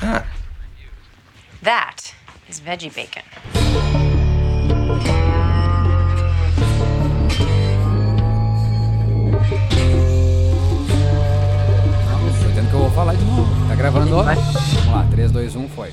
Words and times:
that? 0.00 0.26
That 1.62 2.14
is 2.48 2.60
veggie 2.60 2.90
bacon. 2.94 3.22
Não, 12.06 12.18
tô 12.40 12.48
dizendo 12.48 12.68
que 12.68 12.74
eu 12.74 12.80
vou 12.80 12.90
falar 12.90 13.14
de 13.14 13.24
novo. 13.24 13.68
Tá 13.68 13.74
gravando, 13.74 14.16
ó. 14.16 14.22
Vamos 14.22 14.86
lá, 14.86 15.06
3, 15.10 15.30
2, 15.30 15.56
1, 15.56 15.68
foi. 15.68 15.92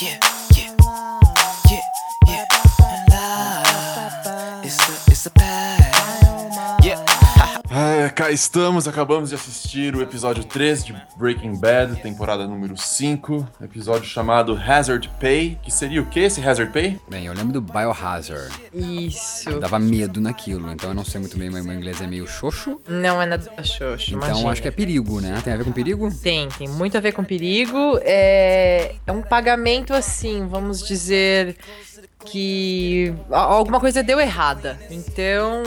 Yeah, 0.00 0.20
É, 8.08 8.10
cá 8.10 8.30
estamos, 8.30 8.88
acabamos 8.88 9.28
de 9.28 9.34
assistir 9.34 9.94
o 9.94 10.00
episódio 10.00 10.42
3 10.42 10.82
de 10.82 10.96
Breaking 11.18 11.60
Bad, 11.60 11.96
temporada 12.00 12.46
número 12.46 12.74
5, 12.74 13.46
episódio 13.62 14.08
chamado 14.08 14.56
Hazard 14.56 15.10
Pay, 15.20 15.58
que 15.62 15.70
seria 15.70 16.00
o 16.00 16.06
que 16.06 16.20
esse 16.20 16.40
Hazard 16.40 16.72
Pay? 16.72 16.98
Bem, 17.06 17.26
eu 17.26 17.34
lembro 17.34 17.52
do 17.52 17.60
Biohazard. 17.60 18.50
Isso. 18.72 19.60
Dava 19.60 19.78
medo 19.78 20.22
naquilo, 20.22 20.72
então 20.72 20.88
eu 20.88 20.94
não 20.94 21.04
sei 21.04 21.20
muito 21.20 21.36
bem, 21.36 21.50
mas 21.50 21.62
meu 21.66 21.74
inglês 21.74 22.00
é 22.00 22.06
meio 22.06 22.26
xoxo. 22.26 22.80
Não 22.88 23.20
é 23.20 23.26
nada 23.26 23.44
xoxo, 23.62 24.14
Então 24.14 24.26
imagina. 24.30 24.52
acho 24.52 24.62
que 24.62 24.68
é 24.68 24.70
perigo, 24.70 25.20
né? 25.20 25.38
Tem 25.44 25.52
a 25.52 25.56
ver 25.58 25.64
com 25.64 25.72
perigo? 25.72 26.10
Tem, 26.22 26.48
tem 26.48 26.66
muito 26.66 26.96
a 26.96 27.00
ver 27.00 27.12
com 27.12 27.22
perigo. 27.22 27.98
É, 28.00 28.94
é 29.06 29.12
um 29.12 29.20
pagamento 29.20 29.92
assim, 29.92 30.48
vamos 30.48 30.80
dizer 30.80 31.58
que 32.24 33.14
alguma 33.30 33.80
coisa 33.80 34.02
deu 34.02 34.20
errada. 34.20 34.78
Então, 34.90 35.62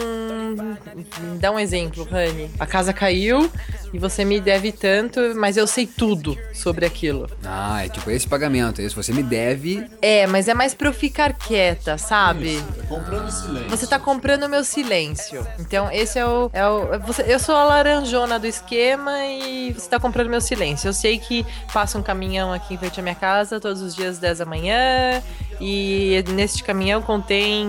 me 1.20 1.40
dá 1.40 1.52
um 1.52 1.60
exemplo, 1.60 2.04
Rani. 2.04 2.50
A 2.60 2.66
casa 2.66 2.94
caiu 2.94 3.50
e 3.94 3.98
você 3.98 4.24
me 4.24 4.40
deve 4.40 4.72
tanto, 4.72 5.20
mas 5.36 5.58
eu 5.58 5.66
sei 5.66 5.86
tudo 5.86 6.38
sobre 6.54 6.86
aquilo. 6.86 7.30
Ah, 7.44 7.86
é 7.86 7.90
tipo 7.90 8.10
esse 8.12 8.28
pagamento. 8.28 8.82
Esse 8.82 8.96
você 8.96 9.12
me 9.14 9.24
deve. 9.24 9.86
É, 10.02 10.28
mas 10.28 10.48
é 10.48 10.54
mais 10.54 10.74
pra 10.74 10.90
eu 10.90 10.94
ficar 10.94 11.34
quieta, 11.34 11.98
sabe? 11.98 12.62
Comprando 12.88 13.32
silêncio. 13.32 13.70
Você 13.70 13.88
tá 13.88 14.00
comprando 14.00 14.44
o 14.44 14.50
meu 14.50 14.64
silêncio. 14.64 15.46
Então, 15.60 15.90
esse 15.92 16.20
é 16.20 16.26
o. 16.26 16.50
É 16.54 16.68
o 16.68 17.00
você, 17.00 17.24
eu 17.28 17.40
sou 17.40 17.56
a 17.56 17.64
laranjona 17.64 18.38
do 18.38 18.48
esquema 18.48 19.26
e 19.26 19.74
você 19.74 19.90
tá 19.90 20.00
comprando 20.00 20.30
meu 20.30 20.42
silêncio. 20.42 20.88
Eu 20.88 20.94
sei 20.94 21.18
que 21.18 21.46
passa 21.74 21.98
um 21.98 22.04
caminhão 22.04 22.54
aqui 22.54 22.74
em 22.74 22.78
frente 22.78 23.00
à 23.00 23.04
minha 23.04 23.16
casa 23.16 23.60
todos 23.60 23.82
os 23.82 23.96
dias, 23.96 24.20
10 24.20 24.40
da 24.40 24.46
manhã. 24.46 25.22
E 25.60 26.16
neste 26.42 26.64
caminhão 26.64 27.04
contém 27.04 27.68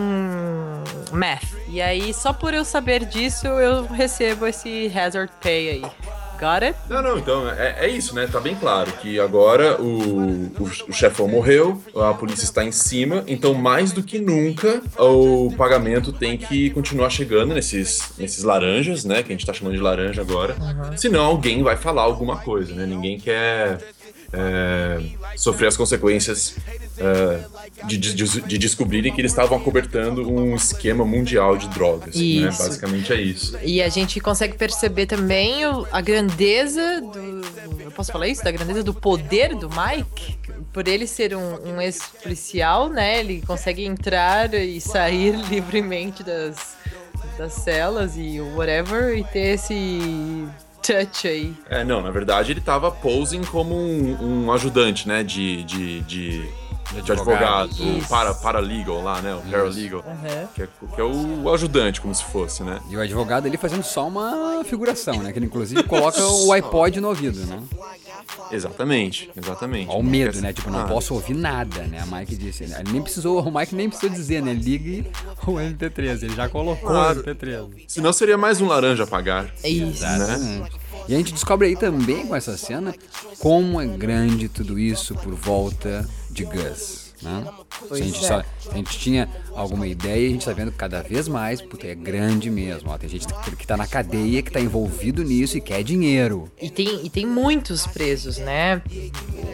meth. 1.12 1.42
E 1.69 1.81
aí, 1.83 2.15
só 2.15 2.33
por 2.33 2.55
eu 2.55 2.65
saber 2.65 3.05
disso, 3.05 3.47
eu 3.47 3.87
recebo 3.87 4.47
esse 4.47 4.91
hazard 4.97 5.31
pay 5.42 5.69
aí. 5.69 5.83
Got 6.41 6.64
it? 6.64 6.79
Não, 6.89 7.03
não, 7.03 7.19
então 7.19 7.48
é, 7.51 7.84
é 7.84 7.89
isso, 7.89 8.14
né? 8.14 8.27
Tá 8.27 8.41
bem 8.41 8.56
claro 8.56 8.91
que 8.95 9.20
agora 9.20 9.81
o, 9.81 10.51
o, 10.59 10.64
o 10.89 10.92
chefão 10.92 11.29
morreu, 11.29 11.81
a 11.95 12.14
polícia 12.14 12.45
está 12.45 12.64
em 12.64 12.73
cima, 12.73 13.23
então 13.29 13.55
mais 13.55 13.92
do 13.92 14.03
que 14.03 14.19
nunca 14.19 14.83
o 14.98 15.53
pagamento 15.57 16.12
tem 16.12 16.36
que 16.36 16.70
continuar 16.70 17.11
chegando 17.11 17.55
nesses, 17.55 18.14
nesses 18.19 18.42
laranjas, 18.42 19.05
né? 19.05 19.23
Que 19.23 19.33
a 19.33 19.36
gente 19.36 19.47
tá 19.47 19.53
chamando 19.53 19.75
de 19.75 19.83
laranja 19.83 20.20
agora. 20.20 20.57
Senão 20.97 21.27
alguém 21.27 21.62
vai 21.62 21.77
falar 21.77 22.03
alguma 22.03 22.39
coisa, 22.39 22.75
né? 22.75 22.86
Ninguém 22.86 23.20
quer 23.20 23.79
é, 24.33 24.98
sofrer 25.36 25.69
as 25.69 25.77
consequências 25.77 26.56
é, 26.98 27.41
de, 27.86 27.98
de, 27.98 28.12
de 28.14 28.58
descobrirem 28.58 29.12
que 29.12 29.20
eles 29.20 29.33
estavam 29.33 29.58
acobertando 29.58 30.28
um 30.28 30.55
esquema 30.55 31.05
mundial 31.05 31.56
de 31.56 31.69
drogas. 31.69 32.16
Né? 32.16 32.47
Basicamente 32.47 33.12
é 33.12 33.20
isso. 33.20 33.58
E 33.62 33.83
a 33.83 33.89
gente 33.89 34.20
consegue 34.20 34.56
perceber 34.56 35.06
também 35.06 35.64
a 35.91 36.00
grandeza 36.00 37.00
do. 37.00 37.42
Eu 37.80 37.91
posso 37.91 38.11
falar 38.11 38.28
isso? 38.28 38.42
Da 38.42 38.50
grandeza 38.50 38.83
do 38.83 38.94
poder 38.94 39.55
do 39.55 39.68
Mike? 39.68 40.39
Por 40.73 40.89
ele 40.89 41.07
ser 41.07 41.36
um, 41.36 41.74
um 41.74 41.80
ex-policial, 41.80 42.89
né? 42.89 43.20
Ele 43.20 43.42
consegue 43.42 43.84
entrar 43.84 44.55
e 44.55 44.80
sair 44.80 45.36
livremente 45.51 46.23
das, 46.23 46.77
das 47.36 47.52
celas 47.52 48.17
e 48.17 48.40
whatever 48.40 49.17
e 49.17 49.24
ter 49.24 49.55
esse 49.55 50.46
touch 50.83 51.29
aí. 51.29 51.55
É, 51.69 51.85
não, 51.85 52.03
na 52.03 52.11
verdade 52.11 52.53
ele 52.53 52.61
tava 52.61 52.91
posing 52.91 53.43
como 53.45 53.75
um, 53.75 54.45
um 54.45 54.53
ajudante, 54.53 55.07
né, 55.07 55.23
de, 55.23 55.63
de, 55.63 56.01
de, 56.01 56.48
de 57.01 57.13
advogado, 57.13 57.70
Isso. 57.73 58.08
para, 58.08 58.35
paralegal 58.35 59.03
lá, 59.03 59.23
né, 59.23 59.35
o 59.35 59.41
paralegal, 59.51 60.05
Aham. 60.07 60.48
que, 60.55 60.63
é, 60.63 60.69
que 60.95 61.01
é 61.01 61.05
o 61.05 61.53
ajudante, 61.55 62.01
como 62.01 62.14
se 62.14 62.25
fosse, 62.25 62.63
né. 62.63 62.80
E 62.91 62.97
o 62.97 63.01
advogado 63.01 63.47
ali 63.47 63.57
fazendo 63.57 63.83
só 63.83 64.07
uma 64.08 64.63
figuração, 64.64 65.23
né? 65.23 65.33
Que 65.33 65.39
ele 65.39 65.47
inclusive 65.47 65.83
coloca 65.85 66.23
o 66.27 66.52
iPod 66.52 67.01
no 67.01 67.08
ouvido, 67.08 67.39
né? 67.47 67.63
Exatamente, 68.51 69.31
exatamente. 69.36 69.89
Ó 69.91 69.98
o 69.98 70.02
medo, 70.02 70.41
né? 70.41 70.52
Tipo, 70.52 70.70
não 70.70 70.81
Ah, 70.81 70.85
posso 70.85 71.14
ouvir 71.14 71.35
nada, 71.35 71.83
né? 71.83 72.02
A 72.02 72.07
Mike 72.17 72.36
disse. 72.36 72.64
Ele 72.64 72.75
nem 72.91 73.02
precisou, 73.02 73.41
o 73.42 73.52
Mike 73.55 73.75
nem 73.75 73.89
precisou 73.89 74.11
dizer, 74.14 74.42
né? 74.42 74.52
Ligue 74.52 75.07
o 75.47 75.52
MP3. 75.52 76.23
Ele 76.23 76.35
já 76.35 76.48
colocou 76.48 76.89
Claro. 76.91 77.20
o 77.20 77.23
MP3. 77.25 77.85
Senão 77.89 78.13
seria 78.13 78.36
mais 78.39 78.61
um 78.61 78.67
laranja 78.67 79.05
a 79.05 79.07
pagar. 79.07 79.48
É 79.63 79.69
isso. 79.69 80.02
Né? 80.02 80.63
E 81.08 81.14
a 81.14 81.18
gente 81.18 81.33
descobre 81.33 81.68
aí 81.68 81.77
também 81.77 82.27
com 82.27 82.35
essa 82.36 82.57
cena 82.57 82.95
como 83.39 83.80
é 83.80 83.86
grande 83.86 84.48
tudo 84.48 84.79
isso 84.79 85.14
por 85.17 85.35
volta 85.35 86.08
de 86.30 86.45
Gus. 86.45 87.02
Né? 87.23 87.45
Se 87.86 87.95
a, 87.95 87.96
gente 88.05 88.24
é. 88.24 88.29
só, 88.29 88.42
a 88.73 88.74
gente 88.77 88.98
tinha 88.98 89.29
alguma 89.55 89.86
ideia, 89.86 90.27
a 90.27 90.30
gente 90.33 90.45
tá 90.45 90.52
vendo 90.52 90.73
cada 90.73 91.02
vez 91.02 91.29
mais, 91.29 91.63
porque 91.63 91.86
é 91.86 91.95
grande 91.95 92.51
mesmo. 92.51 92.90
Ó, 92.90 92.98
tem 92.98 93.08
gente 93.08 93.27
que 93.57 93.64
tá 93.67 93.77
na 93.77 93.86
cadeia, 93.86 94.42
que 94.42 94.51
tá 94.51 94.61
envolvido 94.61 95.23
nisso 95.23 95.57
e 95.57 95.61
quer 95.61 95.85
dinheiro. 95.85 96.51
E 96.61 96.68
tem, 96.68 97.07
e 97.07 97.08
tem 97.08 97.24
muitos 97.24 97.86
presos, 97.86 98.39
né? 98.39 98.83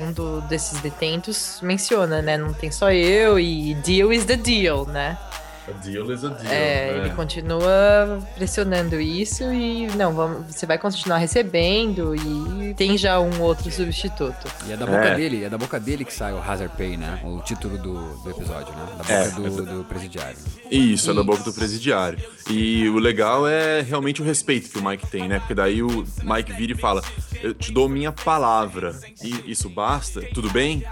Um 0.00 0.12
do- 0.12 0.40
desses 0.48 0.80
detentos 0.80 1.58
menciona, 1.62 2.22
né? 2.22 2.38
Não 2.38 2.54
tem 2.54 2.70
só 2.70 2.90
eu 2.90 3.38
e 3.38 3.74
deal 3.84 4.14
is 4.14 4.24
the 4.24 4.36
deal, 4.36 4.86
né? 4.86 5.18
A 5.68 5.72
deal 5.84 6.12
is 6.12 6.24
a 6.24 6.28
deal. 6.28 6.52
É, 6.52 6.92
né? 6.92 6.98
ele 6.98 7.10
continua 7.10 8.18
pressionando 8.34 9.00
isso 9.00 9.44
e 9.52 9.86
não, 9.96 10.12
vamos, 10.14 10.46
você 10.54 10.66
vai 10.66 10.78
continuar 10.78 11.18
recebendo 11.18 12.14
e 12.16 12.74
tem 12.74 12.96
já 12.96 13.20
um 13.20 13.40
outro 13.40 13.70
substituto. 13.70 14.46
E 14.66 14.72
é 14.72 14.76
da 14.76 14.86
boca 14.86 14.98
É. 15.04 15.14
dele, 15.14 15.44
é 15.44 15.48
da 15.50 15.58
boca 15.58 15.78
dele 15.80 16.04
que 16.04 16.12
sai 16.12 16.32
o 16.32 16.38
Hazard 16.42 16.74
Pay, 16.76 16.96
né? 16.96 17.20
O 17.24 17.40
título 17.40 17.76
do, 17.78 18.14
do 18.22 18.30
episódio, 18.30 18.72
né? 18.74 18.86
Da 18.90 18.96
boca 18.96 19.12
É, 19.12 19.28
do, 19.30 19.64
do 19.78 19.84
presidiário. 19.84 20.36
Isso, 20.70 21.10
é 21.10 21.14
da 21.14 21.20
Isso. 21.20 21.24
boca 21.30 21.42
do 21.42 21.52
presidiário. 21.52 22.18
E 22.50 22.88
o 22.88 22.98
legal 22.98 23.46
é 23.46 23.82
realmente 23.82 24.22
o 24.22 24.24
respeito 24.24 24.70
que 24.70 24.78
o 24.78 24.84
Mike 24.84 25.06
tem, 25.08 25.28
né? 25.28 25.38
Porque 25.38 25.54
daí 25.54 25.82
o 25.82 26.04
Mike 26.22 26.52
vira 26.54 26.72
e 26.72 26.74
fala: 26.74 27.02
Eu 27.42 27.52
te 27.52 27.70
dou 27.70 27.88
minha 27.88 28.10
palavra. 28.10 28.98
E 29.22 29.50
isso 29.50 29.68
basta? 29.68 30.22
Tudo 30.32 30.50
bem? 30.50 30.82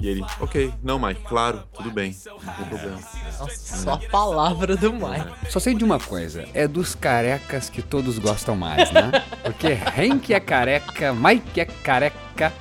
E 0.00 0.08
ele, 0.08 0.24
ok, 0.40 0.72
não, 0.82 0.98
Mike, 0.98 1.22
claro, 1.22 1.62
tudo 1.74 1.90
bem, 1.90 2.14
não 2.26 2.54
tem 2.54 2.66
problema. 2.66 2.98
Nossa, 3.38 3.76
só 3.78 3.92
a 3.94 3.98
palavra 3.98 4.76
do 4.76 4.92
Mike. 4.92 5.50
Só 5.50 5.58
sei 5.58 5.74
de 5.74 5.84
uma 5.84 5.98
coisa, 5.98 6.46
é 6.52 6.68
dos 6.68 6.94
carecas 6.94 7.70
que 7.70 7.80
todos 7.80 8.18
gostam 8.18 8.56
mais, 8.56 8.90
né? 8.90 9.10
Porque 9.42 9.68
Hank 9.68 10.34
é 10.34 10.40
careca, 10.40 11.14
Mike 11.14 11.60
é 11.60 11.64
careca 11.64 12.52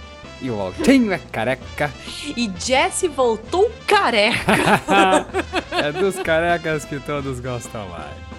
e 0.41 0.49
o 0.49 0.59
Altinho 0.59 1.11
é 1.11 1.17
careca. 1.17 1.91
E 2.37 2.49
Jesse 2.57 3.07
voltou 3.07 3.69
careca. 3.85 4.53
é 5.71 5.91
dos 5.91 6.15
carecas 6.17 6.85
que 6.85 6.99
todos 6.99 7.39
gostam 7.39 7.87
mais. 7.89 8.34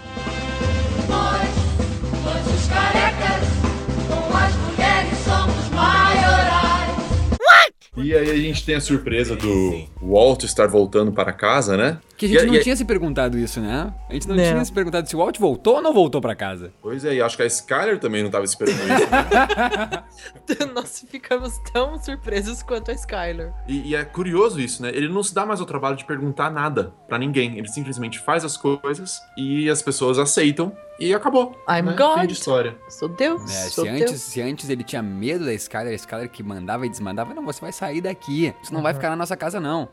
E 7.97 8.15
aí 8.15 8.31
a 8.31 8.37
gente 8.37 8.65
tem 8.65 8.75
a 8.75 8.81
surpresa 8.81 9.35
do 9.35 9.87
Walt 10.09 10.43
estar 10.45 10.67
voltando 10.69 11.11
para 11.13 11.33
casa, 11.33 11.77
né? 11.77 11.99
Que 12.17 12.27
a 12.27 12.29
gente 12.29 12.43
E- 12.43 12.47
não 12.47 12.55
e- 12.55 12.61
tinha 12.61 12.75
se 12.77 12.85
perguntado 12.85 13.39
isso, 13.39 13.61
né? 13.61 13.93
A 14.09 14.13
gente 14.15 14.27
não, 14.29 14.37
Não. 14.37 14.43
tinha 14.45 14.65
se 14.65 14.73
perguntado 14.73 15.09
se 15.09 15.15
o 15.15 15.19
Walt 15.19 15.39
voltou 15.39 15.77
ou 15.77 15.83
não 15.83 15.93
voltou 15.93 16.21
pra 16.21 16.35
casa. 16.35 16.73
Pois 16.81 17.05
é, 17.05 17.15
e 17.15 17.21
acho 17.23 17.37
que 17.37 17.43
a 17.43 17.47
Skyler 17.47 17.99
também 17.99 18.23
não 18.23 18.29
estava 18.29 18.45
esperando 18.45 18.79
isso. 18.79 19.11
né? 19.11 20.05
Nós 20.75 21.05
ficamos 21.11 21.59
tão 21.73 22.01
surpresos 22.03 22.63
quanto 22.63 22.91
a 22.91 22.95
Skyler. 22.95 23.53
E, 23.69 23.91
e 23.91 23.95
é 23.95 24.05
curioso 24.05 24.61
isso, 24.61 24.83
né? 24.83 24.91
Ele 24.95 25.09
não 25.09 25.23
se 25.23 25.35
dá 25.35 25.45
mais 25.45 25.61
ao 25.61 25.67
trabalho 25.67 25.97
de 25.97 26.05
perguntar 26.05 26.51
nada 26.51 26.93
pra 27.09 27.19
ninguém. 27.19 27.59
Ele 27.59 27.69
simplesmente 27.69 28.19
faz 28.19 28.45
as 28.45 28.57
coisas 28.57 29.21
e 29.37 29.69
as 29.69 29.83
pessoas 29.83 30.19
aceitam 30.19 30.73
e 30.99 31.13
acabou. 31.13 31.53
I'm 31.69 31.83
né? 31.83 31.95
God. 31.97 32.21
Fim 32.21 32.27
de 32.27 32.33
história. 32.33 32.77
Sou 32.89 33.09
Deus. 33.09 33.43
É, 33.43 33.69
sou 33.69 33.85
se, 33.85 33.91
Deus. 33.91 34.03
antes, 34.11 34.23
se 34.23 34.41
antes 34.41 34.71
ele 34.71 34.83
tinha 34.85 35.03
medo 35.03 35.45
da 35.45 35.53
Skyler, 35.55 35.93
a 35.93 35.97
Skyler 35.97 36.31
que 36.31 36.43
mandava 36.43 36.87
e 36.87 36.89
desmandava, 36.89 37.35
não, 37.35 37.45
você 37.45 37.61
vai 37.61 37.73
sair 37.73 38.01
daqui. 38.01 38.55
Você 38.63 38.73
não 38.73 38.83
vai 38.83 38.95
ficar 38.95 39.11
na 39.11 39.17
nossa 39.17 39.37
casa, 39.37 39.61
não. 39.61 39.89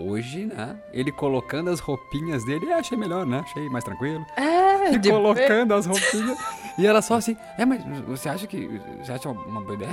Hoje, 0.00 0.46
né? 0.46 0.76
Ele 0.92 1.10
colocando 1.10 1.70
as 1.70 1.80
roupinhas 1.80 2.44
dele, 2.44 2.72
achei 2.72 2.96
melhor, 2.96 3.26
né? 3.26 3.40
Achei 3.40 3.68
mais 3.68 3.82
tranquilo. 3.84 4.24
É, 4.36 4.92
E 4.92 4.98
de- 4.98 5.10
colocando 5.10 5.74
as 5.74 5.86
roupinhas. 5.86 6.38
e 6.78 6.86
era 6.86 7.02
só 7.02 7.14
assim, 7.16 7.36
é, 7.58 7.64
mas 7.66 7.82
você 8.06 8.28
acha 8.28 8.46
que. 8.46 8.80
Você 9.02 9.12
acha 9.12 9.28
uma 9.28 9.60
boa 9.60 9.74
ideia? 9.74 9.90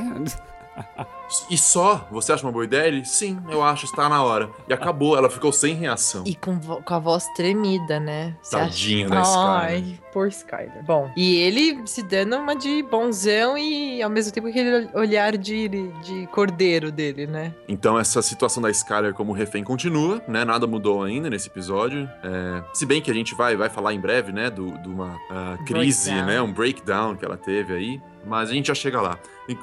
E 1.49 1.57
só? 1.57 2.07
Você 2.11 2.31
acha 2.33 2.45
uma 2.45 2.51
boa 2.51 2.63
ideia? 2.65 2.87
Ele, 2.87 3.03
sim, 3.03 3.39
eu 3.49 3.63
acho, 3.63 3.85
está 3.85 4.07
na 4.07 4.21
hora. 4.23 4.49
E 4.69 4.73
acabou, 4.73 5.17
ela 5.17 5.29
ficou 5.29 5.51
sem 5.51 5.73
reação. 5.73 6.23
E 6.25 6.35
com, 6.35 6.59
vo- 6.59 6.81
com 6.83 6.93
a 6.93 6.99
voz 6.99 7.27
tremida, 7.35 7.99
né? 7.99 8.35
Você 8.43 8.55
Tadinho 8.57 9.05
acha- 9.07 9.15
da 9.15 9.21
Skyler. 9.23 9.59
Ai, 9.63 9.99
por 10.13 10.27
Skyler. 10.27 10.83
Bom, 10.85 11.09
e 11.17 11.35
ele 11.37 11.81
se 11.87 12.03
dando 12.03 12.37
uma 12.37 12.55
de 12.55 12.83
bonzão 12.83 13.57
e 13.57 14.01
ao 14.03 14.09
mesmo 14.09 14.31
tempo 14.31 14.47
aquele 14.47 14.87
olhar 14.93 15.35
de, 15.35 15.67
de 15.67 16.27
cordeiro 16.27 16.91
dele, 16.91 17.25
né? 17.25 17.53
Então 17.67 17.97
essa 17.97 18.21
situação 18.21 18.61
da 18.61 18.69
Skyler 18.69 19.13
como 19.13 19.33
refém 19.33 19.63
continua, 19.63 20.21
né? 20.27 20.45
Nada 20.45 20.67
mudou 20.67 21.03
ainda 21.03 21.27
nesse 21.29 21.47
episódio. 21.47 22.07
É, 22.23 22.63
se 22.73 22.85
bem 22.85 23.01
que 23.01 23.09
a 23.09 23.13
gente 23.15 23.33
vai, 23.33 23.55
vai 23.55 23.67
falar 23.69 23.93
em 23.93 23.99
breve, 23.99 24.31
né? 24.31 24.49
Do- 24.51 24.77
De 24.77 24.87
uma 24.89 25.17
ah, 25.31 25.57
crise, 25.65 26.11
Breakdown. 26.11 26.27
né? 26.27 26.41
Um 26.41 26.53
breakdown 26.53 27.15
que 27.15 27.25
ela 27.25 27.37
teve 27.37 27.73
aí. 27.73 28.01
Mas 28.25 28.49
a 28.49 28.53
gente 28.53 28.67
já 28.67 28.75
chega 28.75 28.99
lá. 29.01 29.17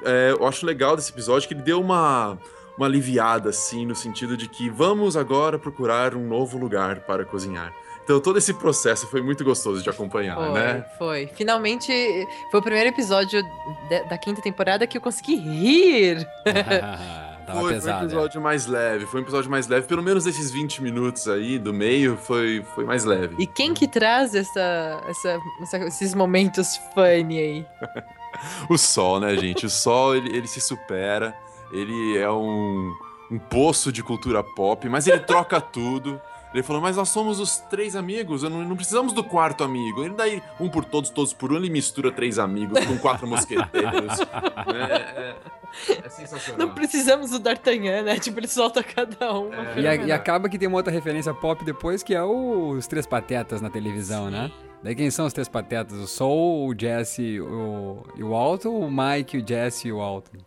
É, 0.05 0.31
eu 0.39 0.47
acho 0.47 0.65
legal 0.65 0.95
desse 0.97 1.11
episódio 1.11 1.49
que 1.49 1.55
ele 1.55 1.63
deu 1.63 1.81
uma, 1.81 2.39
uma 2.77 2.87
aliviada, 2.87 3.51
assim, 3.51 3.85
no 3.85 3.95
sentido 3.95 4.37
de 4.37 4.49
que 4.49 4.71
vamos 4.71 5.17
agora 5.17 5.59
procurar 5.59 6.15
um 6.15 6.27
novo 6.27 6.57
lugar 6.59 7.01
para 7.01 7.25
cozinhar. 7.25 7.73
Então 8.05 8.19
todo 8.21 8.37
esse 8.37 8.53
processo 8.55 9.07
foi 9.07 9.23
muito 9.23 9.45
gostoso 9.45 9.81
de 9.81 9.89
acompanhar, 9.89 10.35
Foi, 10.37 10.51
né? 10.53 10.85
foi. 10.99 11.27
Finalmente, 11.35 11.93
foi 12.51 12.59
o 12.59 12.63
primeiro 12.63 12.89
episódio 12.89 13.41
de- 13.89 14.03
da 14.09 14.19
quinta 14.19 14.43
temporada 14.43 14.87
que 14.89 14.97
eu 14.99 15.01
consegui 15.01 15.37
rir. 15.37 16.27
Tava 17.47 17.61
foi, 17.61 17.71
foi 17.71 17.71
um 17.71 17.75
pesado. 17.75 18.03
é. 18.03 18.07
episódio 18.07 18.41
mais 18.41 18.67
leve, 18.67 19.07
foi 19.07 19.21
um 19.21 19.23
episódio 19.23 19.51
mais 19.51 19.67
leve. 19.69 19.87
Pelo 19.87 20.03
menos 20.03 20.27
esses 20.27 20.51
20 20.51 20.83
minutos 20.83 21.29
aí 21.29 21.59
do 21.61 21.73
meio 21.73 22.17
foi, 22.17 22.65
foi 22.75 22.85
mais 22.85 23.05
leve. 23.05 23.35
E 23.39 23.47
quem 23.47 23.73
que 23.75 23.87
traz 23.89 24.35
essa, 24.35 25.01
essa- 25.09 25.41
essa- 25.61 25.79
esses 25.87 26.15
momentos 26.15 26.77
funny 26.95 27.39
aí? 27.39 27.67
O 28.69 28.77
Sol, 28.79 29.21
né, 29.21 29.37
gente? 29.37 29.67
O 29.67 29.71
Sol, 29.71 30.15
ele, 30.17 30.37
ele 30.37 30.47
se 30.47 30.61
supera. 30.61 31.35
Ele 31.73 32.19
é 32.19 32.31
um, 32.31 32.93
um 33.31 33.39
poço 33.39 33.91
de 33.93 34.03
cultura 34.03 34.43
pop, 34.43 34.89
mas 34.89 35.07
ele 35.07 35.21
troca 35.21 35.61
tudo. 35.61 36.21
Ele 36.53 36.63
falou, 36.63 36.83
mas 36.83 36.97
nós 36.99 37.09
somos 37.09 37.41
os 37.41 37.57
três 37.71 37.97
amigos, 37.97 38.43
eu 38.43 38.51
não, 38.51 38.63
não 38.63 38.77
precisamos 38.77 39.15
do 39.15 39.25
quarto 39.25 39.65
amigo. 39.65 40.05
Ele 40.05 40.13
daí, 40.15 40.43
um 40.61 40.69
por 40.69 40.85
todos, 40.85 41.09
todos 41.09 41.33
por 41.33 41.51
um, 41.51 41.57
ele 41.57 41.71
mistura 41.71 42.13
três 42.13 42.39
amigos 42.39 42.79
com 42.85 42.99
quatro 42.99 43.27
mosqueteiros. 43.27 44.19
é, 44.69 45.35
é, 45.95 45.99
é 46.05 46.09
sensacional. 46.11 46.67
Não 46.67 46.75
precisamos 46.75 47.31
do 47.31 47.39
D'Artagnan, 47.39 48.03
né? 48.03 48.19
Tipo, 48.19 48.39
ele 48.39 48.49
solta 48.49 48.83
cada 48.83 49.33
um. 49.33 49.51
É. 49.55 49.81
E, 49.81 49.87
a- 49.89 49.95
e 49.97 50.13
acaba 50.13 50.47
que 50.51 50.59
tem 50.59 50.69
uma 50.69 50.77
outra 50.77 50.93
referência 50.93 51.33
pop 51.33 51.65
depois, 51.65 52.03
que 52.03 52.15
é 52.15 52.23
o- 52.23 52.69
os 52.73 52.87
Três 52.87 53.07
Patetas 53.07 53.63
na 53.63 53.71
televisão, 53.71 54.29
né? 54.31 54.53
Daí 54.83 54.97
quem 54.97 55.11
são 55.11 55.27
os 55.27 55.33
Três 55.33 55.49
Patetas? 55.49 55.97
O 55.97 56.09
Soul, 56.09 56.69
o 56.69 56.75
Jesse 56.79 57.41
o, 57.41 58.03
e 58.17 58.23
o 58.25 58.35
Alton, 58.35 58.81
o 58.81 58.91
Mike, 58.91 59.39
o 59.39 59.47
Jesse 59.47 59.89
e 59.89 59.93
o 59.93 60.01
Alton? 60.01 60.39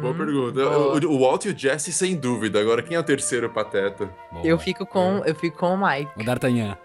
Boa 0.00 0.14
pergunta. 0.14 0.64
boa. 0.64 1.04
O, 1.04 1.12
o 1.12 1.18
Walt 1.18 1.44
e 1.46 1.48
o 1.48 1.58
Jesse, 1.58 1.92
sem 1.92 2.14
dúvida. 2.16 2.60
Agora, 2.60 2.82
quem 2.82 2.96
é 2.96 3.00
o 3.00 3.02
terceiro 3.02 3.50
pateta? 3.50 4.08
Boa. 4.30 4.46
Eu 4.46 4.58
fico 4.58 4.86
com, 4.86 5.22
eu 5.26 5.34
fico 5.34 5.58
com 5.58 5.74
o 5.74 5.76
Mike. 5.76 6.10
O 6.20 6.24
D'Artagnan. 6.24 6.78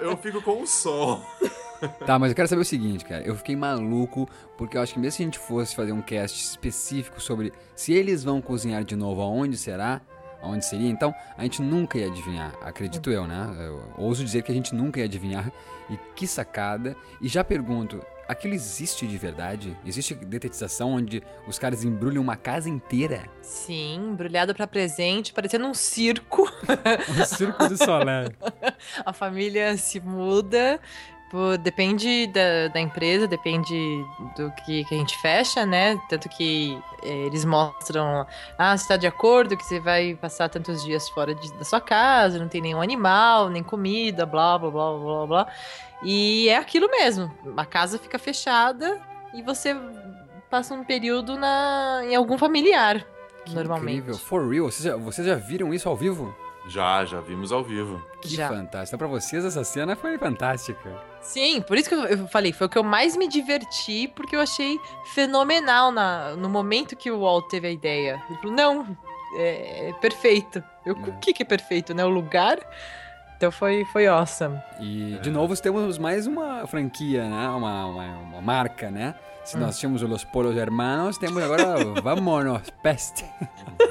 Eu, 0.00 0.10
eu 0.10 0.16
fico 0.16 0.40
com 0.42 0.62
o 0.62 0.66
Sol. 0.66 1.20
Tá, 2.04 2.18
mas 2.18 2.32
eu 2.32 2.34
quero 2.34 2.48
saber 2.48 2.62
o 2.62 2.64
seguinte, 2.64 3.04
cara. 3.04 3.22
Eu 3.22 3.36
fiquei 3.36 3.54
maluco, 3.54 4.28
porque 4.56 4.76
eu 4.76 4.82
acho 4.82 4.94
que 4.94 4.98
mesmo 4.98 5.16
se 5.16 5.22
a 5.22 5.26
gente 5.26 5.38
fosse 5.38 5.76
fazer 5.76 5.92
um 5.92 6.02
cast 6.02 6.36
específico 6.36 7.20
sobre 7.20 7.52
se 7.76 7.92
eles 7.92 8.24
vão 8.24 8.40
cozinhar 8.40 8.82
de 8.82 8.96
novo, 8.96 9.22
aonde 9.22 9.56
será, 9.56 10.00
aonde 10.42 10.64
seria, 10.64 10.88
então 10.88 11.14
a 11.36 11.42
gente 11.42 11.62
nunca 11.62 11.98
ia 11.98 12.06
adivinhar, 12.06 12.52
acredito 12.62 13.10
eu, 13.10 13.26
né? 13.26 13.54
Eu 13.58 13.82
ouso 13.96 14.24
dizer 14.24 14.42
que 14.42 14.52
a 14.52 14.54
gente 14.54 14.74
nunca 14.74 15.00
ia 15.00 15.06
adivinhar. 15.06 15.50
E 15.90 15.96
que 16.14 16.26
sacada. 16.26 16.94
E 17.18 17.28
já 17.28 17.42
pergunto, 17.42 18.04
aquilo 18.28 18.52
existe 18.52 19.06
de 19.06 19.16
verdade? 19.16 19.74
Existe 19.86 20.14
detetização 20.14 20.92
onde 20.92 21.22
os 21.46 21.58
caras 21.58 21.82
embrulham 21.82 22.22
uma 22.22 22.36
casa 22.36 22.68
inteira? 22.68 23.22
Sim, 23.40 24.10
embrulhado 24.10 24.54
pra 24.54 24.66
presente, 24.66 25.32
parecendo 25.32 25.66
um 25.66 25.72
circo. 25.72 26.42
Um 27.08 27.24
circo 27.24 27.68
de 27.68 27.78
solé. 27.82 28.28
A 29.04 29.14
família 29.14 29.78
se 29.78 29.98
muda. 29.98 30.78
Pô, 31.30 31.56
depende 31.58 32.26
da, 32.28 32.68
da 32.72 32.80
empresa, 32.80 33.26
depende 33.26 34.04
do 34.36 34.50
que, 34.64 34.84
que 34.84 34.94
a 34.94 34.98
gente 34.98 35.16
fecha, 35.18 35.64
né? 35.66 35.98
Tanto 36.08 36.28
que 36.28 36.78
eh, 37.02 37.26
eles 37.26 37.44
mostram, 37.44 38.26
ah, 38.58 38.76
você 38.76 38.88
tá 38.88 38.96
de 38.96 39.06
acordo 39.06 39.56
que 39.56 39.64
você 39.64 39.78
vai 39.80 40.14
passar 40.14 40.48
tantos 40.48 40.82
dias 40.84 41.08
fora 41.08 41.34
de- 41.34 41.52
da 41.54 41.64
sua 41.64 41.80
casa, 41.80 42.38
não 42.38 42.48
tem 42.48 42.60
nenhum 42.60 42.80
animal, 42.80 43.48
nem 43.50 43.62
comida, 43.62 44.24
blá, 44.26 44.58
blá, 44.58 44.70
blá, 44.70 44.98
blá, 44.98 45.26
blá. 45.26 45.46
E 46.02 46.48
é 46.48 46.56
aquilo 46.56 46.88
mesmo, 46.90 47.30
a 47.56 47.64
casa 47.66 47.98
fica 47.98 48.18
fechada 48.18 49.00
e 49.34 49.42
você 49.42 49.76
passa 50.50 50.72
um 50.74 50.84
período 50.84 51.36
na, 51.36 52.00
em 52.04 52.14
algum 52.14 52.38
familiar, 52.38 53.04
Que 53.44 53.54
normalmente. 53.54 53.98
incrível. 53.98 54.18
For 54.18 54.48
real, 54.48 54.70
vocês 54.70 54.84
já, 54.84 54.96
vocês 54.96 55.26
já 55.26 55.34
viram 55.34 55.74
isso 55.74 55.88
ao 55.88 55.96
vivo? 55.96 56.34
Já, 56.68 57.04
já 57.04 57.20
vimos 57.20 57.50
ao 57.50 57.62
vivo. 57.64 58.02
Que 58.20 58.28
Já. 58.28 58.48
fantástico. 58.48 58.94
Então, 58.94 58.98
pra 58.98 59.08
vocês, 59.08 59.42
essa 59.44 59.64
cena 59.64 59.96
foi 59.96 60.18
fantástica. 60.18 60.90
Sim, 61.28 61.60
por 61.60 61.76
isso 61.76 61.90
que 61.90 61.94
eu, 61.94 62.26
falei, 62.28 62.54
foi 62.54 62.66
o 62.66 62.70
que 62.70 62.78
eu 62.78 62.82
mais 62.82 63.14
me 63.14 63.28
diverti, 63.28 64.10
porque 64.16 64.34
eu 64.34 64.40
achei 64.40 64.80
fenomenal 65.04 65.92
na, 65.92 66.34
no 66.34 66.48
momento 66.48 66.96
que 66.96 67.10
o 67.10 67.20
Walt 67.20 67.50
teve 67.50 67.68
a 67.68 67.70
ideia. 67.70 68.22
Ele 68.30 68.38
falou, 68.38 68.56
não, 68.56 68.96
é, 69.36 69.90
é 69.90 69.92
perfeito. 70.00 70.64
Eu, 70.86 70.96
É. 70.96 71.10
O 71.10 71.18
que, 71.18 71.34
que 71.34 71.42
é 71.42 71.46
perfeito, 71.46 71.92
né? 71.92 72.02
O 72.02 72.08
lugar? 72.08 72.58
Então 73.38 73.52
foi, 73.52 73.84
foi 73.86 74.06
awesome. 74.08 74.58
E, 74.80 75.16
de 75.22 75.30
novo, 75.30 75.56
temos 75.60 75.96
mais 75.96 76.26
uma 76.26 76.66
franquia, 76.66 77.22
né? 77.28 77.48
Uma, 77.50 77.86
uma, 77.86 78.04
uma 78.18 78.42
marca, 78.42 78.90
né? 78.90 79.14
Se 79.44 79.56
nós 79.56 79.78
tínhamos 79.78 80.02
os 80.02 80.24
Polos 80.24 80.56
Hermanos, 80.56 81.16
temos 81.16 81.40
agora 81.42 81.76
Vamonos, 82.02 82.68
Peste. 82.82 83.24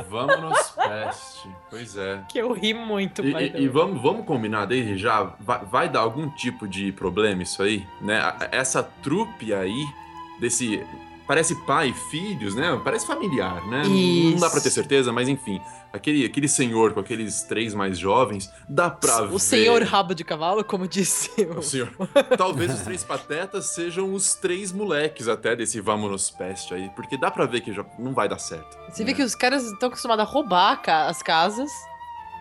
Vamos 0.09 0.75
peste. 0.75 1.49
Pois 1.69 1.97
é. 1.97 2.19
Que 2.29 2.39
eu 2.39 2.51
ri 2.53 2.73
muito, 2.73 3.25
E, 3.25 3.33
e- 3.33 3.61
e 3.63 3.67
vamos, 3.67 4.01
vamos 4.01 4.25
combinar 4.25 4.65
desde 4.65 4.97
já, 4.97 5.23
vai, 5.39 5.65
vai 5.65 5.89
dar 5.89 6.01
algum 6.01 6.29
tipo 6.29 6.67
de 6.67 6.91
problema 6.91 7.41
isso 7.41 7.63
aí, 7.63 7.87
né? 8.01 8.21
Essa 8.51 8.83
trupe 8.83 9.53
aí, 9.53 9.83
desse. 10.39 10.85
Parece 11.25 11.55
pai 11.65 11.89
e 11.89 11.93
filhos, 11.93 12.53
né? 12.55 12.79
Parece 12.83 13.07
familiar, 13.07 13.65
né? 13.67 13.83
Não 13.83 14.39
dá 14.39 14.49
pra 14.49 14.61
ter 14.61 14.67
Isso. 14.67 14.75
certeza, 14.75 15.11
mas 15.11 15.27
enfim. 15.27 15.59
Aquele, 15.97 16.25
aquele 16.25 16.47
senhor 16.47 16.93
com 16.93 16.99
aqueles 16.99 17.43
três 17.43 17.73
mais 17.73 17.97
jovens, 17.97 18.51
dá 18.67 18.89
pra 18.89 19.21
ver. 19.21 19.33
O 19.33 19.39
senhor 19.39 19.81
rabo 19.83 20.13
de 20.15 20.23
cavalo, 20.23 20.63
como 20.63 20.87
disse 20.87 21.29
o... 21.41 21.59
O 21.59 21.63
senhor. 21.63 21.89
Talvez 22.37 22.73
os 22.73 22.81
três 22.81 23.03
patetas 23.03 23.67
sejam 23.67 24.13
os 24.13 24.35
três 24.35 24.71
moleques 24.71 25.27
até 25.27 25.55
desse 25.55 25.81
Vamonos 25.81 26.29
Peste 26.29 26.73
aí, 26.73 26.89
porque 26.95 27.17
dá 27.17 27.29
pra 27.29 27.45
ver 27.45 27.61
que 27.61 27.73
já 27.73 27.85
não 27.99 28.13
vai 28.13 28.29
dar 28.29 28.39
certo. 28.39 28.77
Você 28.89 29.03
vê 29.03 29.11
né? 29.11 29.17
que 29.17 29.23
os 29.23 29.35
caras 29.35 29.63
estão 29.65 29.89
acostumados 29.89 30.25
a 30.25 30.27
roubar 30.27 30.81
as 30.87 31.21
casas, 31.21 31.71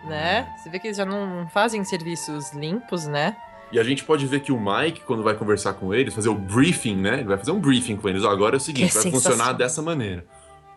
né? 0.05 0.41
Uhum. 0.41 0.57
Você 0.57 0.69
vê 0.69 0.79
que 0.79 0.87
eles 0.87 0.97
já 0.97 1.05
não 1.05 1.47
fazem 1.49 1.83
serviços 1.83 2.53
limpos, 2.53 3.05
né? 3.05 3.35
E 3.71 3.79
a 3.79 3.83
gente 3.83 4.03
pode 4.03 4.25
ver 4.25 4.39
que 4.39 4.51
o 4.51 4.59
Mike, 4.59 5.01
quando 5.01 5.23
vai 5.23 5.35
conversar 5.35 5.73
com 5.73 5.93
eles, 5.93 6.13
fazer 6.13 6.29
o 6.29 6.35
briefing, 6.35 6.95
né? 6.95 7.15
Ele 7.15 7.25
vai 7.27 7.37
fazer 7.37 7.51
um 7.51 7.59
briefing 7.59 7.97
com 7.97 8.07
eles. 8.07 8.23
Ó, 8.23 8.29
agora 8.29 8.55
é 8.55 8.57
o 8.57 8.61
seguinte, 8.61 8.93
vai 8.93 9.11
funcionar 9.11 9.53
dessa 9.53 9.81
maneira. 9.81 10.25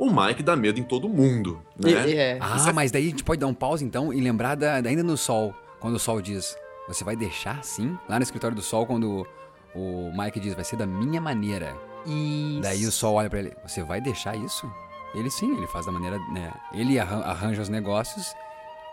O 0.01 0.11
Mike 0.11 0.43
dá 0.43 0.57
medo 0.57 0.81
em 0.81 0.83
todo 0.83 1.09
mundo, 1.09 1.61
né? 1.79 1.91
E- 2.09 2.17
é. 2.17 2.39
Ah, 2.41 2.73
mas 2.73 2.91
daí 2.91 3.07
a 3.07 3.11
gente 3.11 3.23
pode 3.23 3.39
dar 3.41 3.47
um 3.47 3.53
pause 3.55 3.85
então 3.85 4.13
e 4.15 4.21
lembrar 4.21 4.55
da, 4.55 4.81
da- 4.81 4.89
ainda 4.89 5.03
no 5.03 5.15
Sol, 5.17 5.55
quando 5.79 5.97
o 5.97 5.99
Sol 5.99 6.23
diz: 6.23 6.57
Você 6.89 7.05
vai 7.05 7.15
deixar 7.15 7.59
assim? 7.59 7.99
Lá 8.09 8.17
no 8.19 8.23
escritório 8.23 8.57
do 8.57 8.63
Sol, 8.63 8.87
quando 8.87 9.27
o 9.75 10.11
Mike 10.17 10.41
diz: 10.41 10.55
Vai 10.55 10.65
ser 10.65 10.77
da 10.77 10.87
minha 10.87 11.21
maneira. 11.21 11.77
Isso. 12.07 12.61
Daí 12.63 12.87
o 12.87 12.91
Sol 12.91 13.17
olha 13.17 13.29
pra 13.29 13.41
ele: 13.41 13.53
Você 13.63 13.83
vai 13.83 14.01
deixar 14.01 14.35
isso? 14.37 14.71
Ele 15.15 15.31
sim, 15.31 15.55
ele 15.57 15.67
faz 15.67 15.85
da 15.87 15.93
maneira. 15.93 16.19
Né, 16.33 16.51
ele 16.73 16.99
arran- 16.99 17.21
arranja 17.23 17.61
os 17.61 17.69
negócios 17.69 18.33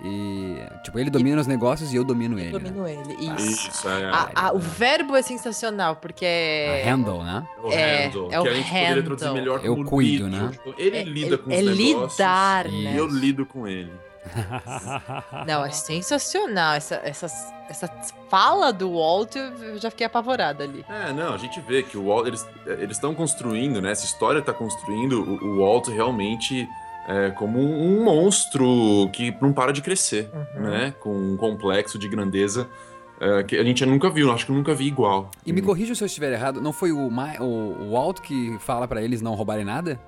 e. 0.03 0.57
Tipo, 0.83 0.99
ele 0.99 1.09
domina 1.09 1.39
os 1.41 1.47
negócios 1.47 1.91
e 1.93 1.95
eu 1.95 2.03
domino 2.03 2.39
ele. 2.39 2.55
Eu 2.55 2.59
né? 2.59 2.69
domino 2.69 2.87
ele. 2.87 3.13
Isso. 3.35 3.69
Isso, 3.69 3.89
é. 3.89 4.05
A- 4.05 4.29
a- 4.35 4.53
o 4.53 4.59
verbo 4.59 5.15
é 5.15 5.21
sensacional, 5.21 5.95
porque 5.95 6.25
é. 6.25 6.83
A 6.83 6.91
handle, 6.95 7.23
né? 7.23 7.47
o 7.63 7.71
é- 7.71 8.05
handle, 8.05 8.27
é 8.31 8.39
o 8.39 8.43
que 8.43 8.49
a 8.49 8.53
gente 8.53 8.69
poderia 8.69 9.03
traduzir 9.03 9.25
handle. 9.25 9.33
melhor 9.41 9.59
Eu 9.65 9.75
como 9.75 9.89
cuido, 9.89 10.27
né? 10.29 10.51
Então, 10.53 10.73
Ele 10.77 10.97
É- 10.97 11.03
lida 11.03 11.37
com 11.37 11.51
é 11.51 11.57
os 11.59 11.65
negócios 11.65 12.13
lidar, 12.17 12.65
e 12.67 12.83
né? 12.83 12.93
eu 12.97 13.07
lido 13.07 13.45
com 13.45 13.67
ele. 13.67 13.91
Não, 15.47 15.63
é 15.65 15.71
sensacional. 15.71 16.73
Essa, 16.75 16.95
essa, 17.03 17.27
essa 17.69 17.87
fala 18.29 18.71
do 18.73 18.91
Walt, 18.93 19.35
eu 19.35 19.77
já 19.79 19.89
fiquei 19.89 20.05
apavorada 20.05 20.63
ali. 20.65 20.83
É, 20.89 21.13
não, 21.13 21.33
a 21.33 21.37
gente 21.37 21.59
vê 21.61 21.81
que 21.81 21.97
o 21.97 22.05
Walt, 22.07 22.27
eles 22.27 22.45
eles 22.65 22.97
estão 22.97 23.15
construindo, 23.15 23.81
né? 23.81 23.91
Essa 23.91 24.05
história 24.05 24.39
está 24.39 24.53
construindo 24.53 25.21
o, 25.23 25.45
o 25.45 25.59
Walt 25.59 25.87
realmente 25.87 26.67
é, 27.07 27.31
como 27.31 27.59
um, 27.59 27.99
um 28.01 28.03
monstro 28.03 29.09
que 29.13 29.35
não 29.41 29.53
para 29.53 29.71
de 29.71 29.81
crescer, 29.81 30.29
Uhum. 30.55 30.61
né? 30.63 30.93
Com 30.99 31.15
um 31.15 31.37
complexo 31.37 31.97
de 31.97 32.07
grandeza 32.07 32.67
é, 33.19 33.43
que 33.43 33.55
a 33.57 33.63
gente 33.63 33.85
nunca 33.85 34.09
viu, 34.09 34.31
acho 34.31 34.45
que 34.45 34.51
nunca 34.51 34.73
vi 34.75 34.87
igual. 34.87 35.31
E 35.45 35.51
me 35.53 35.61
corrija 35.61 35.95
se 35.95 36.03
eu 36.03 36.05
estiver 36.05 36.31
errado, 36.33 36.61
não 36.61 36.71
foi 36.73 36.91
o, 36.91 37.09
Ma- 37.09 37.35
o, 37.39 37.43
o 37.81 37.91
Walt 37.93 38.19
que 38.19 38.57
fala 38.59 38.87
pra 38.87 39.01
eles 39.01 39.21
não 39.21 39.33
roubarem 39.35 39.65
nada? 39.65 39.99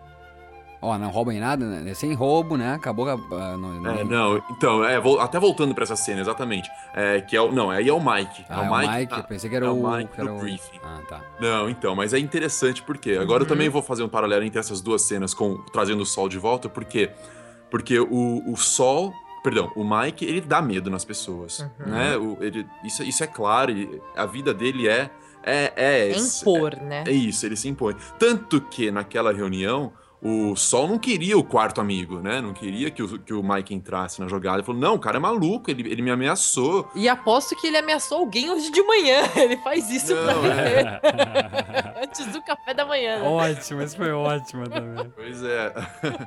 Ó, 0.81 0.98
não 0.98 1.09
roubem 1.09 1.39
nada, 1.41 1.65
né? 1.65 1.93
Sem 1.93 2.13
roubo, 2.13 2.55
né? 2.55 2.74
Acabou. 2.74 3.09
ah, 3.09 3.57
não, 3.57 3.89
É, 3.91 4.03
não, 4.03 4.38
então, 4.50 4.83
é, 4.86 4.98
vol- 5.00 5.19
até 5.19 5.38
voltando 5.38 5.75
pra 5.75 5.83
essa 5.83 5.95
cena, 5.98 6.21
exatamente. 6.21 6.69
É, 6.93 7.19
que 7.19 7.36
é 7.36 7.41
o. 7.41 7.51
Não, 7.51 7.69
aí 7.69 7.89
é 7.89 7.93
o 7.93 8.00
Mike. 8.00 8.45
Ah, 8.48 8.63
é 8.65 8.69
o 8.69 8.77
Mike, 8.77 9.13
ah, 9.13 9.17
eu 9.17 9.24
pensei 9.25 9.50
que 9.50 9.55
era 9.57 9.65
é 9.65 9.69
o. 9.69 9.74
o 9.86 9.91
Mike 9.98 10.13
que 10.13 10.21
era 10.21 10.29
do 10.29 10.38
o- 10.38 10.39
briefing. 10.39 10.79
Ah, 10.81 11.00
tá. 11.09 11.21
Não, 11.39 11.69
então, 11.69 11.95
mas 11.95 12.13
é 12.13 12.19
interessante 12.19 12.81
porque 12.81 13.12
agora 13.12 13.41
eu 13.41 13.45
Uhum. 13.45 13.50
também 13.50 13.67
vou 13.67 13.81
fazer 13.81 14.03
um 14.03 14.07
paralelo 14.09 14.43
entre 14.45 14.57
essas 14.59 14.79
duas 14.79 15.01
cenas 15.01 15.33
com 15.33 15.57
trazendo 15.74 16.01
o 16.03 16.05
sol 16.05 16.29
de 16.29 16.38
volta, 16.39 16.69
porque 16.69 17.09
porque 17.69 18.00
o, 18.00 18.41
o 18.51 18.55
sol, 18.55 19.13
perdão, 19.43 19.71
o 19.75 19.83
Mike, 19.83 20.24
ele 20.25 20.41
dá 20.41 20.62
medo 20.62 20.89
nas 20.89 21.03
pessoas, 21.05 21.59
Uhum. 21.59 21.91
né? 21.91 22.15
O, 22.17 22.38
ele, 22.41 22.65
isso, 22.86 23.03
isso 23.03 23.21
é 23.24 23.27
claro, 23.27 23.69
e 23.71 24.01
a 24.15 24.25
vida 24.25 24.53
dele 24.53 24.88
é 24.88 25.09
é 25.43 25.71
é, 25.75 26.09
É 26.12 26.17
impor, 26.17 26.75
né? 26.77 27.03
é 27.05 27.12
isso, 27.12 27.45
ele 27.45 27.55
se 27.55 27.67
impõe. 27.69 27.95
Tanto 28.17 28.59
que 28.62 28.89
naquela 28.91 29.31
reunião 29.33 29.91
o 30.21 30.55
Sol 30.55 30.88
não 30.88 30.97
queria 30.99 31.38
o 31.38 31.43
quarto 31.43 31.79
amigo, 31.79 32.19
né? 32.19 32.41
Não 32.41 32.53
queria 32.53 32.91
que 32.91 33.01
o, 33.01 33.19
que 33.19 33.33
o 33.33 33.41
Mike 33.41 33.73
entrasse 33.73 34.19
na 34.21 34.27
jogada. 34.27 34.57
Ele 34.57 34.65
falou: 34.65 34.81
não, 34.81 34.95
o 34.95 34.99
cara 34.99 35.17
é 35.17 35.19
maluco, 35.19 35.71
ele, 35.71 35.89
ele 35.89 36.01
me 36.01 36.11
ameaçou. 36.11 36.89
E 36.95 37.07
aposto 37.07 37.55
que 37.55 37.67
ele 37.67 37.77
ameaçou 37.77 38.17
alguém 38.19 38.49
hoje 38.51 38.69
de 38.71 38.81
manhã. 38.83 39.19
Ele 39.35 39.55
faz 39.57 39.89
isso 39.89 40.13
pra 40.15 40.33
Não, 40.33 40.41
viver. 40.41 41.01
Antes 42.03 42.25
do 42.27 42.41
café 42.41 42.73
da 42.73 42.85
manhã. 42.85 43.19
né? 43.19 43.27
Ótimo, 43.27 43.81
isso 43.81 43.95
foi 43.95 44.11
ótimo 44.11 44.67
também. 44.69 45.11
Pois 45.15 45.43
é. 45.43 45.73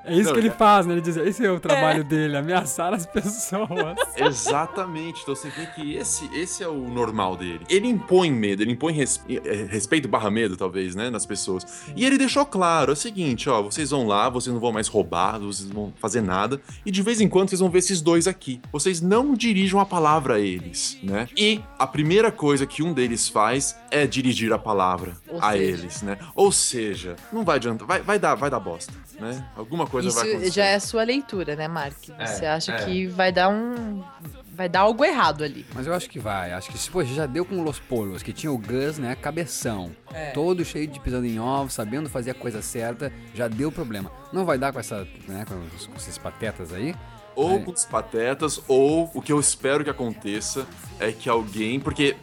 É 0.04 0.14
isso 0.14 0.24
Não, 0.28 0.32
que 0.34 0.38
ele 0.40 0.50
faz, 0.50 0.86
né? 0.86 0.92
Ele 0.94 1.00
diz, 1.00 1.16
esse 1.16 1.44
é 1.44 1.50
o 1.50 1.60
trabalho 1.60 2.04
dele, 2.04 2.36
ameaçar 2.36 2.92
as 2.94 3.04
pessoas. 3.06 3.68
Exatamente. 4.16 5.20
Então 5.22 5.34
você 5.34 5.48
vê 5.50 5.66
que 5.66 5.94
esse, 5.96 6.28
esse 6.34 6.62
é 6.62 6.68
o 6.68 6.88
normal 6.88 7.36
dele. 7.36 7.60
Ele 7.68 7.88
impõe 7.88 8.30
medo, 8.30 8.62
ele 8.62 8.72
impõe 8.72 8.92
res- 8.92 9.22
eh, 9.28 9.66
respeito 9.68 10.08
barra 10.08 10.30
medo, 10.30 10.56
talvez, 10.56 10.94
né, 10.94 11.10
nas 11.10 11.24
pessoas. 11.26 11.84
E 11.96 12.04
ele 12.04 12.18
deixou 12.18 12.44
claro 12.46 12.90
é 12.90 12.94
o 12.94 12.96
seguinte, 12.96 13.48
ó, 13.48 13.62
vocês 13.82 13.90
vão 13.90 14.06
lá, 14.06 14.28
vocês 14.28 14.52
não 14.52 14.60
vão 14.60 14.72
mais 14.72 14.86
roubar, 14.88 15.38
vocês 15.40 15.68
não 15.68 15.74
vão 15.74 15.92
fazer 16.00 16.20
nada, 16.20 16.60
e 16.86 16.90
de 16.90 17.02
vez 17.02 17.20
em 17.20 17.28
quando 17.28 17.48
vocês 17.50 17.60
vão 17.60 17.68
ver 17.70 17.80
esses 17.80 18.00
dois 18.00 18.26
aqui. 18.28 18.60
Vocês 18.70 19.00
não 19.00 19.34
dirijam 19.34 19.80
a 19.80 19.84
palavra 19.86 20.34
a 20.34 20.40
eles, 20.40 20.98
né? 21.02 21.28
E 21.36 21.60
a 21.78 21.86
primeira 21.86 22.30
coisa 22.30 22.64
que 22.66 22.82
um 22.82 22.92
deles 22.92 23.28
faz 23.28 23.76
é 23.90 24.06
dirigir 24.06 24.52
a 24.52 24.58
palavra 24.58 25.16
Ou 25.28 25.38
a 25.42 25.52
seja- 25.52 25.62
eles, 25.64 26.02
né? 26.02 26.18
Ou 26.34 26.52
seja, 26.52 27.16
não 27.32 27.44
vai 27.44 27.56
adiantar, 27.56 27.86
vai, 27.88 28.00
vai 28.00 28.18
dar, 28.18 28.34
vai 28.36 28.48
dar 28.50 28.60
bosta, 28.60 28.92
né? 29.18 29.44
Alguma 29.56 29.86
coisa 29.86 30.10
vai 30.10 30.22
Isso 30.22 30.30
acontecer. 30.32 30.54
já 30.54 30.64
é 30.64 30.74
a 30.76 30.80
sua 30.80 31.02
leitura, 31.02 31.56
né, 31.56 31.66
Mark? 31.68 31.96
Você 32.04 32.44
É, 32.44 32.50
acha 32.50 32.72
é. 32.72 32.84
que 32.84 33.06
vai 33.06 33.32
dar 33.32 33.48
um. 33.48 34.02
Vai 34.62 34.68
dar 34.68 34.80
algo 34.82 35.04
errado 35.04 35.42
ali. 35.42 35.66
Mas 35.74 35.88
eu 35.88 35.92
acho 35.92 36.08
que 36.08 36.20
vai. 36.20 36.52
Acho 36.52 36.70
que, 36.70 36.78
se 36.78 36.88
pô, 36.88 37.02
já 37.02 37.26
deu 37.26 37.44
com 37.44 37.56
o 37.56 37.64
Los 37.64 37.80
Polos, 37.80 38.22
que 38.22 38.32
tinha 38.32 38.52
o 38.52 38.56
Gus, 38.56 38.96
né? 38.96 39.16
Cabeção. 39.16 39.90
É. 40.14 40.30
Todo 40.30 40.64
cheio 40.64 40.86
de 40.86 41.00
pisando 41.00 41.26
em 41.26 41.40
ovos, 41.40 41.72
sabendo 41.72 42.08
fazer 42.08 42.30
a 42.30 42.34
coisa 42.34 42.62
certa, 42.62 43.12
já 43.34 43.48
deu 43.48 43.72
problema. 43.72 44.12
Não 44.32 44.44
vai 44.44 44.58
dar 44.58 44.72
com 44.72 44.78
essa, 44.78 45.04
né, 45.26 45.44
com, 45.48 45.56
os- 45.74 45.86
com 45.88 45.96
esses 45.96 46.16
patetas 46.16 46.72
aí. 46.72 46.94
Ou 47.34 47.56
É. 47.56 47.58
com 47.58 47.72
os 47.72 47.84
patetas, 47.84 48.62
ou 48.68 49.10
o 49.12 49.20
que 49.20 49.32
eu 49.32 49.40
espero 49.40 49.82
que 49.82 49.90
aconteça 49.90 50.64
é 51.00 51.10
que 51.10 51.28
alguém. 51.28 51.80
Porque 51.80 52.14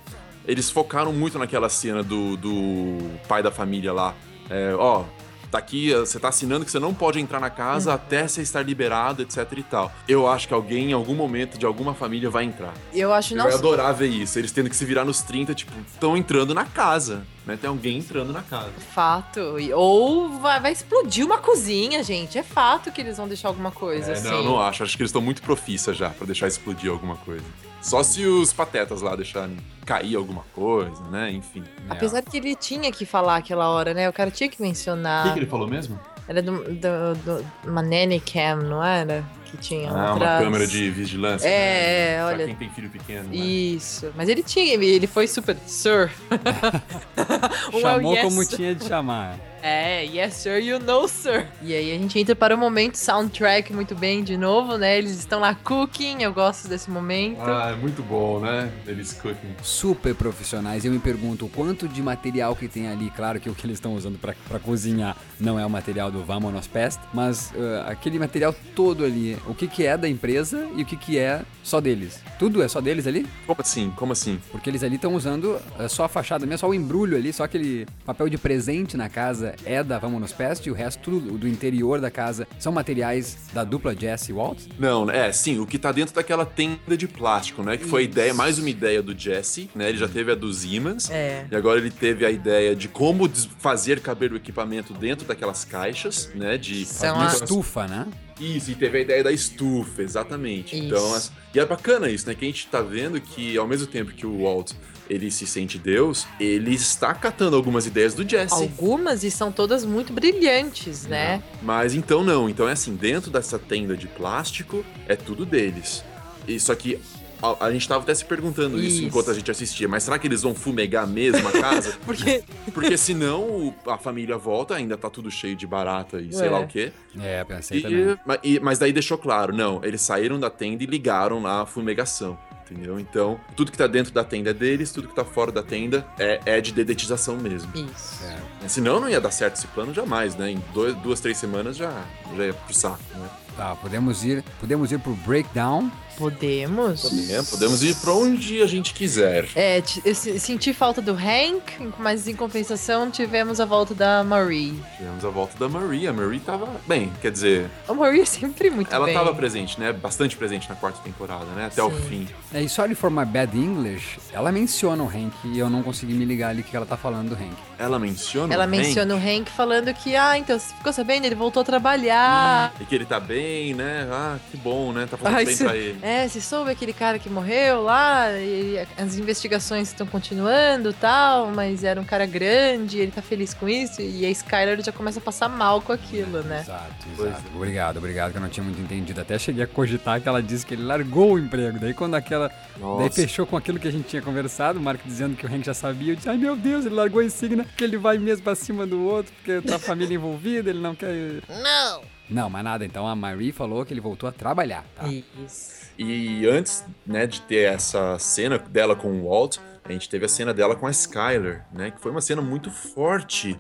eles 0.48 0.70
focaram 0.72 1.12
muito 1.12 1.38
naquela 1.38 1.68
cena 1.68 2.02
do, 2.02 2.38
do 2.38 3.20
pai 3.28 3.44
da 3.44 3.52
família 3.52 3.92
lá. 3.92 4.16
É, 4.50 4.74
ó, 4.76 5.04
tá 5.50 5.58
aqui, 5.58 5.94
você 5.94 6.20
tá 6.20 6.30
assinando 6.30 6.64
que 6.66 6.72
você 6.72 6.80
não 6.80 6.94
pode 6.94 7.20
entrar 7.20 7.40
na 7.40 7.50
casa 7.50 7.94
até 7.94 8.28
você 8.28 8.42
estar 8.42 8.62
liberado, 8.62 9.22
etc 9.22 9.46
e 9.58 9.64
tal. 9.64 9.92
Eu 10.08 10.28
acho 10.28 10.48
que 10.48 10.54
alguém, 10.54 10.92
em 10.92 10.94
algum 10.94 11.16
momento, 11.16 11.58
de 11.58 11.66
alguma 11.66 11.94
família, 11.94 12.30
vai 12.30 12.44
entrar. 12.46 12.74
Eu 12.94 13.14
acho 13.14 13.34
Eu 13.34 13.38
não. 13.38 13.46
vai 13.46 13.54
adorar 13.54 13.94
ver 13.94 14.08
isso. 14.08 14.38
Eles 14.40 14.52
tendo 14.52 14.70
que 14.70 14.76
se 14.76 14.86
virar 14.86 15.06
nos 15.06 15.22
30, 15.22 15.54
tipo, 15.56 15.72
estão 15.92 16.16
entrando 16.16 16.54
na 16.54 16.66
casa. 16.66 17.24
Né? 17.46 17.58
Tem 17.60 17.68
alguém 17.70 17.98
entrando 17.98 18.32
na 18.32 18.44
casa. 18.44 18.70
Fato. 18.94 19.40
Ou 19.74 20.30
vai, 20.40 20.60
vai 20.60 20.72
explodir 20.72 21.26
uma 21.26 21.38
cozinha, 21.40 22.04
gente. 22.04 22.38
É 22.38 22.44
fato 22.44 22.92
que 22.92 23.02
eles 23.02 23.18
vão 23.18 23.28
deixar 23.28 23.48
alguma 23.48 23.72
coisa 23.72 24.12
É, 24.12 24.14
assim. 24.14 24.30
não, 24.30 24.44
não 24.44 24.62
acho. 24.62 24.84
Acho 24.84 24.96
que 24.96 25.02
eles 25.02 25.10
estão 25.10 25.22
muito 25.22 25.42
profissa 25.42 25.94
já 25.94 26.10
pra 26.10 26.26
deixar 26.28 26.48
explodir 26.48 26.92
alguma 26.92 27.16
coisa. 27.18 27.44
Só 27.82 28.04
se 28.04 28.26
os 28.26 28.52
patetas 28.54 29.02
lá 29.02 29.16
deixarem 29.16 29.58
cair 29.86 30.16
alguma 30.16 30.44
coisa, 30.54 31.02
né? 31.10 31.32
Enfim. 31.32 31.64
Apesar 31.90 32.22
que 32.22 32.38
ele 32.38 32.56
tinha 32.56 32.92
que 32.92 33.06
falar 33.06 33.38
aquela 33.38 33.70
hora, 33.70 33.94
né? 33.94 34.08
O 34.10 34.14
cara 34.14 34.30
tinha 34.30 34.50
que 34.50 34.62
mencionar. 34.62 35.36
ele 35.38 35.46
falou 35.48 35.68
mesmo? 35.68 36.00
Era 36.28 36.44
do, 36.44 36.52
do, 36.64 37.16
do- 37.26 37.46
uma 37.66 37.82
nanny 37.82 38.20
cam, 38.20 38.58
não 38.58 38.84
era? 38.84 39.24
Que 39.46 39.58
tinha 39.58 39.90
Ah, 39.90 40.14
uma 40.14 40.38
câmera 40.40 40.68
de 40.68 40.92
vigilância. 40.92 41.48
É, 41.48 41.50
né? 41.50 41.56
é, 41.56 42.18
Pra 42.18 42.26
olha. 42.28 42.46
quem 42.46 42.56
tem 42.56 42.70
filho 42.70 42.90
pequeno. 42.92 43.30
Né? 43.30 43.36
Isso. 43.36 44.12
Mas 44.16 44.30
ele 44.30 44.44
tinha, 44.44 44.76
ele 44.76 45.08
foi 45.08 45.28
super. 45.28 45.58
Sir. 45.66 46.12
O 47.74 47.82
Chamou 47.82 48.14
yes, 48.14 48.24
como 48.24 48.46
tinha 48.46 48.76
de 48.76 48.86
chamar. 48.86 49.38
É, 49.62 50.04
yes 50.06 50.36
sir, 50.36 50.60
you 50.60 50.80
know 50.80 51.08
sir. 51.08 51.46
E 51.62 51.74
aí 51.74 51.92
a 51.92 51.98
gente 51.98 52.18
entra 52.18 52.36
para 52.36 52.56
o 52.56 52.58
momento 52.58 52.96
soundtrack 52.96 53.74
muito 53.74 53.94
bem 53.96 54.24
de 54.24 54.38
novo, 54.38 54.78
né? 54.78 54.98
Eles 54.98 55.12
estão 55.12 55.40
lá 55.40 55.54
cooking, 55.54 56.24
eu 56.24 56.34
gosto 56.34 56.68
desse 56.68 56.90
momento. 56.90 57.42
Ah, 57.42 57.72
é 57.72 57.76
muito 57.76 58.02
bom, 58.02 58.40
né? 58.40 58.72
Eles 58.88 59.14
cooking. 59.14 59.56
Super 59.62 60.16
profissionais. 60.16 60.86
Eu 60.86 60.92
me 60.92 61.00
pergunto 61.00 61.46
o 61.46 61.50
quanto 61.50 61.88
de 61.88 62.02
material 62.02 62.56
que 62.56 62.68
tem 62.68 62.88
ali. 62.88 63.12
Claro 63.12 63.40
que 63.40 63.50
o 63.50 63.56
que 63.56 63.66
eles 63.66 63.78
estão 63.78 63.96
usando 63.96 64.18
pra 64.18 64.60
cozinhar 64.60 65.18
não 65.40 65.60
é 65.60 65.66
o 65.66 65.70
material 65.70 66.12
do 66.12 66.24
Vamonos 66.24 66.68
Pest, 66.68 67.00
mas 67.14 67.52
uh, 67.52 67.88
aquele 67.88 68.20
material 68.20 68.56
todo 68.76 69.04
ali, 69.04 69.38
o 69.48 69.54
que, 69.54 69.68
que 69.68 69.86
é 69.86 69.98
da 69.98 70.08
empresa 70.08 70.68
e 70.76 70.84
o 70.84 70.86
que, 70.86 70.96
que 70.96 71.18
é 71.18 71.42
só 71.64 71.80
deles. 71.80 72.22
Tudo 72.38 72.64
é 72.64 72.68
só 72.68 72.82
deles 72.82 73.06
ali? 73.08 73.28
Como 73.46 73.62
assim? 73.62 73.94
Como 73.96 74.12
assim? 74.12 74.40
Porque 74.52 74.70
eles 74.70 74.84
ali 74.84 74.96
estão 74.96 75.14
usando 75.14 75.60
uh, 75.80 75.90
só 75.90 76.06
a 76.06 76.10
fachada 76.10 76.46
mesmo, 76.46 76.60
só 76.60 76.70
o 76.70 76.74
embrulho 76.74 77.18
ali, 77.18 77.32
só 77.32 77.44
aquele 77.44 77.86
papel 78.06 78.30
de 78.30 78.38
presente 78.38 78.98
na 78.98 79.10
casa 79.10 79.49
é 79.66 79.84
da 79.84 79.98
Vamonos 80.00 80.32
Pest 80.34 80.66
e 80.66 80.72
o 80.72 80.74
resto 80.74 81.20
do 81.20 81.48
interior 81.48 82.00
da 82.02 82.10
casa 82.12 82.48
são 82.58 82.72
materiais 82.72 83.38
da 83.54 83.64
dupla 83.64 83.96
Jesse 83.96 84.32
Walt. 84.34 84.60
Não, 84.78 85.10
é, 85.10 85.32
sim, 85.32 85.60
o 85.60 85.66
que 85.66 85.78
tá 85.78 85.92
dentro 85.92 86.14
daquela 86.16 86.46
tenda 86.46 86.96
de 86.98 87.08
plástico, 87.08 87.64
né? 87.64 87.78
Que 87.78 87.86
foi 87.86 88.02
a 88.02 88.06
ideia, 88.06 88.34
mais 88.34 88.60
uma 88.60 88.70
ideia 88.70 89.02
do 89.02 89.18
Jesse, 89.18 89.70
né? 89.76 89.90
Ele 89.90 89.98
já 89.98 90.08
teve 90.08 90.32
a 90.32 90.36
do 90.36 90.52
Siemens. 90.54 91.10
É. 91.10 91.46
E 91.52 91.56
agora 91.56 91.80
ele 91.80 91.92
teve 91.92 92.26
a 92.26 92.32
ideia 92.32 92.76
de 92.76 92.88
como 92.88 93.30
fazer 93.60 94.00
caber 94.00 94.32
o 94.32 94.36
equipamento 94.36 94.94
dentro 94.94 95.26
daquelas 95.28 95.64
caixas, 95.66 96.30
né? 96.36 96.58
De 96.58 96.86
São 96.86 97.16
Uma 97.16 97.30
a- 97.30 97.34
estufa, 97.34 97.88
né? 97.88 98.08
Isso, 98.40 98.72
e 98.72 98.76
teve 98.76 99.00
a 99.00 99.02
ideia 99.02 99.22
da 99.24 99.32
estufa, 99.34 100.02
exatamente. 100.02 100.74
Isso. 100.76 100.86
Então, 100.86 101.22
e 101.54 101.60
é 101.60 101.66
bacana 101.66 102.10
isso, 102.10 102.26
né? 102.28 102.34
Que 102.34 102.46
a 102.46 102.48
gente 102.48 102.68
tá 102.68 102.82
vendo 102.82 103.20
que 103.20 103.58
ao 103.58 103.68
mesmo 103.68 103.86
tempo 103.88 104.12
que 104.14 104.26
o 104.26 104.44
Walt 104.44 104.72
ele 105.10 105.32
se 105.32 105.48
sente 105.48 105.78
Deus, 105.78 106.28
ele 106.40 106.74
está 106.76 107.14
catando 107.14 107.56
algumas 107.56 107.86
ideias 107.86 108.14
do 108.14 108.28
Jesse. 108.28 108.54
Algumas 108.54 109.24
e 109.24 109.32
são 109.32 109.52
todas 109.52 109.84
muito 109.84 110.14
brilhantes, 110.14 111.06
né? 111.06 111.42
Mas 111.62 111.94
então 111.96 112.24
não, 112.24 112.48
então 112.50 112.68
é 112.70 112.74
assim, 112.74 112.96
dentro 112.96 113.32
dessa 113.32 113.58
tenda 113.58 113.98
de 113.98 114.08
plástico 114.08 114.86
é 115.08 115.16
tudo 115.16 115.46
deles. 115.46 116.04
E 116.48 116.60
só 116.60 116.74
que 116.76 117.00
a, 117.42 117.66
a 117.68 117.72
gente 117.72 117.88
tava 117.88 118.04
até 118.04 118.14
se 118.14 118.26
perguntando 118.26 118.78
isso. 118.78 118.98
Isso. 118.98 119.04
enquanto 119.06 119.32
a 119.32 119.34
gente 119.34 119.50
assistia, 119.50 119.88
mas 119.88 120.04
será 120.04 120.20
que 120.20 120.28
eles 120.28 120.42
vão 120.42 120.54
fumegar 120.54 121.08
mesmo 121.08 121.48
a 121.48 121.52
casa? 121.54 121.98
Porque 122.06 122.44
Porque 122.74 122.98
senão 122.98 123.42
o- 123.44 123.74
a 123.88 123.98
família 123.98 124.38
volta, 124.38 124.76
ainda 124.76 124.98
tá 124.98 125.10
tudo 125.10 125.32
cheio 125.32 125.56
de 125.56 125.66
barata 125.66 126.20
e 126.22 126.34
sei 126.34 126.48
É. 126.48 126.50
lá 126.52 126.60
o 126.60 126.68
quê. 126.68 126.92
É, 127.20 127.44
pensei 127.46 127.80
E- 127.80 127.82
também. 127.82 128.18
e- 128.44 128.60
mas 128.60 128.78
daí 128.78 128.92
deixou 128.92 129.18
claro, 129.18 129.56
não, 129.56 129.80
eles 129.84 130.02
saíram 130.02 130.40
da 130.40 130.50
tenda 130.50 130.84
e 130.84 130.86
ligaram 130.86 131.42
lá 131.42 131.62
a 131.62 131.66
fumegação. 131.66 132.38
Entendeu? 132.72 133.00
Então, 133.00 133.40
tudo 133.56 133.72
que 133.72 133.78
tá 133.78 133.88
dentro 133.88 134.14
da 134.14 134.24
tenda 134.24 134.52
é 134.52 134.54
deles, 134.54 134.92
tudo 134.92 135.08
que 135.08 135.16
tá 135.16 135.26
fora 135.26 135.52
da 135.52 135.64
tenda 135.64 136.06
é, 136.20 136.40
é 136.46 136.62
de 136.62 136.72
dedetização 136.72 137.36
mesmo. 137.38 137.72
isso. 137.76 138.24
Senão 138.68 139.00
não 139.00 139.10
ia 139.10 139.20
dar 139.20 139.32
certo 139.32 139.56
esse 139.56 139.68
plano 139.68 139.94
jamais, 139.94 140.36
né? 140.36 140.52
Em 140.52 140.64
dois- 140.74 140.96
duas, 140.98 141.20
três 141.20 141.38
semanas 141.38 141.76
já, 141.78 141.92
já 142.38 142.46
ia 142.46 142.54
pro 142.54 142.74
saco, 142.74 143.00
né? 143.16 143.28
Tá, 143.58 143.76
podemos 143.76 144.24
ir, 144.24 144.44
podemos 144.60 144.92
ir 144.92 145.00
pro 145.00 145.14
breakdown. 145.16 145.92
Podemos? 146.20 147.02
Podemos, 147.02 147.50
podemos 147.50 147.82
ir 147.84 147.96
pra 147.96 148.12
onde 148.14 148.62
a 148.62 148.68
gente 148.68 148.94
quiser. 148.94 149.46
É, 149.56 149.82
eu 150.04 150.14
se- 150.14 150.38
senti 150.40 150.74
falta 150.74 151.02
do 151.02 151.14
Hank, 151.14 151.92
mas 151.98 152.28
em 152.28 152.36
compensação 152.36 153.10
tivemos 153.10 153.60
a 153.62 153.66
volta 153.66 153.96
da 153.96 154.22
Marie. 154.24 154.78
Tivemos 154.98 155.24
a 155.24 155.30
volta 155.30 155.58
da 155.58 155.70
Marie. 155.70 156.08
A 156.08 156.14
Marie 156.14 156.42
tava. 156.42 156.68
Bem, 156.86 157.12
quer 157.22 157.32
dizer, 157.32 157.70
A 157.88 157.94
Marie 157.94 158.22
é 158.22 158.26
sempre 158.26 158.70
muito 158.70 158.94
ela 158.94 159.06
bem. 159.06 159.14
tava 159.14 159.34
presente, 159.34 159.80
né? 159.80 159.94
Bastante 159.94 160.36
presente 160.36 160.68
na 160.70 160.76
quarta 160.76 161.00
temporada, 161.02 161.46
né? 161.56 161.68
Até 161.68 161.82
o 161.82 161.90
Sim. 161.90 162.02
fim. 162.10 162.28
É, 162.54 162.62
e 162.62 162.68
Sorry 162.68 162.96
for 162.96 163.10
My 163.10 163.24
Bad 163.26 163.58
English, 163.58 164.20
ela 164.34 164.52
menciona 164.52 165.02
o 165.02 165.08
Hank 165.08 165.34
e 165.46 165.58
eu 165.58 165.70
não 165.70 165.82
consegui 165.82 166.14
me 166.14 166.26
ligar 166.26 166.50
ali 166.50 166.62
o 166.62 166.64
que 166.66 166.76
ela 166.76 166.86
tá 166.86 166.98
falando 166.98 167.30
do 167.30 167.36
Hank. 167.36 167.56
Ela 167.78 167.98
menciona. 167.98 168.54
Ela 168.54 168.66
o 168.66 168.68
Hank, 168.68 168.78
menciona 168.78 169.16
o 169.16 169.18
Hank 169.18 169.50
falando 169.52 169.94
que, 169.94 170.16
ah, 170.18 170.38
então, 170.38 170.60
você 170.60 170.74
ficou 170.76 170.92
sabendo? 170.92 171.26
Ele 171.26 171.36
voltou 171.36 171.62
a 171.62 171.64
trabalhar. 171.64 172.74
E 172.82 172.84
que 172.84 172.94
ele 172.94 173.06
tá 173.06 173.20
bem, 173.22 173.74
né? 173.74 174.08
Ah, 174.12 174.38
que 174.52 174.58
bom, 174.58 174.92
né? 174.92 175.08
Tá 175.10 175.16
fazendo 175.16 175.36
Ai, 175.38 175.46
bem 175.46 175.56
se- 175.56 175.64
pra 175.64 175.78
ele. 175.78 175.98
É, 176.02 176.09
se 176.30 176.42
soube 176.42 176.72
aquele 176.72 176.94
cara 176.94 177.20
que 177.20 177.30
morreu 177.30 177.84
lá, 177.84 178.32
e 178.32 178.80
as 178.98 179.18
investigações 179.18 179.90
estão 179.90 180.08
continuando 180.08 180.90
e 180.90 180.94
tal, 180.94 181.52
mas 181.52 181.84
era 181.84 182.00
um 182.00 182.06
cara 182.06 182.26
grande, 182.26 183.00
ele 183.00 183.12
tá 183.12 183.22
feliz 183.22 183.54
com 183.54 183.68
isso, 183.68 184.02
e 184.02 184.26
a 184.26 184.30
Skyler 184.30 184.82
já 184.84 184.92
começa 184.92 185.20
a 185.20 185.22
passar 185.22 185.50
mal 185.50 185.82
com 185.82 185.92
aquilo, 185.92 186.42
né? 186.44 186.62
Exato, 186.62 187.08
exato. 187.18 187.44
Obrigado, 187.56 187.98
obrigado, 187.98 188.32
que 188.32 188.38
eu 188.38 188.42
não 188.42 188.50
tinha 188.50 188.64
muito 188.64 188.80
entendido. 188.82 189.20
Até 189.22 189.38
cheguei 189.38 189.64
a 189.64 189.68
cogitar 189.68 190.22
que 190.22 190.28
ela 190.28 190.42
disse 190.42 190.66
que 190.66 190.74
ele 190.74 190.84
largou 190.84 191.34
o 191.34 191.40
emprego. 191.40 191.80
Daí 191.80 191.94
quando 191.94 192.16
aquela. 192.16 192.48
Daí 192.48 192.82
Nossa. 192.82 193.12
fechou 193.12 193.46
com 193.46 193.58
aquilo 193.58 193.80
que 193.80 193.88
a 193.88 193.92
gente 193.92 194.08
tinha 194.08 194.22
conversado, 194.22 194.80
o 194.80 194.82
Mark 194.82 195.02
dizendo 195.06 195.36
que 195.36 195.46
o 195.46 195.50
Hank 195.50 195.66
já 195.66 195.74
sabia. 195.74 196.14
Eu 196.14 196.16
disse, 196.16 196.30
ai 196.30 196.38
meu 196.38 196.56
Deus, 196.56 196.86
ele 196.86 196.96
largou 196.96 197.22
a 197.22 197.26
insígnia, 197.26 197.66
que 197.78 197.84
ele 197.84 197.98
vai 197.98 198.18
mesmo 198.18 198.44
pra 198.44 198.56
cima 198.56 198.86
do 198.86 199.04
outro, 199.04 199.34
porque 199.36 199.62
tá 199.68 199.76
a 199.76 199.80
família 199.80 200.16
envolvida, 200.16 200.70
ele 200.70 200.80
não 200.80 200.96
quer. 200.96 201.10
No, 201.50 202.02
Não, 202.30 202.50
mas 202.50 202.64
nada. 202.64 202.86
Então 202.86 203.08
a 203.08 203.16
Marie 203.16 203.52
falou 203.52 203.86
que 203.86 203.94
ele 203.94 204.02
voltou 204.02 204.28
a 204.30 204.32
trabalhar, 204.32 204.86
tá? 204.96 205.08
Isso. 205.08 205.79
E 206.02 206.48
antes, 206.48 206.86
né, 207.06 207.28
de 207.28 207.42
ter 207.42 207.74
essa 207.74 208.18
cena 208.18 208.58
dela 208.58 208.96
com 208.96 209.10
o 209.20 209.28
Walt, 209.30 209.58
a 209.84 209.92
gente 209.92 210.08
teve 210.08 210.26
a 210.26 210.30
cena 210.30 210.54
dela 210.54 210.74
com 210.74 210.88
a 210.88 210.92
Skyler, 210.92 211.66
né? 211.74 211.92
Que 211.92 212.00
foi 212.00 212.10
uma 212.10 212.22
cena 212.22 212.42
muito 212.42 212.72
forte. 212.72 213.60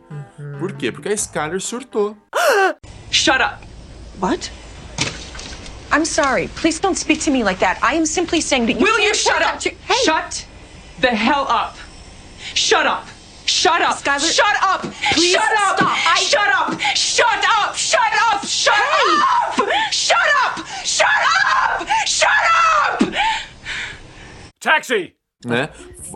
Por 0.58 0.72
quê? 0.72 0.89
Porque 0.89 1.10
a 1.10 1.13
Skyler 1.13 1.60
surtou. 1.60 2.15
Shut 3.12 3.41
up. 3.41 3.67
What? 4.22 4.50
I'm 5.91 6.05
sorry. 6.05 6.48
Please 6.62 6.79
don't 6.79 6.98
speak 6.98 7.22
to 7.25 7.31
me 7.31 7.43
like 7.43 7.60
that. 7.60 7.77
I 7.84 7.98
am 7.98 8.05
simply 8.05 8.41
saying 8.41 8.67
that 8.67 8.79
you 8.79 8.86
Will 8.86 9.00
you 9.03 9.13
shut 9.13 9.41
up? 9.41 9.60
to- 9.60 9.75
Hey! 9.86 10.05
Shut 10.05 10.46
the 11.01 11.10
hell 11.10 11.46
up. 11.50 11.75
Shut 12.55 12.86
up. 12.88 13.05
Shut 13.50 13.82
up. 13.82 13.98
Skylar- 13.98 14.32
Shut 14.32 14.56
up. 14.62 14.82
Please 15.13 15.32
shut 15.34 15.41
up. 15.58 15.77
stop. 15.77 16.08
I- 16.08 16.22
Shut 16.22 16.48
up. 16.53 16.79
Shut 16.96 17.46
up. 17.58 17.75
Shut 17.75 18.13
up. 18.32 18.46
Shut 18.46 18.75
up. 19.01 19.91
Shut 19.91 20.18
up. 20.46 20.65
Shut 20.86 21.08
up. 21.58 21.88
Shut 22.08 22.29
up. 23.01 23.13
Taxi! 24.62 25.15
Né? 25.46 25.69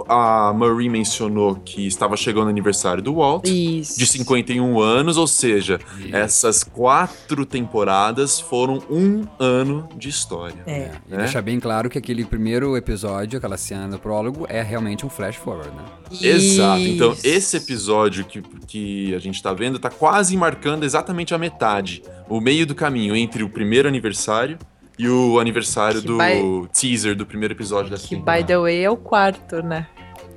A 0.09 0.51
Marie 0.53 0.89
mencionou 0.89 1.55
que 1.55 1.87
estava 1.87 2.17
chegando 2.17 2.47
o 2.47 2.49
aniversário 2.49 3.01
do 3.01 3.15
Walt. 3.15 3.47
Isso. 3.47 3.97
De 3.97 4.05
51 4.05 4.81
anos, 4.81 5.15
ou 5.15 5.27
seja, 5.27 5.79
essas 6.11 6.61
quatro 6.63 7.45
temporadas 7.45 8.41
foram 8.41 8.83
um 8.89 9.25
ano 9.39 9.87
de 9.95 10.09
história. 10.09 10.61
É. 10.67 10.91
E 11.09 11.13
É? 11.13 11.17
deixar 11.19 11.41
bem 11.41 11.57
claro 11.57 11.89
que 11.89 11.97
aquele 11.97 12.25
primeiro 12.25 12.75
episódio, 12.75 13.37
aquela 13.37 13.55
cena 13.55 13.87
do 13.87 13.97
prólogo, 13.97 14.45
é 14.49 14.61
realmente 14.61 15.05
um 15.05 15.09
flash 15.09 15.37
forward, 15.37 15.71
né? 15.73 15.85
Exato. 16.21 16.81
Então, 16.81 17.13
Isso. 17.13 17.25
esse 17.25 17.57
episódio 17.57 18.25
que, 18.25 18.41
que 18.67 19.15
a 19.15 19.19
gente 19.19 19.41
tá 19.41 19.53
vendo 19.53 19.79
tá 19.79 19.89
quase 19.89 20.35
marcando 20.35 20.83
exatamente 20.83 21.33
a 21.33 21.37
metade. 21.37 22.03
O 22.27 22.41
meio 22.41 22.67
do 22.67 22.75
caminho 22.75 23.15
entre 23.15 23.41
o 23.41 23.49
primeiro 23.49 23.87
aniversário 23.87 24.57
e 24.97 25.07
o 25.09 25.39
aniversário 25.39 26.01
Que 26.01 26.07
do 26.07 26.17
by- 26.17 26.67
teaser 26.73 27.15
do 27.15 27.25
primeiro 27.25 27.53
episódio 27.53 27.89
dessa 27.91 28.07
Que, 28.07 28.15
temporada. 28.15 28.41
by 28.41 28.47
the 28.47 28.57
way, 28.57 28.83
é 28.83 28.89
o 28.89 28.97
quarto, 28.97 29.61
né? 29.63 29.87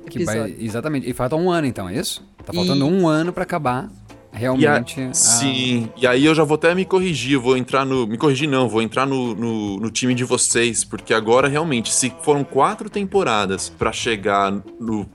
Que 0.09 0.19
Episódio. 0.23 0.55
exatamente. 0.59 1.09
E 1.09 1.13
falta 1.13 1.35
um 1.35 1.51
ano, 1.51 1.67
então, 1.67 1.87
é 1.89 1.95
isso? 1.95 2.25
Tá 2.45 2.53
faltando 2.53 2.85
um 2.87 3.07
ano 3.07 3.33
pra 3.33 3.43
acabar 3.43 3.89
E 4.33 4.35
a- 4.35 4.39
realmente. 4.39 5.01
a- 5.01 5.13
Sim, 5.13 5.89
e 5.97 6.05
aí 6.05 6.25
eu 6.25 6.35
já 6.35 6.43
vou 6.43 6.55
até 6.55 6.73
me 6.75 6.85
corrigir, 6.85 7.37
vou 7.39 7.57
entrar 7.57 7.85
no. 7.85 8.05
Me 8.05 8.17
corrigir 8.17 8.47
não, 8.47 8.67
vou 8.69 8.81
entrar 8.81 9.05
no, 9.05 9.33
no, 9.33 9.77
no 9.79 9.89
time 9.89 10.13
de 10.13 10.23
vocês, 10.23 10.83
porque 10.83 11.13
agora 11.13 11.47
realmente, 11.47 11.91
se 11.93 12.13
foram 12.21 12.43
quatro 12.43 12.89
temporadas 12.89 13.69
pra 13.69 13.91
chegar 13.91 14.51
no, 14.79 15.09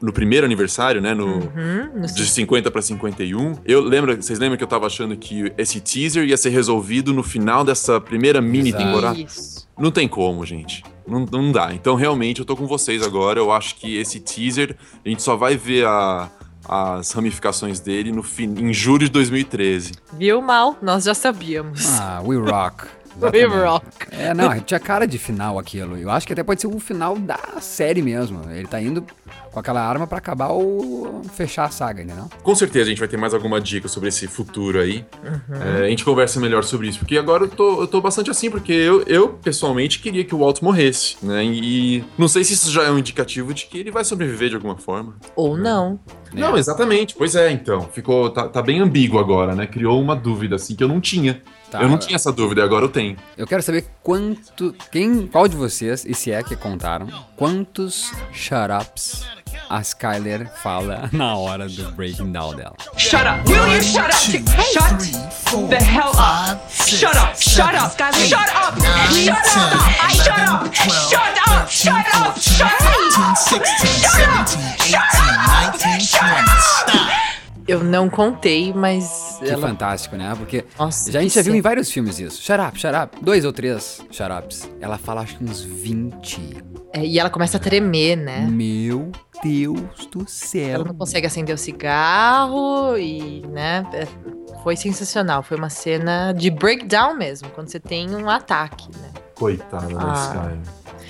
no 0.00 0.12
primeiro 0.12 0.46
aniversário, 0.46 1.00
né? 1.00 1.12
No, 1.14 1.26
Uhum, 1.38 2.02
de 2.02 2.26
50 2.26 2.70
pra 2.70 2.80
51. 2.82 3.54
Eu 3.64 3.80
lembro, 3.82 4.14
vocês 4.16 4.38
lembram 4.38 4.56
que 4.56 4.64
eu 4.64 4.68
tava 4.68 4.86
achando 4.86 5.16
que 5.16 5.52
esse 5.58 5.80
teaser 5.80 6.26
ia 6.28 6.36
ser 6.36 6.50
resolvido 6.50 7.12
no 7.12 7.22
final 7.22 7.64
dessa 7.64 8.00
primeira 8.00 8.40
mini 8.40 8.68
Exato. 8.70 8.84
temporada? 8.84 9.18
Isso. 9.20 9.66
Não 9.78 9.90
tem 9.90 10.06
como, 10.08 10.44
gente. 10.46 10.82
Não, 11.06 11.24
não 11.30 11.50
dá. 11.52 11.72
Então, 11.72 11.94
realmente, 11.94 12.40
eu 12.40 12.44
tô 12.44 12.54
com 12.56 12.66
vocês 12.66 13.02
agora. 13.02 13.38
Eu 13.38 13.50
acho 13.50 13.76
que 13.76 13.96
esse 13.96 14.20
teaser, 14.20 14.76
a 15.04 15.08
gente 15.08 15.22
só 15.22 15.36
vai 15.36 15.56
ver 15.56 15.86
a- 15.86 16.28
as 16.68 17.10
ramificações 17.12 17.80
dele 17.80 18.12
no 18.12 18.22
fim, 18.22 18.54
em 18.58 18.72
julho 18.72 19.06
de 19.06 19.12
2013. 19.12 19.92
Viu 20.12 20.42
mal? 20.42 20.76
Nós 20.82 21.04
já 21.04 21.14
sabíamos. 21.14 21.98
Ah, 21.98 22.20
We 22.24 22.36
Rock. 22.36 22.86
Rock. 23.64 23.86
É, 24.12 24.32
não, 24.32 24.58
tinha 24.60 24.80
cara 24.80 25.06
de 25.06 25.18
final 25.18 25.58
aquilo. 25.58 25.96
Eu 25.96 26.10
acho 26.10 26.26
que 26.26 26.32
até 26.32 26.42
pode 26.42 26.60
ser 26.60 26.66
um 26.66 26.78
final 26.78 27.18
da 27.18 27.38
série 27.60 28.02
mesmo. 28.02 28.42
Ele 28.50 28.66
tá 28.66 28.80
indo 28.80 29.04
com 29.50 29.60
aquela 29.60 29.80
arma 29.80 30.06
pra 30.06 30.18
acabar 30.18 30.48
ou 30.48 31.22
fechar 31.34 31.64
a 31.64 31.70
saga, 31.70 32.02
entendeu? 32.02 32.28
Com 32.42 32.54
certeza 32.54 32.86
a 32.86 32.88
gente 32.88 32.98
vai 32.98 33.08
ter 33.08 33.16
mais 33.16 33.34
alguma 33.34 33.60
dica 33.60 33.88
sobre 33.88 34.08
esse 34.08 34.26
futuro 34.26 34.80
aí. 34.80 35.04
É, 35.50 35.86
a 35.86 35.88
gente 35.88 36.04
conversa 36.04 36.40
melhor 36.40 36.64
sobre 36.64 36.88
isso. 36.88 36.98
Porque 36.98 37.18
agora 37.18 37.44
eu 37.44 37.48
tô, 37.48 37.82
eu 37.82 37.86
tô 37.86 38.00
bastante 38.00 38.30
assim, 38.30 38.50
porque 38.50 38.72
eu, 38.72 39.02
eu, 39.02 39.28
pessoalmente 39.30 39.98
queria 39.98 40.24
que 40.24 40.34
o 40.34 40.38
Walt 40.38 40.62
morresse, 40.62 41.16
né? 41.22 41.44
E 41.44 42.04
não 42.16 42.28
sei 42.28 42.44
se 42.44 42.54
isso 42.54 42.70
já 42.70 42.84
é 42.84 42.90
um 42.90 42.98
indicativo 42.98 43.52
de 43.52 43.66
que 43.66 43.78
ele 43.78 43.90
vai 43.90 44.04
sobreviver 44.04 44.48
de 44.48 44.54
alguma 44.54 44.76
forma. 44.76 45.16
Ou 45.34 45.56
não. 45.56 45.98
Não, 46.32 46.56
exatamente. 46.56 47.14
Pois 47.16 47.34
é, 47.34 47.50
então. 47.50 47.88
Ficou. 47.92 48.30
Tá, 48.30 48.48
tá 48.48 48.62
bem 48.62 48.80
ambíguo 48.80 49.18
agora, 49.18 49.54
né? 49.54 49.66
Criou 49.66 50.00
uma 50.00 50.14
dúvida, 50.14 50.56
assim, 50.56 50.74
que 50.74 50.84
eu 50.84 50.88
não 50.88 51.00
tinha. 51.00 51.42
Tá. 51.70 51.82
Eu 51.82 51.88
não 51.88 51.98
tinha 51.98 52.16
essa 52.16 52.32
dúvida, 52.32 52.62
e 52.62 52.64
agora 52.64 52.86
eu 52.86 52.88
tenho. 52.88 53.14
Eu 53.36 53.46
quero 53.46 53.62
saber 53.62 53.84
quanto. 54.02 54.74
Quem. 54.90 55.26
Qual 55.26 55.46
de 55.46 55.54
vocês, 55.56 56.02
e 56.06 56.14
se 56.14 56.32
é 56.32 56.42
que 56.42 56.56
contaram, 56.56 57.06
quantos 57.36 58.10
shut-ups 58.32 59.26
a 59.68 59.80
Skyler 59.82 60.50
fala 60.62 61.08
na 61.12 61.36
hora 61.36 61.68
do 61.68 61.92
breaking 61.92 62.32
down 62.32 62.54
dela? 62.54 62.74
Shut 62.96 63.26
up. 63.26 63.46
Will 63.48 63.66
you 63.74 63.82
shut 63.82 64.06
up? 64.06 64.14
Shut 64.14 64.98
the 65.68 65.76
hell 65.76 66.12
up. 66.16 66.58
Shut 66.70 67.14
up. 67.16 67.36
Shut 67.36 67.74
up. 67.74 67.92
Shut 67.92 68.48
up. 68.54 68.78
Shut 69.12 69.46
up. 69.46 69.76
Shut 70.08 70.48
up. 70.48 70.72
Shut 70.72 71.36
up. 71.46 71.68
Shut 71.68 72.16
up. 72.16 72.38
Shut 74.78 75.20
up. 75.20 75.76
Shut 76.00 76.22
up. 76.22 77.37
Eu 77.68 77.84
não 77.84 78.08
contei, 78.08 78.72
mas 78.72 79.36
Que 79.40 79.50
ela... 79.50 79.68
fantástico, 79.68 80.16
né? 80.16 80.34
Porque 80.38 80.64
Nossa, 80.78 81.12
já, 81.12 81.18
a 81.18 81.22
gente 81.22 81.34
já 81.34 81.42
viu 81.42 81.54
em 81.54 81.60
vários 81.60 81.90
filmes 81.90 82.18
isso. 82.18 82.40
Shut 82.40 82.58
up, 82.58 82.80
shut 82.80 82.94
up. 82.94 83.22
Dois 83.22 83.44
ou 83.44 83.52
três 83.52 84.00
shut 84.10 84.32
ups. 84.32 84.70
Ela 84.80 84.96
fala 84.96 85.20
acho 85.20 85.36
que 85.36 85.44
uns 85.44 85.60
20. 85.60 86.64
É, 86.94 87.04
e 87.04 87.18
ela 87.18 87.28
começa 87.28 87.58
a 87.58 87.60
tremer, 87.60 88.16
né? 88.16 88.48
Meu 88.50 89.12
Deus 89.42 90.06
do 90.10 90.26
céu. 90.26 90.70
Ela 90.76 90.84
não 90.84 90.94
consegue 90.94 91.26
acender 91.26 91.54
o 91.54 91.58
cigarro 91.58 92.96
e, 92.96 93.42
né? 93.48 93.86
é, 93.92 94.08
Foi 94.62 94.74
sensacional. 94.74 95.42
Foi 95.42 95.58
uma 95.58 95.68
cena 95.68 96.32
de 96.32 96.50
breakdown 96.50 97.14
mesmo, 97.14 97.50
quando 97.50 97.68
você 97.68 97.78
tem 97.78 98.16
um 98.16 98.30
ataque, 98.30 98.88
né? 98.98 99.10
Coitada 99.38 99.94
da 99.94 100.12
Ah. 100.12 100.14
Skyler. 100.14 100.58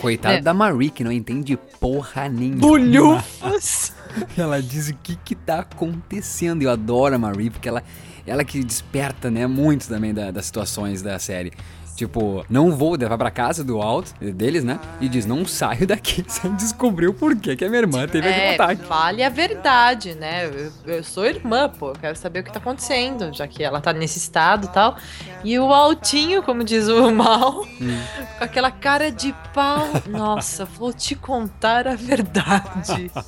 Coitada 0.00 0.34
É. 0.36 0.40
da 0.40 0.54
Marie, 0.54 0.90
que 0.90 1.02
não 1.02 1.10
entende 1.10 1.56
porra 1.80 2.28
nenhuma. 2.28 2.60
Bolhufas! 2.60 3.92
Ela 4.36 4.60
diz 4.62 4.88
o 4.88 4.94
que 4.94 5.16
que 5.16 5.34
tá 5.34 5.60
acontecendo. 5.60 6.62
Eu 6.62 6.70
adoro 6.70 7.14
a 7.14 7.18
Marie, 7.18 7.50
porque 7.50 7.68
ela, 7.68 7.82
ela 8.26 8.44
que 8.44 8.62
desperta, 8.62 9.30
né, 9.30 9.46
muito 9.46 9.88
também 9.88 10.12
da- 10.14 10.30
das 10.30 10.46
situações 10.46 11.02
da 11.02 11.18
série. 11.18 11.52
Tipo, 11.98 12.46
não 12.48 12.70
vou 12.76 12.94
levar 12.96 13.18
pra 13.18 13.28
casa 13.28 13.64
do 13.64 13.82
alto 13.82 14.14
deles, 14.20 14.62
né? 14.62 14.78
E 15.00 15.08
diz, 15.08 15.26
não 15.26 15.44
saio 15.44 15.84
daqui 15.84 16.24
sem 16.30 16.54
descobrir 16.54 17.08
o 17.08 17.12
porquê 17.12 17.56
que 17.56 17.64
a 17.64 17.68
minha 17.68 17.80
irmã 17.80 18.06
teve 18.06 18.28
aquele 18.28 18.44
É, 18.44 18.54
ataque. 18.54 18.84
fale 18.84 19.20
a 19.24 19.28
verdade, 19.28 20.14
né? 20.14 20.46
Eu, 20.46 20.72
eu 20.94 21.02
sou 21.02 21.26
irmã, 21.26 21.68
pô. 21.68 21.88
eu 21.88 21.94
Quero 21.94 22.14
saber 22.16 22.38
o 22.38 22.44
que 22.44 22.52
tá 22.52 22.60
acontecendo, 22.60 23.34
já 23.34 23.48
que 23.48 23.64
ela 23.64 23.80
tá 23.80 23.92
nesse 23.92 24.18
estado 24.18 24.66
e 24.66 24.68
tal. 24.72 24.96
E 25.42 25.58
o 25.58 25.72
altinho, 25.74 26.40
como 26.40 26.62
diz 26.62 26.86
o 26.86 27.10
mal, 27.10 27.64
com 27.66 28.44
aquela 28.44 28.70
cara 28.70 29.10
de 29.10 29.34
pau. 29.52 29.88
Nossa, 30.08 30.64
vou 30.64 30.92
te 30.92 31.16
contar 31.16 31.88
a 31.88 31.96
verdade. 31.96 33.10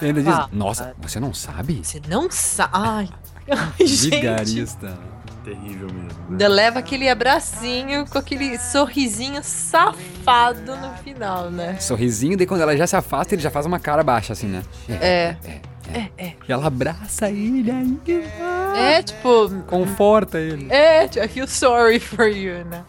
E 0.00 0.04
ainda 0.06 0.22
diz, 0.22 0.34
nossa, 0.52 0.94
você 0.96 1.18
não 1.18 1.34
sabe? 1.34 1.80
Você 1.82 2.00
não 2.08 2.30
sabe. 2.30 2.70
Ai. 2.72 3.08
Ai, 3.50 3.86
gente. 3.86 4.10
Vigarista. 4.10 4.96
Terrível 5.48 5.88
mesmo. 5.92 6.08
né? 6.08 6.26
Ainda 6.30 6.48
leva 6.48 6.78
aquele 6.78 7.08
abracinho 7.08 8.04
com 8.06 8.18
aquele 8.18 8.58
sorrisinho 8.58 9.42
safado 9.42 10.76
no 10.76 10.92
final, 11.02 11.50
né? 11.50 11.78
Sorrisinho, 11.80 12.36
daí 12.36 12.46
quando 12.46 12.60
ela 12.60 12.76
já 12.76 12.86
se 12.86 12.96
afasta, 12.96 13.34
ele 13.34 13.40
já 13.40 13.50
faz 13.50 13.64
uma 13.64 13.78
cara 13.78 14.02
baixa, 14.02 14.34
assim, 14.34 14.46
né? 14.46 14.62
É. 14.88 15.36
E 16.46 16.52
ela 16.52 16.66
abraça 16.66 17.30
ele 17.30 17.70
aí. 17.70 17.98
É, 18.76 19.02
tipo. 19.02 19.48
Conforta 19.66 20.38
ele. 20.38 20.66
É, 20.70 21.08
tipo, 21.08 21.24
I 21.24 21.28
feel 21.28 21.48
sorry 21.48 21.98
for 21.98 22.26
you, 22.26 22.62
né? 22.66 22.84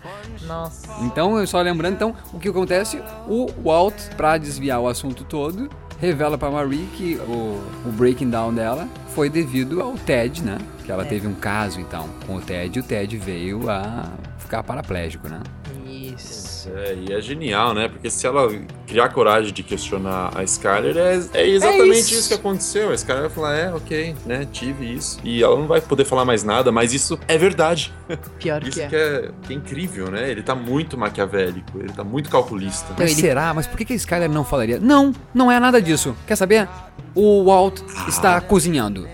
Nossa. 0.45 0.87
Então, 1.01 1.45
só 1.47 1.61
lembrando, 1.61 1.93
então, 1.93 2.13
o 2.33 2.39
que 2.39 2.49
acontece? 2.49 3.01
O 3.25 3.47
Walt, 3.63 3.95
pra 4.17 4.37
desviar 4.37 4.81
o 4.81 4.87
assunto 4.89 5.23
todo, 5.23 5.69
revela 6.01 6.37
pra 6.37 6.51
Marie 6.51 6.89
que 6.97 7.15
o, 7.25 7.61
o 7.85 7.91
breaking 7.93 8.29
down 8.29 8.53
dela 8.53 8.85
foi 9.15 9.29
devido 9.29 9.81
ao 9.81 9.93
Ted, 9.93 10.43
né? 10.43 10.57
Que 10.89 10.93
ela 10.93 11.05
teve 11.05 11.27
um 11.27 11.35
caso, 11.35 11.79
então, 11.79 12.09
com 12.25 12.37
o 12.37 12.41
Ted, 12.41 12.75
e 12.75 12.81
o 12.81 12.83
Ted 12.83 13.15
veio 13.15 13.69
a 13.69 14.05
ficar 14.39 14.63
paraplégico, 14.63 15.29
né? 15.29 15.39
Isso. 15.87 16.67
É, 16.75 16.95
e 16.95 17.13
é 17.13 17.21
genial, 17.21 17.75
né? 17.75 17.87
Porque 17.89 18.09
se 18.09 18.25
ela 18.25 18.49
criar 18.87 19.09
coragem 19.09 19.53
de 19.53 19.61
questionar 19.61 20.31
a 20.35 20.43
Skyler, 20.43 20.97
é, 20.97 21.19
é 21.35 21.47
exatamente 21.47 21.91
É 21.91 21.99
isso. 21.99 22.13
isso. 22.15 22.27
que 22.29 22.33
aconteceu. 22.33 22.89
A 22.89 22.95
Skyler 22.95 23.21
vai 23.21 23.29
falar, 23.29 23.55
é, 23.55 23.71
ok, 23.71 24.15
né? 24.25 24.47
Tive 24.51 24.91
isso. 24.91 25.19
E 25.23 25.43
ela 25.43 25.55
não 25.55 25.67
vai 25.67 25.79
poder 25.79 26.05
falar 26.05 26.25
mais 26.25 26.43
nada, 26.43 26.71
mas 26.71 26.91
isso 26.91 27.19
é 27.27 27.37
verdade. 27.37 27.93
Pior 28.39 28.63
Isso 28.63 28.71
que 28.71 28.81
é. 28.81 28.87
que 28.87 28.95
é, 28.95 29.31
que 29.43 29.53
é 29.53 29.55
incrível, 29.55 30.09
né? 30.09 30.27
Ele 30.27 30.41
tá 30.41 30.55
muito 30.55 30.97
maquiavélico, 30.97 31.77
ele 31.77 31.93
tá 31.93 32.03
muito 32.03 32.31
calculista. 32.31 32.95
Mas 32.97 33.11
ele- 33.11 33.21
será? 33.21 33.53
Mas 33.53 33.67
por 33.67 33.77
que 33.77 33.85
que 33.85 33.93
a 33.93 33.95
Skyler 33.95 34.27
não 34.31 34.43
falaria? 34.43 34.79
Não, 34.79 35.13
não 35.35 35.51
é 35.51 35.59
nada 35.59 35.79
disso. 35.79 36.15
Quer 36.25 36.35
saber? 36.35 36.67
O 37.13 37.43
Walt 37.43 37.79
está 38.07 38.41
cozinhando. 38.41 39.07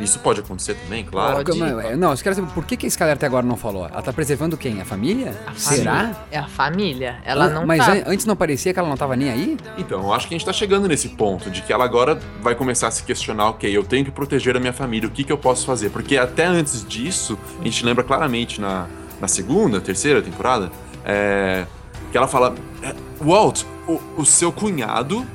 Isso 0.00 0.18
pode 0.18 0.40
acontecer 0.40 0.74
também, 0.74 1.04
claro. 1.04 1.36
Pode. 1.36 1.50
Como 1.52 1.64
é- 1.80 1.96
Não, 1.96 2.10
eu 2.12 2.16
quero 2.18 2.34
saber 2.34 2.50
por 2.52 2.64
que, 2.64 2.76
que 2.76 2.86
a 2.86 2.88
Skyler 2.88 3.14
até 3.14 3.26
agora 3.26 3.46
não 3.46 3.56
falou. 3.56 3.86
Ela 3.86 4.02
tá 4.02 4.12
preservando 4.12 4.56
quem? 4.56 4.80
A 4.80 4.84
família? 4.84 5.34
Será? 5.56 6.12
É 6.30 6.38
a 6.38 6.46
família. 6.46 7.16
Ela 7.24 7.48
não 7.48 7.66
Mas 7.66 7.84
tá. 7.84 7.92
an- 7.92 8.02
antes 8.06 8.26
não 8.26 8.36
parecia 8.36 8.72
que 8.72 8.78
ela 8.78 8.88
não 8.88 8.96
tava 8.96 9.16
nem 9.16 9.30
aí? 9.30 9.56
Então, 9.78 10.00
eu 10.02 10.12
acho 10.12 10.28
que 10.28 10.34
a 10.34 10.38
gente 10.38 10.46
tá 10.46 10.52
chegando 10.52 10.86
nesse 10.88 11.10
ponto 11.10 11.50
de 11.50 11.62
que 11.62 11.72
ela 11.72 11.84
agora 11.84 12.18
vai 12.42 12.54
começar 12.54 12.88
a 12.88 12.90
se 12.90 13.02
questionar, 13.02 13.50
ok, 13.50 13.74
eu 13.74 13.84
tenho 13.84 14.04
que 14.04 14.10
proteger 14.10 14.56
a 14.56 14.60
minha 14.60 14.72
família, 14.72 15.08
o 15.08 15.12
que 15.12 15.24
que 15.24 15.32
eu 15.32 15.38
posso 15.38 15.64
fazer? 15.66 15.90
Porque 15.90 16.16
até 16.16 16.44
antes 16.46 16.84
disso, 16.86 17.38
a 17.60 17.64
gente 17.64 17.84
lembra 17.84 18.04
claramente 18.04 18.60
na, 18.60 18.86
na 19.20 19.28
segunda, 19.28 19.80
terceira 19.80 20.20
temporada, 20.22 20.70
é, 21.04 21.66
que 22.10 22.16
ela 22.16 22.26
fala, 22.28 22.54
é, 22.82 22.94
Walt, 23.22 23.62
o, 23.86 24.00
o 24.16 24.24
seu 24.24 24.50
cunhado 24.52 25.26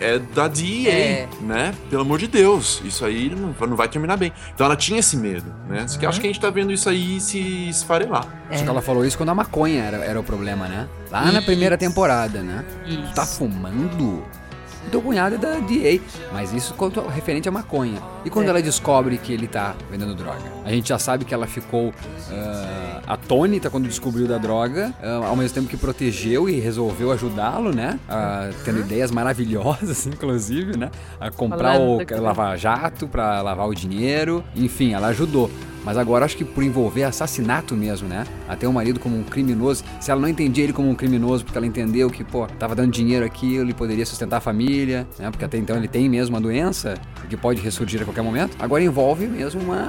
é 0.00 0.18
da 0.18 0.48
DEA, 0.48 0.90
É. 0.92 1.28
né? 1.40 1.74
Pelo 1.90 2.02
amor 2.02 2.18
de 2.18 2.26
Deus, 2.26 2.80
isso 2.84 3.04
aí 3.04 3.30
não, 3.30 3.54
não 3.68 3.76
vai 3.76 3.88
terminar 3.88 4.16
bem. 4.16 4.32
Então 4.54 4.66
ela 4.66 4.76
tinha 4.76 5.00
esse 5.00 5.16
medo, 5.16 5.52
né? 5.68 5.86
Só 5.88 5.98
que 5.98 6.06
acho 6.06 6.20
que 6.20 6.26
a 6.26 6.30
gente 6.30 6.40
tá 6.40 6.50
vendo 6.50 6.72
isso 6.72 6.88
aí 6.88 7.20
se 7.20 7.68
esfarelar. 7.68 8.26
É. 8.50 8.56
Só 8.58 8.64
que 8.64 8.70
ela 8.70 8.82
falou 8.82 9.04
isso 9.04 9.16
quando 9.16 9.30
a 9.30 9.34
maconha 9.34 9.82
era, 9.82 9.96
era 9.98 10.20
o 10.20 10.22
problema, 10.22 10.66
né? 10.68 10.88
Lá 11.10 11.30
na 11.32 11.40
primeira 11.42 11.76
temporada, 11.78 12.42
né? 12.42 12.64
Isso. 12.86 13.14
Tá 13.14 13.24
fumando? 13.24 14.24
O 14.86 14.88
teu 14.88 15.02
cunhado 15.02 15.34
é 15.34 15.38
da 15.38 15.58
DA. 15.58 16.00
Mas 16.32 16.52
isso 16.52 16.72
quanto 16.74 17.00
ao- 17.00 17.08
referente 17.08 17.48
à 17.48 17.52
maconha. 17.52 18.00
E 18.24 18.30
quando 18.30 18.46
É. 18.46 18.50
ela 18.50 18.62
descobre 18.62 19.18
que 19.18 19.32
ele 19.32 19.48
tá 19.48 19.74
vendendo 19.90 20.14
droga? 20.14 20.44
A 20.64 20.70
gente 20.70 20.88
já 20.90 20.98
sabe 20.98 21.24
que 21.24 21.34
ela 21.34 21.46
ficou 21.48 21.92
ah, 22.30 22.95
atônita 23.06 23.70
quando 23.70 23.86
descobriu 23.86 24.26
da 24.26 24.38
droga, 24.38 24.92
ah, 25.02 25.26
ao 25.26 25.36
mesmo 25.36 25.54
tempo 25.54 25.68
que 25.68 25.76
protegeu 25.76 26.48
e 26.48 26.58
resolveu 26.58 27.12
ajudá-lo, 27.12 27.72
né? 27.72 27.98
Ah, 28.08 28.50
tendo 28.64 28.80
ideias 28.80 29.10
maravilhosas, 29.10 30.06
inclusive, 30.08 30.76
né? 30.76 30.90
A 31.20 31.30
comprar 31.30 31.78
o 31.80 31.98
lavar 32.20 32.56
jato 32.58 33.06
pra 33.06 33.42
lavar 33.42 33.68
o 33.68 33.74
dinheiro. 33.74 34.44
Enfim, 34.54 34.92
ela 34.92 35.08
ajudou. 35.08 35.50
Mas 35.86 35.96
agora 35.96 36.24
acho 36.24 36.36
que 36.36 36.44
por 36.44 36.64
envolver 36.64 37.04
assassinato 37.04 37.76
mesmo, 37.76 38.08
né? 38.08 38.26
Até 38.48 38.66
o 38.66 38.72
marido 38.72 38.98
como 38.98 39.16
um 39.16 39.22
criminoso. 39.22 39.84
Se 40.00 40.10
ela 40.10 40.20
não 40.20 40.28
entendia 40.28 40.64
ele 40.64 40.72
como 40.72 40.90
um 40.90 40.96
criminoso, 40.96 41.44
porque 41.44 41.56
ela 41.56 41.66
entendeu 41.66 42.10
que, 42.10 42.24
pô, 42.24 42.44
tava 42.58 42.74
dando 42.74 42.90
dinheiro 42.90 43.24
aqui, 43.24 43.54
ele 43.54 43.72
poderia 43.72 44.04
sustentar 44.04 44.38
a 44.38 44.40
família, 44.40 45.06
né? 45.16 45.30
Porque 45.30 45.44
até 45.44 45.56
então 45.56 45.76
ele 45.76 45.86
tem 45.86 46.08
mesmo 46.08 46.34
uma 46.34 46.40
doença 46.40 46.94
que 47.30 47.36
pode 47.36 47.60
ressurgir 47.60 48.02
a 48.02 48.04
qualquer 48.04 48.22
momento. 48.22 48.56
Agora 48.58 48.82
envolve 48.82 49.28
mesmo 49.28 49.60
uma, 49.62 49.88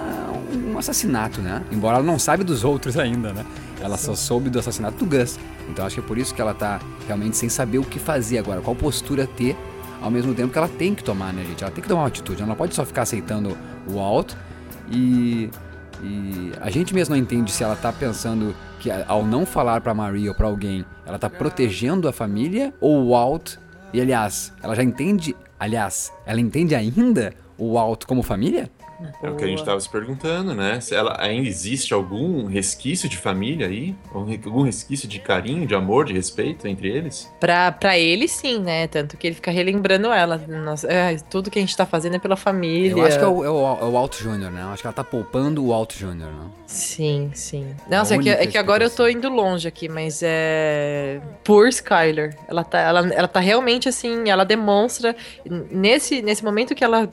um 0.53 0.77
assassinato, 0.77 1.41
né? 1.41 1.63
Embora 1.71 1.97
ela 1.97 2.05
não 2.05 2.19
saiba 2.19 2.43
dos 2.43 2.63
outros 2.63 2.95
ainda, 2.95 3.06
né? 3.15 3.45
Ela 3.79 3.97
só 3.97 4.15
soube 4.15 4.49
do 4.49 4.59
assassinato 4.59 5.03
do 5.03 5.05
Gus. 5.05 5.39
Então 5.69 5.85
acho 5.85 5.95
que 5.95 6.01
é 6.01 6.03
por 6.03 6.17
isso 6.17 6.33
que 6.33 6.41
ela 6.41 6.53
tá 6.53 6.79
realmente 7.05 7.37
sem 7.37 7.49
saber 7.49 7.77
o 7.77 7.83
que 7.83 7.99
fazer 7.99 8.37
agora, 8.39 8.61
qual 8.61 8.75
postura 8.75 9.27
ter 9.27 9.55
ao 10.01 10.11
mesmo 10.11 10.33
tempo 10.33 10.51
que 10.51 10.57
ela 10.57 10.67
tem 10.67 10.93
que 10.93 11.03
tomar, 11.03 11.33
né, 11.33 11.43
gente? 11.43 11.63
Ela 11.63 11.71
tem 11.71 11.81
que 11.81 11.87
tomar 11.87 12.01
uma 12.01 12.07
atitude, 12.07 12.41
ela 12.41 12.49
não 12.49 12.55
pode 12.55 12.73
só 12.75 12.85
ficar 12.85 13.03
aceitando 13.03 13.57
o 13.87 13.99
alto 13.99 14.37
e, 14.89 15.49
e 16.01 16.51
a 16.61 16.69
gente 16.69 16.93
mesmo 16.93 17.15
não 17.15 17.21
entende 17.21 17.51
se 17.51 17.63
ela 17.63 17.75
tá 17.75 17.91
pensando 17.91 18.55
que 18.79 18.89
ao 18.91 19.25
não 19.25 19.45
falar 19.45 19.81
pra 19.81 19.93
Maria 19.93 20.29
ou 20.29 20.35
pra 20.35 20.47
alguém, 20.47 20.85
ela 21.05 21.17
tá 21.17 21.29
protegendo 21.29 22.07
a 22.07 22.13
família 22.13 22.73
ou 22.79 23.03
o 23.03 23.09
Walt. 23.09 23.55
E 23.93 24.01
aliás, 24.01 24.53
ela 24.61 24.75
já 24.75 24.83
entende, 24.83 25.35
aliás, 25.59 26.11
ela 26.25 26.39
entende 26.39 26.75
ainda 26.75 27.33
o 27.57 27.73
Walt 27.73 28.05
como 28.05 28.21
família? 28.21 28.69
É 29.21 29.29
o 29.29 29.35
que 29.35 29.43
a 29.43 29.47
gente 29.47 29.63
tava 29.63 29.79
se 29.79 29.89
perguntando, 29.89 30.53
né? 30.53 30.79
Se 30.79 30.95
ela 30.95 31.17
ainda 31.19 31.47
existe 31.47 31.93
algum 31.93 32.45
resquício 32.45 33.07
de 33.07 33.17
família 33.17 33.67
aí? 33.67 33.95
Algum 34.13 34.63
resquício 34.63 35.07
de 35.07 35.19
carinho, 35.19 35.67
de 35.67 35.75
amor, 35.75 36.05
de 36.05 36.13
respeito 36.13 36.67
entre 36.67 36.89
eles? 36.89 37.31
Pra, 37.39 37.71
pra 37.71 37.97
ele, 37.97 38.27
sim, 38.27 38.59
né? 38.59 38.87
Tanto 38.87 39.15
que 39.15 39.27
ele 39.27 39.35
fica 39.35 39.51
relembrando 39.51 40.07
ela. 40.11 40.37
Nossa, 40.47 40.87
é, 40.91 41.15
tudo 41.29 41.51
que 41.51 41.59
a 41.59 41.61
gente 41.61 41.75
tá 41.77 41.85
fazendo 41.85 42.15
é 42.15 42.19
pela 42.19 42.35
família. 42.35 42.91
Eu 42.91 43.05
acho 43.05 43.17
que 43.17 43.23
é 43.23 43.27
o, 43.27 43.43
é 43.43 43.49
o, 43.49 43.77
é 43.81 43.83
o 43.83 43.91
Walt 43.91 44.19
Jr., 44.19 44.49
né? 44.51 44.61
Eu 44.63 44.69
acho 44.69 44.81
que 44.81 44.87
ela 44.87 44.93
tá 44.93 45.03
poupando 45.03 45.63
o 45.63 45.69
Walt 45.69 45.95
Jr., 45.95 46.15
né? 46.15 46.49
Sim, 46.65 47.31
sim. 47.33 47.75
Nossa, 47.89 48.15
é 48.15 48.17
que, 48.19 48.29
é 48.29 48.47
que 48.47 48.57
agora 48.57 48.83
eu 48.83 48.89
tô 48.89 49.07
indo 49.07 49.29
longe 49.29 49.67
aqui, 49.67 49.87
mas 49.87 50.21
é. 50.23 51.21
Por 51.43 51.67
Skyler. 51.67 52.35
Ela 52.47 52.63
tá, 52.63 52.79
ela, 52.79 53.13
ela 53.13 53.27
tá 53.27 53.39
realmente 53.39 53.87
assim, 53.87 54.29
ela 54.29 54.43
demonstra. 54.43 55.15
Nesse, 55.71 56.21
nesse 56.21 56.43
momento 56.43 56.75
que 56.75 56.83
ela 56.83 57.09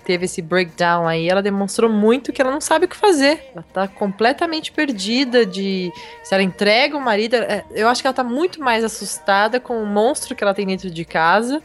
teve 0.00 0.24
esse 0.24 0.42
breakdown 0.42 1.06
aí, 1.06 1.28
ela 1.28 1.42
demonstrou 1.42 1.90
muito 1.90 2.32
que 2.32 2.40
ela 2.42 2.50
não 2.50 2.60
sabe 2.60 2.86
o 2.86 2.88
que 2.88 2.96
fazer. 2.96 3.50
Ela 3.54 3.64
tá 3.72 3.86
completamente 3.88 4.72
perdida 4.72 5.46
de. 5.46 5.92
Se 6.24 6.34
ela 6.34 6.42
entrega 6.42 6.96
o 6.96 7.00
marido. 7.00 7.34
é, 7.36 7.64
Eu 7.72 7.88
acho 7.88 8.00
que 8.02 8.06
ela 8.06 8.14
tá 8.14 8.24
muito 8.24 8.60
mais 8.60 8.82
assustada 8.84 9.60
com 9.60 9.82
o 9.82 9.86
monstro 9.86 10.34
que 10.34 10.42
ela 10.42 10.54
tem 10.54 10.66
dentro 10.66 10.90
de 10.90 11.04
casa. 11.04 11.62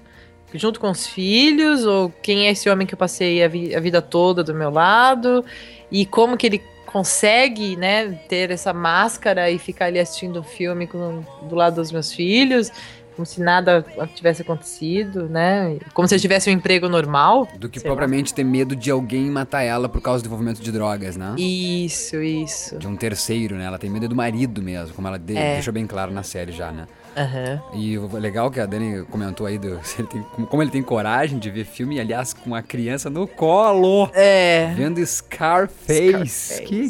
Junto 0.53 0.79
com 0.79 0.89
os 0.89 1.05
filhos, 1.05 1.85
ou 1.85 2.09
quem 2.21 2.47
é 2.47 2.51
esse 2.51 2.69
homem 2.69 2.87
que 2.87 2.93
eu 2.93 2.97
passei 2.97 3.43
a, 3.43 3.47
vi- 3.47 3.75
a 3.75 3.79
vida 3.79 4.01
toda 4.01 4.41
do 4.43 4.53
meu 4.53 4.69
lado, 4.69 5.43
e 5.91 6.05
como 6.05 6.37
que 6.37 6.47
ele 6.47 6.63
consegue, 6.85 7.75
né, 7.75 8.13
ter 8.29 8.51
essa 8.51 8.71
máscara 8.71 9.51
e 9.51 9.59
ficar 9.59 9.85
ali 9.87 9.99
assistindo 9.99 10.39
um 10.39 10.43
filme 10.43 10.87
com- 10.87 11.25
do 11.43 11.53
lado 11.55 11.75
dos 11.75 11.91
meus 11.91 12.13
filhos, 12.13 12.71
como 13.15 13.25
se 13.25 13.41
nada 13.41 13.85
tivesse 14.13 14.41
acontecido, 14.41 15.27
né? 15.29 15.77
Como 15.93 16.07
se 16.07 16.19
tivesse 16.19 16.49
um 16.49 16.53
emprego 16.53 16.87
normal. 16.89 17.47
Do 17.57 17.69
que 17.69 17.79
sei 17.79 17.89
lá. 17.89 17.95
propriamente 17.95 18.33
ter 18.33 18.43
medo 18.43 18.75
de 18.75 18.91
alguém 18.91 19.29
matar 19.29 19.63
ela 19.63 19.87
por 19.87 20.01
causa 20.01 20.21
do 20.23 20.27
envolvimento 20.27 20.61
de 20.61 20.71
drogas, 20.71 21.15
né? 21.17 21.33
Isso, 21.37 22.17
isso. 22.21 22.77
De 22.77 22.87
um 22.87 22.95
terceiro, 22.95 23.55
né? 23.55 23.65
Ela 23.65 23.77
tem 23.79 23.89
medo 23.89 24.07
do 24.07 24.15
marido 24.15 24.61
mesmo, 24.61 24.93
como 24.93 25.07
ela 25.07 25.17
de- 25.17 25.37
É. 25.37 25.53
deixou 25.55 25.73
bem 25.73 25.85
claro 25.87 26.11
na 26.11 26.23
série 26.23 26.51
já, 26.51 26.71
né? 26.71 26.85
Aham. 27.17 27.61
E 27.73 27.97
legal 28.19 28.51
que 28.51 28.59
a 28.59 28.65
Dani 28.65 29.03
comentou 29.05 29.47
aí 29.47 29.57
do 29.57 29.79
se 29.83 30.01
ele 30.01 30.07
tem- 30.09 30.21
como 30.49 30.61
ele 30.61 30.69
tem 30.71 30.83
coragem 30.83 31.39
de 31.39 31.49
ver 31.49 31.63
filme, 31.65 31.97
aliás, 31.99 32.33
com 32.33 32.53
a 32.53 32.61
criança 32.61 33.09
no 33.09 33.25
colo. 33.25 34.09
É. 34.13 34.73
Vendo 34.75 34.99
Scarface. 35.05 36.09
Scarface. 36.27 36.61
Que 36.63 36.89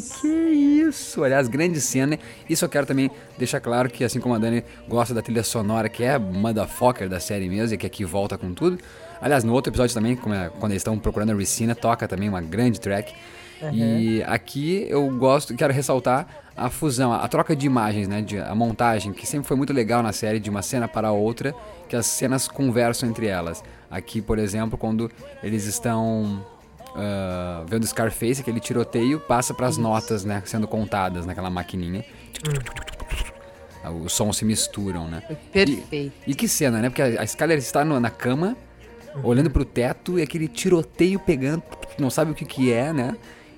isso? 0.88 1.22
Aliás, 1.22 1.48
grande 1.48 1.80
cena. 1.80 2.18
Isso 2.48 2.64
eu 2.64 2.68
quero 2.68 2.86
também 2.86 3.10
deixar 3.38 3.60
claro 3.60 3.90
que, 3.90 4.04
assim 4.04 4.20
como 4.20 4.34
a 4.34 4.38
Dani 4.38 4.64
gosta 4.88 5.14
da 5.14 5.22
trilha 5.22 5.42
sonora, 5.42 5.88
que 5.88 6.02
é 6.04 6.18
motherfucker 6.18 7.08
da 7.08 7.20
série 7.20 7.48
mesmo, 7.48 7.74
e 7.74 7.78
que 7.78 7.86
aqui 7.86 8.04
volta 8.04 8.36
com 8.36 8.52
tudo. 8.52 8.78
Aliás, 9.20 9.44
no 9.44 9.52
outro 9.52 9.70
episódio 9.70 9.94
também, 9.94 10.12
é- 10.12 10.50
quando 10.58 10.72
eles 10.72 10.80
estão 10.80 10.98
procurando 10.98 11.32
a 11.32 11.34
Ricina, 11.34 11.74
toca 11.74 12.06
também 12.06 12.28
uma 12.28 12.40
grande 12.40 12.80
track. 12.80 13.12
E 13.72 14.22
aqui 14.24 14.86
eu 14.88 15.08
gosto, 15.16 15.54
quero 15.54 15.72
ressaltar 15.72 16.26
a 16.54 16.68
fusão, 16.68 17.12
a, 17.12 17.26
troca 17.26 17.56
de 17.56 17.66
imagens, 17.66 18.06
né? 18.06 18.20
De, 18.20 18.38
a 18.38 18.54
montagem, 18.54 19.12
que 19.12 19.26
sempre 19.26 19.48
foi 19.48 19.56
muito 19.56 19.72
legal 19.72 20.02
na 20.02 20.12
série, 20.12 20.38
de 20.38 20.50
uma 20.50 20.62
cena 20.62 20.86
para 20.86 21.10
outra, 21.10 21.54
que 21.88 21.96
as 21.96 22.06
cenas 22.06 22.48
conversam 22.48 23.08
entre 23.08 23.26
elas. 23.26 23.62
Aqui, 23.90 24.20
por 24.20 24.38
exemplo, 24.38 24.76
quando 24.76 25.10
eles 25.42 25.64
estão 25.66 26.44
ah, 26.96 27.64
vendo 27.68 27.86
Scarface, 27.86 28.40
aquele 28.40 28.60
tiroteio, 28.60 29.20
passa 29.20 29.52
para 29.54 29.66
as 29.66 29.76
notas, 29.76 30.24
né? 30.24 30.42
Sendo 30.46 30.66
contadas 30.66 31.26
naquela 31.26 31.50
maquininha. 31.50 32.04
Ah, 33.84 33.90
Os 33.90 34.12
sons 34.12 34.36
se 34.38 34.44
misturam, 34.44 35.06
né? 35.08 35.22
Perfeito. 35.52 36.12
E 36.26 36.34
que 36.34 36.48
cena, 36.48 36.80
né? 36.80 36.88
Porque 36.88 37.02
a, 37.02 37.20
a 37.20 37.24
Skyler 37.24 37.58
está 37.58 37.84
no- 37.84 38.00
na 38.00 38.10
cama, 38.10 38.56
olhando 39.22 39.50
pro 39.50 39.64
teto 39.64 40.18
e 40.18 40.22
aquele 40.22 40.48
tiroteio 40.48 41.18
pegando, 41.18 41.62
não 41.98 42.10
sabe 42.10 42.32
o 42.32 42.34
que 42.34 42.44
que 42.44 42.72
é, 42.72 42.92
né? 42.92 43.16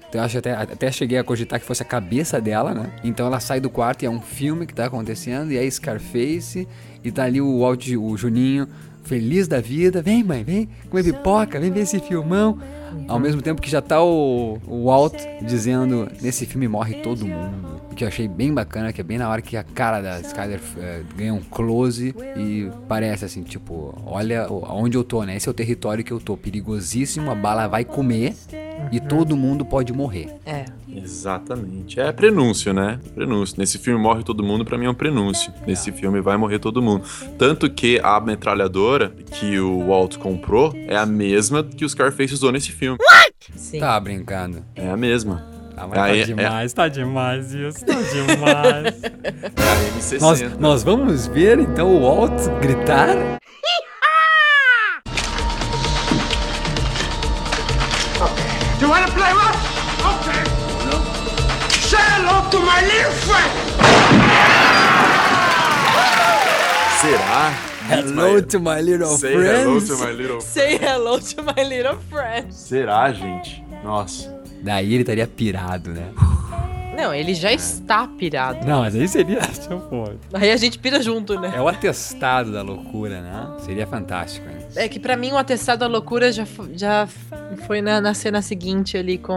Então 0.09 0.21
eu 0.21 0.25
acho 0.25 0.39
até, 0.39 0.53
até 0.55 0.91
cheguei 0.91 1.19
a 1.19 1.25
cogitar 1.25 1.61
que 1.61 1.67
fosse 1.67 1.83
a 1.83 1.87
cabeça 1.87 2.41
dela, 2.41 2.73
né? 2.73 2.91
Então 3.05 3.27
ela 3.27 3.41
sai 3.41 3.61
do 3.61 3.69
quarto 3.69 4.03
e 4.03 4.07
é 4.07 4.11
um 4.11 4.21
filme 4.23 4.67
que 4.67 4.73
tá 4.73 4.87
acontecendo, 4.87 5.53
e 5.53 5.59
é 5.59 5.71
Scarface, 5.71 6.67
e 7.05 7.13
tá 7.13 7.25
ali 7.25 7.41
o, 7.43 7.59
Walt, 7.61 7.89
o 7.95 8.17
Juninho, 8.17 8.67
feliz 9.05 9.47
da 9.49 9.61
vida, 9.61 10.01
vem 10.01 10.23
mãe, 10.25 10.43
vem 10.45 10.69
comer 10.89 11.05
pipoca, 11.05 11.61
vem 11.61 11.71
ver 11.71 11.81
esse 11.81 11.99
filmão. 12.01 12.59
Ao 13.07 13.19
mesmo 13.19 13.43
tempo 13.43 13.61
que 13.61 13.71
já 13.71 13.81
tá 13.81 14.03
o, 14.03 14.59
o 14.67 14.85
Walt 14.85 15.15
dizendo, 15.43 16.09
nesse 16.21 16.47
filme 16.47 16.69
morre 16.69 16.95
todo 16.97 17.27
mundo. 17.27 17.79
O 17.91 17.95
que 17.95 18.05
eu 18.05 18.09
achei 18.09 18.29
bem 18.29 18.53
bacana, 18.53 18.93
que 18.93 19.01
é 19.01 19.05
bem 19.05 19.19
na 19.19 19.29
hora 19.29 19.43
que 19.43 19.57
a 19.57 19.65
cara 19.65 20.01
da 20.01 20.21
Skyler 20.21 20.61
eh, 20.79 21.03
ganha 21.17 21.35
um 21.35 21.41
close 21.41 22.15
e 22.37 22.71
parece 22.87 23.25
assim, 23.25 23.43
tipo, 23.43 23.95
olha 24.07 24.47
onde 24.51 24.97
eu 24.97 25.03
tô, 25.03 25.25
né? 25.25 25.37
Esse 25.37 25.49
é 25.49 25.51
o 25.51 25.55
território 25.55 26.05
que 26.05 26.13
eu 26.13 26.21
tô, 26.21 26.37
perigosíssimo, 26.37 27.31
a 27.31 27.35
bala 27.35 27.67
vai 27.67 27.85
comer 27.85 28.35
e 28.93 29.01
todo 29.01 29.37
mundo 29.37 29.65
pode 29.65 29.93
morrer. 29.93 30.29
É. 30.47 30.65
Exatamente. 30.95 32.01
É 32.01 32.11
prenúncio, 32.13 32.73
né? 32.73 32.99
Prenúncio. 33.15 33.57
Nesse 33.59 33.79
filme 33.79 34.01
morre 34.01 34.23
todo 34.23 34.43
mundo, 34.43 34.65
pra 34.65 34.77
mim 34.79 34.87
é 34.87 34.91
um 34.91 34.95
prenúncio. 34.95 35.53
Nesse 35.67 35.93
filme 35.93 36.21
vai 36.21 36.37
morrer 36.37 36.59
todo 36.59 36.81
mundo. 36.83 37.05
Tanto 37.39 37.69
que 37.71 38.01
a 38.03 38.21
metralhadora 38.21 39.13
que 39.33 39.59
o 39.59 39.87
Walt 39.89 40.17
comprou 40.17 40.73
é 40.87 40.97
a 40.97 41.07
mesma 41.07 41.63
que 41.63 41.85
o 41.85 41.89
Scarface 41.89 42.35
usou 42.35 42.51
nesse 42.53 42.73
filme. 42.73 42.99
Sim. 43.55 43.81
Tá 43.81 43.99
brincando. 44.01 44.63
É 44.75 44.89
a 44.91 44.97
mesma. 44.97 45.47
Ah, 45.77 45.87
mas 45.87 45.99
Aí, 46.01 46.13
tá 46.13 46.17
é- 46.19 46.25
demais, 46.25 46.73
tá 46.73 46.89
demais 46.89 47.55
isso, 47.55 47.85
tá 47.87 47.95
demais. 48.03 49.03
É 49.03 49.63
a 49.63 49.99
M60. 49.99 50.21
nós, 50.21 50.59
nós 50.59 50.83
vamos 50.83 51.27
ver 51.29 51.59
então 51.61 51.89
o 51.95 52.01
Walt 52.03 52.33
gritar? 52.61 53.39
Hello 62.69 62.77
to 62.77 62.77
my 62.77 62.81
little 62.83 63.13
friend. 63.25 63.51
Será? 67.01 67.51
Hello 67.89 68.43
to 68.43 68.61
my 68.61 68.81
little 68.83 69.17
Say 69.17 69.33
hello 69.33 69.81
friends. 69.81 69.89
to 69.89 69.97
my 70.05 70.13
little 70.13 70.41
Say 70.41 70.77
hello 70.79 71.19
to 71.19 71.43
my 71.43 71.63
little 71.65 71.97
friend. 72.11 72.53
Será, 72.53 73.13
gente? 73.13 73.65
Nossa. 73.83 74.37
Daí 74.63 74.93
ele 74.93 75.03
estaria 75.03 75.27
pirado, 75.27 75.91
né? 75.91 76.11
Não, 76.97 77.15
ele 77.15 77.33
já 77.33 77.53
está 77.53 78.09
pirado. 78.09 78.67
Não, 78.67 78.81
mas 78.81 78.95
aí 78.95 79.07
seria. 79.07 79.39
Aí 80.35 80.51
a 80.51 80.57
gente 80.57 80.79
pira 80.81 81.01
junto, 81.01 81.39
né? 81.41 81.53
É 81.55 81.61
o 81.61 81.69
atestado 81.69 82.53
da 82.53 82.61
loucura, 82.61 83.21
né? 83.21 83.47
Seria 83.65 83.87
fantástico, 83.87 84.49
hein? 84.49 84.57
É 84.77 84.87
que 84.89 85.01
pra 85.01 85.17
mim 85.17 85.33
o 85.33 85.37
atestado 85.39 85.81
da 85.81 85.87
loucura 85.87 86.31
já, 86.31 86.47
já 86.75 87.09
foi 87.67 87.81
na, 87.81 88.01
na 88.01 88.15
cena 88.15 88.41
seguinte 88.43 88.97
ali 88.97 89.19
com 89.19 89.35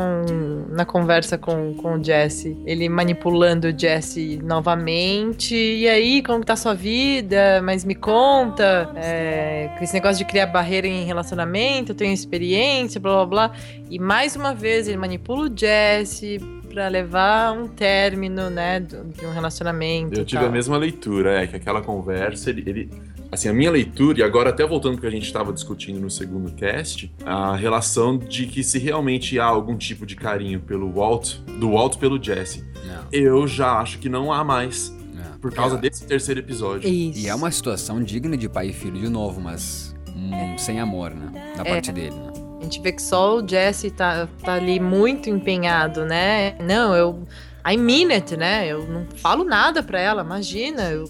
na 0.70 0.86
conversa 0.86 1.38
com, 1.38 1.74
com 1.76 1.96
o 2.00 2.04
Jesse. 2.04 2.56
Ele 2.66 2.88
manipulando 2.90 3.68
o 3.70 3.78
Jesse 3.78 4.40
novamente. 4.44 5.56
E 5.56 5.88
aí, 5.88 6.22
como 6.22 6.42
que 6.42 6.46
tá 6.46 6.54
a 6.54 6.58
sua 6.58 6.74
vida? 6.74 7.62
Mas 7.64 7.84
me 7.86 7.96
conta. 7.96 8.92
É, 8.96 9.70
esse 9.82 9.94
negócio 9.94 10.18
de 10.18 10.26
criar 10.30 10.48
barreira 10.48 10.88
em 10.88 11.06
relacionamento, 11.06 11.92
eu 11.92 11.96
tenho 11.96 12.14
experiência, 12.14 13.00
blá 13.00 13.26
blá 13.26 13.26
blá. 13.48 13.52
E 13.90 13.98
mais 13.98 14.36
uma 14.36 14.54
vez 14.54 14.88
ele 14.88 14.98
manipula 14.98 15.50
o 15.50 15.58
Jesse 15.58 16.40
pra 16.72 16.88
levar 16.88 17.52
um 17.52 17.68
término, 17.68 18.50
né, 18.50 18.80
de 18.80 19.26
um 19.26 19.34
relacionamento. 19.34 20.20
Eu 20.22 20.26
tive 20.26 20.40
tal. 20.42 20.50
a 20.50 20.52
mesma 20.52 20.78
leitura, 20.78 21.44
é, 21.44 21.48
que 21.48 21.56
aquela 21.58 21.82
conversa, 21.82 22.50
ele, 22.50 22.64
ele- 22.66 22.90
Assim, 23.32 23.48
a 23.48 23.54
minha 23.54 23.72
leitura, 23.72 24.20
e 24.20 24.24
agora 24.24 24.50
até 24.50 24.66
voltando 24.66 24.94
pro 24.94 25.02
que 25.02 25.08
a 25.08 25.12
gente 25.12 25.26
estava 25.26 25.54
discutindo 25.54 26.00
no 26.02 26.10
segundo 26.12 26.52
cast, 26.52 27.10
a 27.26 27.56
relação 27.56 28.18
de 28.18 28.46
que 28.46 28.62
se 28.62 28.78
realmente 28.78 29.40
há 29.40 29.46
algum 29.46 29.78
tipo 29.78 30.06
de 30.06 30.16
carinho 30.18 30.60
pelo 30.60 30.92
Walt, 30.92 31.36
do 31.58 31.72
Walt 31.72 31.98
pelo 31.98 32.22
Jesse, 32.22 32.66
Não. 32.86 33.06
eu 33.12 33.48
já 33.48 33.80
acho 33.80 34.00
que 34.00 34.10
não 34.10 34.34
há 34.34 34.44
mais. 34.44 34.94
não. 35.14 35.40
Por 35.40 35.54
causa 35.54 35.78
desse 35.78 36.06
terceiro 36.06 36.42
episódio. 36.42 36.90
Isso. 36.90 37.20
E 37.20 37.30
é 37.30 37.34
uma 37.34 37.50
situação 37.52 38.04
digna 38.04 38.36
de 38.36 38.50
pai 38.50 38.68
e 38.68 38.74
filho 38.74 39.00
de 39.00 39.08
novo, 39.08 39.40
mas 39.40 39.96
hum, 40.10 40.58
sem 40.58 40.80
amor, 40.82 41.12
né? 41.12 41.32
Da 41.56 41.64
É. 41.64 41.72
parte 41.74 41.92
dele, 41.94 42.12
né? 42.16 42.32
A 42.60 42.64
gente 42.64 42.82
vê 42.82 42.92
que 42.92 43.02
só 43.02 43.38
o 43.38 43.48
Jesse 43.48 43.90
tá, 43.92 44.28
tá 44.44 44.54
ali 44.56 44.80
muito 44.80 45.30
empenhado, 45.30 46.06
né? 46.06 46.56
Não, 46.60 46.94
eu. 46.94 47.26
I 47.68 47.78
mean 47.78 48.12
it, 48.12 48.36
né? 48.38 48.68
Eu 48.68 48.86
não 48.88 49.06
falo 49.18 49.44
nada 49.44 49.82
pra 49.82 50.00
ela, 50.00 50.22
imagina. 50.24 50.84
eu- 50.92 51.10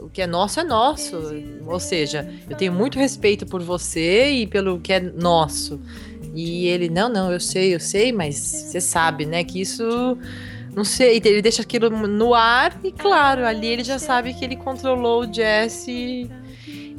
o 0.00 0.08
que 0.08 0.22
é 0.22 0.26
nosso 0.26 0.60
é 0.60 0.64
nosso. 0.64 1.16
Ou 1.66 1.80
seja, 1.80 2.28
eu 2.48 2.56
tenho 2.56 2.72
muito 2.72 2.98
respeito 2.98 3.46
por 3.46 3.62
você 3.62 4.30
e 4.30 4.46
pelo 4.46 4.78
que 4.80 4.92
é 4.92 5.00
nosso. 5.00 5.80
E 6.34 6.66
ele, 6.66 6.88
não, 6.88 7.08
não, 7.08 7.32
eu 7.32 7.40
sei, 7.40 7.74
eu 7.74 7.80
sei, 7.80 8.12
mas 8.12 8.36
você 8.36 8.80
sabe, 8.80 9.26
né? 9.26 9.42
Que 9.44 9.60
isso. 9.60 10.18
Não 10.74 10.84
sei, 10.84 11.20
ele 11.24 11.42
deixa 11.42 11.62
aquilo 11.62 11.90
no 11.90 12.34
ar 12.34 12.78
e, 12.84 12.92
claro, 12.92 13.44
ali 13.44 13.66
ele 13.66 13.82
já 13.82 13.98
sabe 13.98 14.32
que 14.34 14.44
ele 14.44 14.54
controlou 14.54 15.22
o 15.22 15.32
Jesse. 15.32 16.30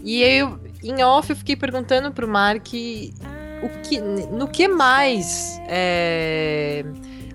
E 0.04 0.22
eu, 0.22 0.60
em 0.84 1.02
off, 1.04 1.30
eu 1.30 1.36
fiquei 1.36 1.56
perguntando 1.56 2.12
pro 2.12 2.28
Mark 2.28 2.68
o 3.62 3.70
que, 3.82 4.00
no 4.00 4.48
que 4.48 4.68
mais 4.68 5.60
é, 5.68 6.84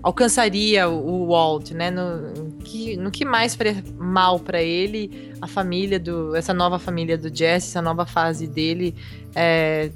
alcançaria 0.04 0.88
o, 0.88 1.26
Walt, 1.28 1.70
né? 1.72 1.90
No, 1.90 2.52
que, 2.60 2.96
no 2.96 3.10
que 3.10 3.24
mais 3.24 3.54
faria 3.54 3.82
mal 3.98 4.38
pra 4.38 4.62
ele, 4.62 5.32
a 5.40 5.46
família 5.46 5.98
do. 5.98 6.36
essa 6.36 6.52
nova 6.52 6.78
família 6.78 7.16
do 7.16 7.34
Jesse, 7.34 7.68
essa 7.70 7.80
nova 7.82 8.04
fase 8.04 8.46
dele, 8.46 8.94
é, 9.34 9.90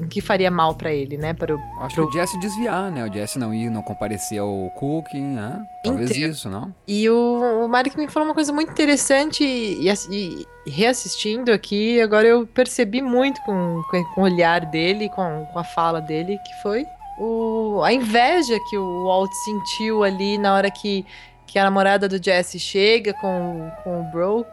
o 0.00 0.06
que 0.06 0.20
faria 0.20 0.50
mal 0.50 0.74
pra 0.76 0.92
ele, 0.92 1.16
né? 1.18 1.34
Para 1.34 1.56
o, 1.56 1.60
Acho 1.80 1.96
que 1.96 2.00
o 2.00 2.12
Jesse 2.12 2.38
desviar, 2.38 2.90
né? 2.90 3.04
O 3.04 3.12
Jesse 3.12 3.38
não 3.38 3.52
ir, 3.52 3.68
não 3.68 3.82
comparecer 3.82 4.38
ao 4.38 4.70
cooking, 4.78 5.34
né? 5.34 5.60
Talvez 5.84 6.10
isso, 6.16 6.48
não? 6.48 6.72
E 6.86 7.10
o, 7.10 7.64
o 7.64 7.68
Mark 7.68 7.94
me 7.96 8.08
falou 8.08 8.28
uma 8.28 8.34
coisa 8.34 8.52
muito 8.52 8.70
interessante 8.70 9.42
e, 9.44 9.90
ass- 9.90 10.08
e 10.10 10.46
reassistindo 10.64 11.50
aqui, 11.52 12.00
agora 12.00 12.28
eu 12.28 12.46
percebi 12.46 13.02
muito 13.02 13.40
com, 13.42 13.82
com, 13.90 14.04
com 14.14 14.20
o 14.20 14.24
olhar 14.24 14.64
dele, 14.66 15.08
com, 15.08 15.46
com 15.52 15.58
a 15.58 15.64
fala 15.64 16.00
dele, 16.00 16.38
que 16.38 16.62
foi 16.62 16.86
o, 17.22 17.82
a 17.82 17.92
inveja 17.92 18.58
que 18.68 18.76
o 18.76 19.04
Walt 19.04 19.32
sentiu 19.44 20.02
ali 20.02 20.38
na 20.38 20.54
hora 20.54 20.70
que, 20.70 21.04
que 21.46 21.58
a 21.58 21.64
namorada 21.64 22.08
do 22.08 22.22
Jesse 22.22 22.58
chega 22.58 23.12
com, 23.14 23.70
com 23.84 24.00
o 24.00 24.04
Brock. 24.10 24.46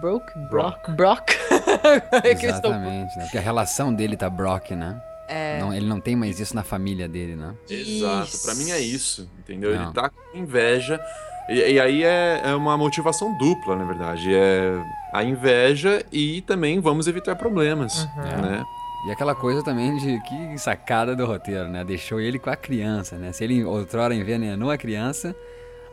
Brock? 0.00 0.24
Brock. 0.50 0.90
Brock. 0.90 1.30
É 2.24 2.30
Exatamente, 2.32 3.16
né? 3.16 3.24
Porque 3.24 3.38
a 3.38 3.40
relação 3.40 3.92
dele 3.94 4.16
tá 4.16 4.28
Brock, 4.30 4.70
né? 4.72 5.00
É. 5.28 5.58
Não, 5.60 5.72
ele 5.72 5.86
não 5.86 6.00
tem 6.00 6.14
mais 6.16 6.38
isso 6.38 6.54
na 6.54 6.62
família 6.62 7.08
dele, 7.08 7.34
né? 7.34 7.54
Exato, 7.68 8.28
Isso. 8.28 8.44
pra 8.46 8.54
mim 8.54 8.70
é 8.70 8.78
isso, 8.78 9.28
entendeu? 9.38 9.74
Não. 9.74 9.84
Ele 9.84 9.92
tá 9.92 10.10
com 10.10 10.36
inveja. 10.38 11.00
E, 11.48 11.54
e 11.72 11.80
aí 11.80 12.02
é, 12.04 12.42
é 12.44 12.54
uma 12.54 12.76
motivação 12.76 13.36
dupla, 13.38 13.74
na 13.76 13.84
verdade. 13.84 14.34
É 14.34 14.82
a 15.12 15.22
inveja 15.24 16.04
e 16.12 16.42
também 16.42 16.78
vamos 16.80 17.06
evitar 17.06 17.36
problemas, 17.36 18.04
Uhum. 18.16 18.42
né? 18.42 18.64
E 19.06 19.10
aquela 19.10 19.34
coisa 19.34 19.62
também 19.62 19.96
de 19.96 20.18
que 20.22 20.58
sacada 20.58 21.14
do 21.14 21.26
roteiro, 21.26 21.68
né? 21.68 21.84
Deixou 21.84 22.20
ele 22.20 22.38
com 22.38 22.48
a 22.50 22.56
criança, 22.56 23.16
né? 23.16 23.32
Se 23.32 23.44
ele 23.44 23.62
outrora 23.64 24.14
envenenou 24.14 24.70
a 24.70 24.78
criança, 24.78 25.36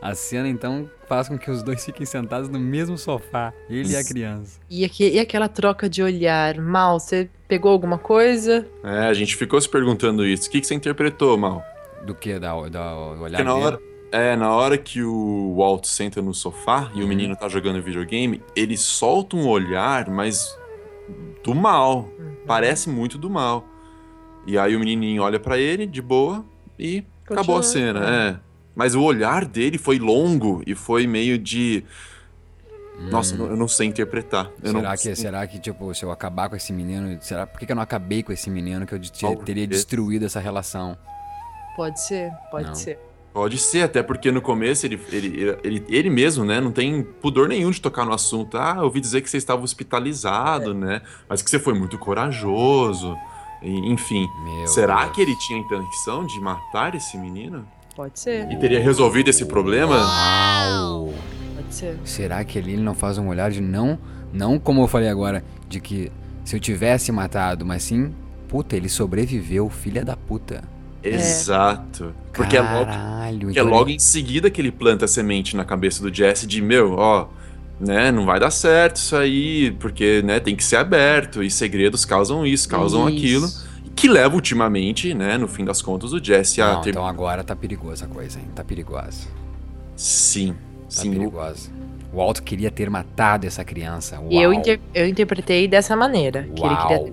a 0.00 0.14
cena 0.14 0.48
então 0.48 0.88
faz 1.06 1.28
com 1.28 1.36
que 1.38 1.50
os 1.50 1.62
dois 1.62 1.84
fiquem 1.84 2.06
sentados 2.06 2.48
no 2.48 2.58
mesmo 2.58 2.96
sofá, 2.96 3.52
ele 3.68 3.92
e 3.92 3.96
a 3.96 4.02
criança. 4.02 4.58
E, 4.70 4.84
aque- 4.84 5.10
e 5.10 5.20
aquela 5.20 5.46
troca 5.48 5.88
de 5.90 6.02
olhar, 6.02 6.56
mal, 6.58 6.98
você 6.98 7.28
pegou 7.46 7.70
alguma 7.70 7.98
coisa? 7.98 8.66
É, 8.82 9.00
a 9.06 9.12
gente 9.14 9.36
ficou 9.36 9.60
se 9.60 9.68
perguntando 9.68 10.24
isso. 10.26 10.48
O 10.48 10.50
que, 10.50 10.60
que 10.60 10.66
você 10.66 10.74
interpretou, 10.74 11.36
Mal? 11.36 11.62
Do 12.06 12.14
que? 12.14 12.38
Da, 12.38 12.54
da 12.68 12.94
olhar 12.96 13.28
Porque 13.28 13.42
na 13.44 13.54
hora, 13.54 13.78
é, 14.10 14.34
na 14.36 14.50
hora 14.56 14.76
que 14.78 15.02
o 15.02 15.54
Walt 15.58 15.84
senta 15.84 16.20
no 16.22 16.32
sofá 16.34 16.90
e 16.94 17.02
o 17.02 17.06
menino 17.06 17.36
tá 17.36 17.48
jogando 17.48 17.80
videogame, 17.82 18.42
ele 18.56 18.76
solta 18.76 19.36
um 19.36 19.46
olhar, 19.46 20.08
mas 20.10 20.58
do 21.42 21.54
mal. 21.54 22.08
Parece 22.46 22.88
muito 22.88 23.18
do 23.18 23.30
mal. 23.30 23.64
E 24.46 24.58
aí 24.58 24.74
o 24.74 24.80
menininho 24.80 25.22
olha 25.22 25.38
pra 25.38 25.58
ele, 25.58 25.86
de 25.86 26.02
boa, 26.02 26.44
e 26.78 27.04
acabou 27.24 27.56
a 27.56 27.60
Continua. 27.60 27.62
cena, 27.62 28.10
é. 28.10 28.40
Mas 28.74 28.94
o 28.94 29.02
olhar 29.02 29.44
dele 29.44 29.78
foi 29.78 29.98
longo 29.98 30.62
e 30.66 30.74
foi 30.74 31.06
meio 31.06 31.38
de. 31.38 31.84
Nossa, 33.10 33.34
eu 33.34 33.56
não 33.56 33.68
sei 33.68 33.86
interpretar. 33.86 34.50
Eu 34.62 34.72
será, 34.72 34.90
não... 34.90 34.96
que, 34.96 35.16
será 35.16 35.46
que, 35.46 35.58
tipo, 35.58 35.94
se 35.94 36.04
eu 36.04 36.10
acabar 36.10 36.48
com 36.48 36.56
esse 36.56 36.72
menino, 36.72 37.18
será, 37.20 37.46
por 37.46 37.58
que, 37.58 37.70
eu 37.70 37.76
não 37.76 37.82
acabei 37.82 38.22
com 38.22 38.32
esse 38.32 38.48
menino 38.50 38.86
que 38.86 38.94
eu 38.94 39.36
teria 39.44 39.66
destruído 39.66 40.24
essa 40.24 40.40
relação? 40.40 40.96
Pode 41.76 42.00
ser, 42.00 42.32
pode 42.50 42.68
Não. 42.68 42.74
ser. 42.74 42.98
Pode 43.32 43.56
ser, 43.56 43.82
até 43.82 44.02
porque 44.02 44.30
no 44.30 44.42
começo 44.42 44.84
ele, 44.84 45.00
ele, 45.10 45.56
ele, 45.64 45.84
ele 45.88 46.10
mesmo, 46.10 46.44
né, 46.44 46.60
não 46.60 46.70
tem 46.70 47.02
pudor 47.02 47.48
nenhum 47.48 47.70
de 47.70 47.80
tocar 47.80 48.04
no 48.04 48.12
assunto. 48.12 48.58
Ah, 48.58 48.74
eu 48.76 48.84
ouvi 48.84 49.00
dizer 49.00 49.22
que 49.22 49.30
você 49.30 49.38
estava 49.38 49.62
hospitalizado, 49.62 50.74
né? 50.74 51.00
Mas 51.28 51.40
que 51.40 51.48
você 51.48 51.58
foi 51.58 51.72
muito 51.72 51.96
corajoso. 51.98 53.16
E, 53.62 53.70
enfim, 53.90 54.28
Meu 54.44 54.66
será 54.66 55.04
Deus. 55.04 55.14
que 55.14 55.22
ele 55.22 55.36
tinha 55.36 55.58
a 55.58 55.62
intenção 55.62 56.26
de 56.26 56.38
matar 56.40 56.94
esse 56.94 57.16
menino? 57.16 57.66
Pode 57.96 58.18
ser, 58.20 58.50
E 58.50 58.56
teria 58.58 58.80
resolvido 58.80 59.28
esse 59.28 59.44
problema? 59.46 59.96
Uau! 59.96 61.14
pode 61.56 61.74
ser. 61.74 61.98
Será 62.04 62.44
que 62.44 62.58
ele 62.58 62.76
não 62.76 62.94
faz 62.94 63.16
um 63.18 63.28
olhar 63.28 63.50
de 63.50 63.60
não, 63.60 63.98
não 64.32 64.58
como 64.58 64.82
eu 64.82 64.88
falei 64.88 65.08
agora, 65.08 65.44
de 65.68 65.80
que 65.80 66.10
se 66.44 66.56
eu 66.56 66.60
tivesse 66.60 67.10
matado, 67.12 67.64
mas 67.64 67.82
sim, 67.84 68.14
puta, 68.48 68.76
ele 68.76 68.88
sobreviveu, 68.88 69.70
filha 69.70 70.04
da 70.04 70.16
puta. 70.16 70.62
Exato. 71.02 72.14
Porque 72.32 72.56
é 72.56 72.60
logo, 72.60 72.86
Caralho, 72.86 73.40
porque 73.40 73.58
é 73.58 73.62
logo 73.62 73.88
ele- 73.88 73.96
em 73.96 73.98
seguida 73.98 74.50
que 74.50 74.60
ele 74.60 74.70
planta 74.72 75.04
a 75.04 75.08
semente 75.08 75.56
na 75.56 75.64
cabeça 75.64 76.02
do 76.02 76.14
Jesse 76.14 76.46
de, 76.46 76.62
meu, 76.62 76.94
ó, 76.94 77.26
né, 77.80 78.10
não 78.12 78.24
vai 78.24 78.38
dar 78.40 78.50
certo 78.50 78.96
isso 78.96 79.16
aí, 79.16 79.70
porque, 79.80 80.22
né, 80.24 80.38
tem 80.40 80.54
que 80.56 80.64
ser 80.64 80.76
aberto, 80.76 81.42
e 81.42 81.50
segredos 81.50 82.04
causam 82.04 82.46
isso, 82.46 82.68
causam 82.68 83.06
aquilo. 83.06 83.46
Isso. 83.46 83.70
Que 83.94 84.08
leva 84.08 84.34
ultimamente, 84.34 85.12
né, 85.12 85.36
no 85.36 85.46
fim 85.46 85.64
das 85.64 85.82
contas, 85.82 86.12
o 86.12 86.22
Jesse 86.24 86.62
a 86.62 86.74
Não, 86.74 86.80
ter. 86.80 86.90
então 86.90 87.06
agora 87.06 87.44
tá 87.44 87.54
perigosa 87.54 88.06
a 88.06 88.08
coisa, 88.08 88.38
hein? 88.38 88.46
Tá 88.54 88.64
perigosa. 88.64 89.26
Sim, 89.96 90.52
Tá 90.52 90.56
sim. 90.88 91.10
o- 91.10 91.12
perigosa. 91.12 91.70
O 92.12 92.20
Alto 92.20 92.42
queria 92.42 92.70
ter 92.70 92.90
matado 92.90 93.46
essa 93.46 93.64
criança. 93.64 94.18
Uau. 94.18 94.30
E 94.30 94.42
eu, 94.42 94.52
inter- 94.52 94.80
eu 94.94 95.06
interpretei 95.06 95.66
dessa 95.66 95.96
maneira. 95.96 96.42
Que 96.54 96.62
ele 96.64 96.76
queria 96.76 97.12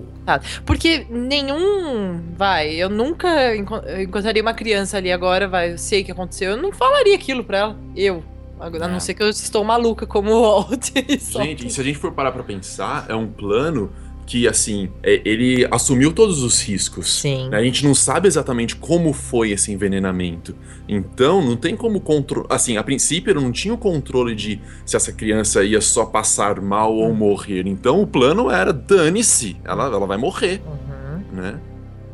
Porque 0.64 1.06
nenhum. 1.10 2.22
Vai, 2.36 2.70
eu 2.74 2.88
nunca 2.88 3.56
encontraria 3.56 4.42
uma 4.42 4.54
criança 4.54 4.96
ali 4.98 5.10
agora, 5.10 5.48
vai, 5.48 5.72
eu 5.72 5.78
sei 5.78 6.02
o 6.02 6.04
que 6.04 6.12
aconteceu. 6.12 6.52
Eu 6.52 6.56
não 6.56 6.72
falaria 6.72 7.14
aquilo 7.14 7.42
pra 7.44 7.58
ela. 7.58 7.76
Eu. 7.96 8.22
Agora, 8.58 8.84
A 8.84 8.88
É. 8.88 8.92
não 8.92 9.00
ser 9.00 9.14
que 9.14 9.22
eu 9.22 9.30
estou 9.30 9.64
maluca 9.64 10.06
como 10.06 10.30
o 10.32 10.42
Walt. 10.42 10.90
Gente, 11.18 11.66
e 11.66 11.70
se 11.70 11.80
a 11.80 11.84
gente 11.84 11.96
for 11.98 12.12
parar 12.12 12.30
pra 12.30 12.42
pensar, 12.42 13.06
é 13.08 13.14
um 13.14 13.26
plano 13.26 13.90
que, 14.30 14.46
assim, 14.46 14.88
é- 15.02 15.20
ele 15.24 15.66
assumiu 15.72 16.12
todos 16.12 16.40
os 16.40 16.62
riscos. 16.62 17.20
Sim. 17.20 17.48
né? 17.48 17.56
A 17.58 17.64
gente 17.64 17.84
não 17.84 17.96
sabe 17.96 18.28
exatamente 18.28 18.76
como 18.76 19.12
foi 19.12 19.50
esse 19.50 19.72
envenenamento. 19.72 20.54
Então, 20.88 21.42
não 21.44 21.56
tem 21.56 21.74
como 21.74 22.00
controlar. 22.00 22.46
Assim, 22.54 22.76
a 22.76 22.82
princípio, 22.84 23.32
ele 23.32 23.40
não 23.40 23.50
tinha 23.50 23.74
o 23.74 23.76
controle 23.76 24.36
de 24.36 24.60
se 24.86 24.94
essa 24.94 25.12
criança 25.12 25.64
ia 25.64 25.80
só 25.80 26.06
passar 26.06 26.60
mal 26.60 26.94
ou 26.94 27.12
morrer. 27.12 27.66
Então, 27.66 28.00
o 28.00 28.06
plano 28.06 28.48
era: 28.48 28.72
dane-se, 28.72 29.56
ela, 29.64 29.86
ela 29.86 30.06
vai 30.06 30.16
morrer, 30.16 30.62
Uhum. 30.64 31.36
né? 31.42 31.58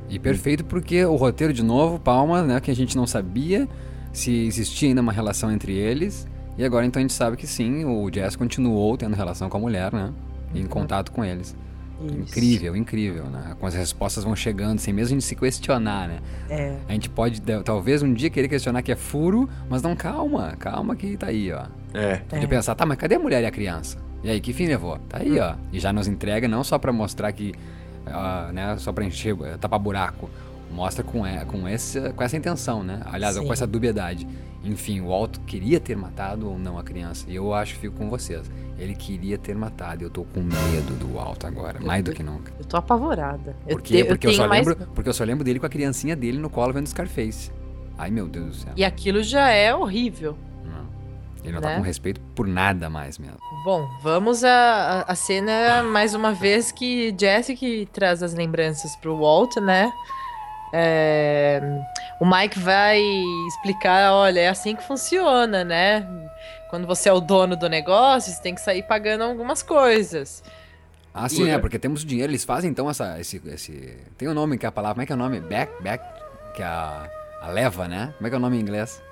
E 0.09 0.19
perfeito 0.19 0.65
porque 0.65 1.05
o 1.05 1.17
roteiro, 1.17 1.53
de 1.53 1.63
novo, 1.63 1.99
palmas, 1.99 2.47
né? 2.47 2.59
Que 2.61 2.71
a 2.71 2.75
gente 2.75 2.97
não 2.97 3.07
sabia 3.07 3.69
se 4.11 4.33
existia 4.47 4.89
ainda 4.89 5.03
uma 5.03 5.13
relação 5.13 5.53
entre 5.53 5.75
eles. 5.75 6.27
E 6.57 6.65
agora 6.65 6.87
então 6.87 6.99
a 6.99 7.03
gente 7.03 7.13
sabe 7.13 7.37
que 7.37 7.47
sim, 7.47 7.85
o 7.85 8.09
Jazz 8.09 8.37
continuou 8.37 8.97
tendo 8.97 9.15
relação 9.15 9.51
com 9.51 9.59
a 9.59 9.61
mulher, 9.61 9.93
né? 9.93 10.15
Em 10.55 10.65
contato 10.65 11.13
com 11.13 11.23
eles. 11.23 11.55
Incrível, 12.01 12.77
incrível, 12.77 13.25
né? 13.25 13.57
Com 13.59 13.67
as 13.67 13.75
respostas 13.75 14.23
vão 14.25 14.37
chegando 14.37 14.79
sem 14.79 14.93
mesmo 14.93 15.17
a 15.17 15.21
gente 15.21 15.25
se 15.25 15.35
questionar, 15.35 16.09
né? 16.09 16.19
É. 16.51 16.77
A 16.89 16.93
gente 16.93 17.09
pode, 17.09 17.41
de- 17.41 17.63
talvez, 17.63 18.03
um 18.03 18.13
dia 18.13 18.29
querer 18.31 18.49
questionar 18.49 18.83
que 18.83 18.93
é 18.93 18.97
furo, 18.97 19.49
mas 19.69 19.81
não, 19.83 19.97
calma, 19.97 20.55
calma 20.59 20.95
que 20.95 21.17
tá 21.17 21.29
aí, 21.29 21.53
ó. 21.53 21.65
É. 21.95 22.21
De 22.39 22.47
pensar, 22.47 22.75
tá, 22.75 22.85
mas 22.85 22.99
cadê 22.99 23.15
a 23.15 23.19
mulher 23.19 23.43
e 23.43 23.47
a 23.47 23.51
criança? 23.51 23.99
E 24.23 24.31
aí, 24.31 24.41
que 24.41 24.53
fim 24.53 24.67
levou? 24.67 24.99
Tá 25.09 25.19
aí, 25.19 25.39
ó. 25.39 25.55
E 25.73 25.79
já 25.81 25.93
nos 25.93 26.07
entrega 26.09 26.47
não 26.49 26.63
só 26.65 26.79
pra 26.79 26.93
mostrar 26.93 27.33
que, 27.33 27.55
ah, 28.07 28.51
né, 28.53 28.77
só 28.79 28.93
pra 28.93 29.05
encher, 29.05 29.35
tapar 29.61 29.79
buraco. 29.79 30.29
Mostra 30.71 31.03
com, 31.05 31.27
e- 31.27 31.45
com, 31.47 31.67
essa, 31.67 32.13
com 32.13 32.23
essa 32.23 32.37
intenção, 32.37 32.83
né? 32.83 33.01
Aliás, 33.07 33.37
Sim. 33.37 33.47
com 33.47 33.53
essa 33.53 33.67
dubiedade. 33.67 34.27
Enfim, 34.65 35.01
o 35.01 35.13
Alto 35.13 35.39
queria 35.41 35.79
ter 35.79 35.97
matado 35.97 36.51
ou 36.51 36.59
não 36.59 36.77
a 36.79 36.83
criança. 36.83 37.25
E 37.29 37.37
eu 37.37 37.55
acho 37.55 37.75
que 37.75 37.81
fico 37.83 37.97
com 37.97 38.11
vocês. 38.11 38.51
Ele 38.79 38.95
queria 38.95 39.39
ter 39.39 39.55
matado. 39.55 40.03
Eu 40.05 40.11
tô 40.11 40.25
com 40.25 40.41
medo 40.41 40.93
do 40.99 41.19
Alto 41.19 41.47
agora, 41.47 41.79
mais 41.81 42.03
do 42.03 42.13
que 42.13 42.23
nunca. 42.23 42.53
Eu 42.59 42.65
tô 42.65 42.77
apavorada. 42.77 43.57
Por 43.65 43.73
eu 43.73 43.79
quê? 43.79 44.03
te- 44.03 44.09
Porque 44.09 44.27
eu, 44.27 44.31
tenho 44.33 44.43
só 44.43 44.49
mais- 44.49 44.67
lembro, 44.67 44.87
porque 44.95 45.09
eu 45.09 45.15
só 45.15 45.23
lembro 45.25 45.45
dele 45.45 45.61
com 45.61 45.67
a 45.67 45.69
criancinha 45.69 46.17
dele 46.17 46.37
no 46.39 46.51
colo 46.51 46.73
vendo 46.73 46.87
Scarface. 46.89 47.51
Ai, 47.97 48.11
meu 48.11 48.27
Deus 48.29 48.47
do 48.49 48.55
céu. 48.57 48.73
E 48.77 48.85
aquilo 48.85 49.23
já 49.23 49.49
é 49.51 49.73
horrível. 49.75 50.37
Não. 50.65 50.87
Ele 51.45 51.53
não 51.53 51.61
Né? 51.61 51.69
tá 51.71 51.77
com 51.77 51.83
respeito 51.83 52.21
por 52.35 52.47
nada 52.47 52.91
mais 52.91 53.19
mesmo. 53.19 53.39
Bom, 53.65 53.89
vamos 54.03 54.43
à 54.45 54.51
a, 55.07 55.13
a 55.13 55.15
cena 55.15 55.83
mais 55.85 56.13
uma 56.13 56.33
vez 56.33 56.73
que 56.73 57.15
Jesse 57.19 57.55
que 57.55 57.89
traz 57.93 58.21
as 58.23 58.35
lembranças 58.35 58.95
pro 58.97 59.17
Walt, 59.17 59.57
né? 59.59 59.91
É, 60.73 61.61
o 62.21 62.27
Mike 62.27 62.59
vai 62.59 63.01
explicar, 63.49 64.13
olha, 64.13 64.41
é 64.41 64.49
assim 64.49 64.75
que 64.77 64.83
funciona, 64.83 65.65
né? 65.65 66.07
Quando 66.71 66.87
você 66.87 67.09
é 67.09 67.13
o 67.13 67.21
dono 67.21 67.57
do 67.57 67.69
negócio, 67.69 68.33
você 68.33 68.43
tem 68.43 68.55
que 68.55 68.61
sair 68.61 68.83
pagando 68.83 69.25
algumas 69.25 69.63
coisas. 69.63 70.43
Ah, 71.15 71.29
sim, 71.29 71.49
É. 71.49 71.55
é, 71.55 71.59
porque 71.59 71.79
temos 71.79 72.05
dinheiro, 72.05 72.31
eles 72.31 72.45
fazem 72.45 72.71
então 72.71 72.91
essa, 72.91 73.19
esse, 73.19 73.41
esse... 73.47 73.97
Tem 74.19 74.29
um 74.29 74.35
nome 74.35 74.59
que 74.59 74.67
é 74.67 74.69
a 74.69 74.73
palavra, 74.73 74.95
como 74.95 75.03
é 75.03 75.07
que 75.07 75.13
é 75.13 75.15
o 75.15 75.19
nome? 75.19 75.41
Back, 75.41 75.83
back, 75.83 76.05
que 76.55 76.63
é 76.63 76.67
a, 76.67 77.09
a 77.41 77.49
leva, 77.49 77.89
né? 77.89 78.13
Como 78.17 78.27
é 78.27 78.31
que 78.31 78.35
é 78.35 78.39
o 78.39 78.41
nome 78.41 78.57
em 78.59 78.61
inglês? 78.61 79.03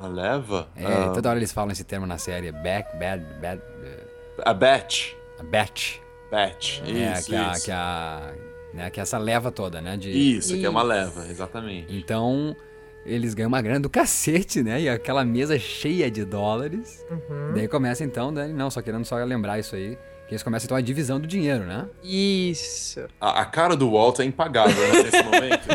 A 0.00 0.06
leva? 0.06 0.68
É, 0.76 0.86
Ah, 0.86 1.10
toda 1.12 1.28
hora 1.28 1.38
eles 1.38 1.52
falam 1.52 1.70
esse 1.70 1.84
termo 1.84 2.06
na 2.06 2.16
série, 2.18 2.50
back, 2.50 2.96
bad, 2.96 3.22
bad, 3.40 3.60
eh, 3.84 4.06
A 4.44 4.54
batch. 4.54 5.12
a 5.38 5.42
batch. 5.42 5.98
Batch. 6.30 6.80
é, 6.86 7.12
Isso, 7.12 7.26
que, 7.28 7.34
é 7.34 7.38
a, 7.38 7.52
isso. 7.52 7.64
que, 7.66 7.70
é 7.70 7.74
a, 7.74 8.32
né, 8.72 8.90
que 8.90 9.00
é 9.00 9.02
essa 9.02 9.18
leva 9.18 9.50
toda, 9.50 9.80
né? 9.80 9.96
De, 9.96 10.10
Isso, 10.10 10.56
que 10.56 10.64
é 10.64 10.70
uma 10.70 10.80
Isso. 10.80 10.88
leva, 10.88 11.26
exatamente. 11.28 11.94
Então, 11.94 12.56
eles 13.04 13.34
ganham 13.34 13.48
uma 13.48 13.60
grana 13.60 13.80
do 13.80 13.90
cacete, 13.90 14.62
né? 14.62 14.80
E 14.80 14.88
aquela 14.88 15.24
mesa 15.24 15.58
cheia 15.58 16.10
de 16.10 16.24
dólares. 16.24 17.04
Uhum. 17.10 17.52
Daí 17.54 17.68
começa 17.68 18.04
então, 18.04 18.30
né? 18.30 18.48
Não, 18.48 18.70
só 18.70 18.80
querendo 18.80 19.04
só 19.04 19.16
lembrar 19.16 19.58
isso 19.58 19.74
aí. 19.74 19.98
Que 20.26 20.34
eles 20.34 20.42
começam 20.42 20.66
então 20.66 20.76
a 20.76 20.80
divisão 20.80 21.20
do 21.20 21.26
dinheiro, 21.26 21.64
né? 21.64 21.86
Isso. 22.02 23.00
A, 23.20 23.40
a 23.42 23.44
cara 23.44 23.76
do 23.76 23.90
Walt 23.90 24.20
é 24.20 24.24
impagável 24.24 24.80
né, 24.92 25.02
nesse 25.02 25.22
momento. 25.22 25.68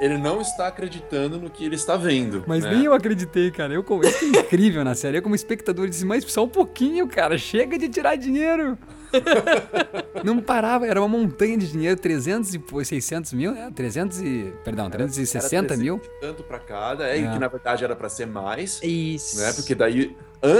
Ele, 0.00 0.14
ele 0.14 0.18
não 0.18 0.40
está 0.40 0.66
acreditando 0.66 1.38
no 1.38 1.50
que 1.50 1.64
ele 1.64 1.76
está 1.76 1.96
vendo. 1.96 2.42
Mas 2.46 2.64
né? 2.64 2.74
nem 2.74 2.86
eu 2.86 2.94
acreditei, 2.94 3.50
cara. 3.50 3.72
Eu, 3.74 3.84
isso 4.02 4.24
é 4.24 4.28
incrível 4.40 4.82
na 4.82 4.94
série. 4.94 5.18
Eu, 5.18 5.22
como 5.22 5.34
espectador, 5.34 5.86
disse, 5.88 6.04
mas 6.04 6.24
só 6.24 6.44
um 6.44 6.48
pouquinho, 6.48 7.06
cara. 7.06 7.36
Chega 7.36 7.78
de 7.78 7.88
tirar 7.88 8.16
dinheiro. 8.16 8.76
Não 10.24 10.40
parava, 10.40 10.86
era 10.86 11.00
uma 11.00 11.08
montanha 11.08 11.56
de 11.58 11.70
dinheiro, 11.70 11.98
300 12.00 12.54
e 12.54 12.58
pô, 12.58 12.82
600 12.84 13.32
mil, 13.32 13.52
né? 13.52 13.70
300 13.74 14.20
e. 14.20 14.52
Perdão, 14.64 14.88
360 14.90 15.74
Era 15.74 15.82
mil. 15.82 15.98
300 15.98 16.20
Tanto 16.20 16.42
pra 16.44 16.58
cada, 16.58 17.08
é, 17.08 17.18
e 17.18 17.24
É. 17.24 17.32
que 17.32 17.38
na 17.38 17.48
verdade 17.48 17.84
era 17.84 17.96
pra 17.96 18.08
ser 18.08 18.26
mais. 18.26 18.80
Isso. 18.82 19.38
Né? 19.40 19.52
Porque 19.52 19.74
daí 19.74 20.16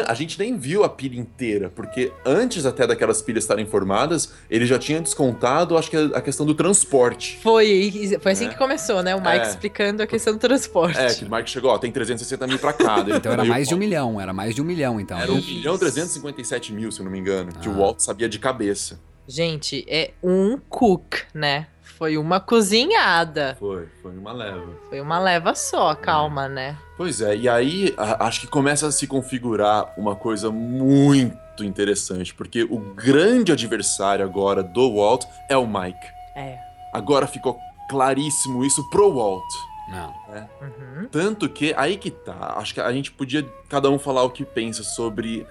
a 0.07 0.15
gente 0.15 0.39
nem 0.39 0.57
viu 0.57 0.85
a 0.85 0.89
pilha 0.89 1.19
inteira, 1.19 1.69
porque 1.69 2.13
antes 2.25 2.65
até 2.65 2.87
daquelas 2.87 3.21
pilhas 3.21 3.43
estarem 3.45 3.67
formadas, 3.67 4.33
ele 4.49 4.65
já 4.65 4.79
tinha 4.79 5.01
descontado, 5.01 5.77
acho 5.77 5.91
que 5.91 5.97
a 6.15 6.21
questão 6.21 6.47
do 6.47 6.55
transporte. 6.55 7.39
Foi, 7.43 7.91
foi 8.21 8.33
assim 8.33 8.47
É. 8.47 8.49
que 8.49 8.57
começou, 8.57 9.03
né? 9.03 9.15
O 9.15 9.21
Mike 9.21 9.39
É. 9.47 9.49
explicando 9.49 10.03
a 10.03 10.07
questão 10.07 10.33
do 10.35 10.39
transporte. 10.39 10.99
É, 10.99 11.13
que 11.13 11.25
o 11.25 11.31
Mike 11.31 11.51
chegou, 11.51 11.71
ó, 11.71 11.79
tem 11.79 11.91
360 11.91 12.47
mil 12.47 12.59
pra 12.59 12.73
cada. 12.73 13.17
Então 13.17 13.33
era 13.33 13.45
mais 13.45 13.67
de 13.69 13.75
um 13.75 13.79
milhão, 13.79 14.21
era 14.21 14.33
mais 14.33 14.55
de 14.55 14.63
um 14.63 14.65
milhão, 14.65 15.01
então. 15.01 15.19
Era 15.19 15.33
1 15.33 15.39
Isso. 15.39 15.49
milhão 15.55 15.77
357 15.79 16.73
mil, 16.73 16.93
se 16.93 17.01
eu 17.01 17.05
não 17.05 17.11
me 17.13 17.19
engano, 17.19 17.51
que 17.53 17.69
o 17.69 17.73
Ah. 17.73 17.77
Walt 17.79 18.01
sabia 18.01 18.29
de 18.29 18.39
cabeça. 18.39 19.01
Gente, 19.27 19.85
é 19.89 20.13
um 20.23 20.59
cook, 20.69 21.15
né? 21.35 21.67
Foi 22.03 22.19
uma 22.19 22.41
cozinhada. 22.41 23.57
Foi, 23.61 23.87
foi 24.03 24.11
uma 24.19 24.33
leva. 24.33 24.67
Foi 24.89 25.01
uma 25.01 25.21
leva 25.21 25.55
só, 25.55 25.95
calma, 25.95 26.49
né? 26.49 26.77
Pois 26.97 27.21
é, 27.21 27.37
e 27.37 27.49
aí 27.49 27.95
a- 27.97 28.27
acho 28.27 28.41
que 28.41 28.49
começa 28.49 28.89
a 28.89 28.91
se 28.91 29.07
configurar 29.07 29.95
uma 29.97 30.17
coisa 30.17 30.51
muito 30.51 31.63
interessante, 31.63 32.35
porque 32.35 32.65
o 32.65 32.79
grande 32.79 33.53
adversário 33.53 34.25
agora 34.25 34.65
do 34.65 34.97
Walt 34.97 35.25
é 35.49 35.57
o 35.57 35.65
Mike. 35.65 36.05
É. 36.35 36.59
Agora 36.93 37.29
ficou 37.29 37.57
claríssimo 37.89 38.65
isso 38.65 38.83
pro 38.91 39.15
Walt. 39.15 39.45
Não. 39.89 40.13
Uhum. 40.61 41.09
Tanto 41.09 41.49
que, 41.49 41.73
aí 41.77 41.97
que 41.97 42.11
tá, 42.11 42.55
acho 42.57 42.75
que 42.75 42.81
a 42.81 42.93
gente 42.93 43.13
podia 43.13 43.47
cada 43.69 43.89
um 43.89 43.99
falar 43.99 44.25
o 44.25 44.31
que 44.31 44.45
pensa 44.45 44.83
sobre 44.83 45.47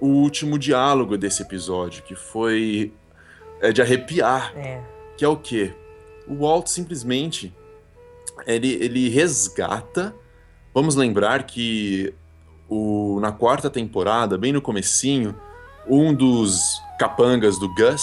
o 0.00 0.06
último 0.08 0.58
diálogo 0.58 1.16
desse 1.16 1.42
episódio, 1.42 2.02
que 2.02 2.16
foi 2.16 2.92
é, 3.60 3.70
de 3.70 3.80
arrepiar, 3.80 4.52
É. 4.56 4.80
que 5.16 5.24
é 5.24 5.28
o 5.28 5.36
quê? 5.36 5.72
O 6.26 6.46
Walt 6.46 6.66
simplesmente, 6.68 7.54
ele, 8.46 8.72
ele 8.74 9.08
resgata, 9.08 10.14
vamos 10.74 10.94
lembrar 10.94 11.44
que 11.44 12.14
o, 12.68 13.18
na 13.20 13.32
quarta 13.32 13.68
temporada, 13.68 14.38
bem 14.38 14.52
no 14.52 14.62
comecinho, 14.62 15.34
um 15.88 16.14
dos 16.14 16.80
capangas 16.98 17.58
do 17.58 17.72
Gus 17.74 18.02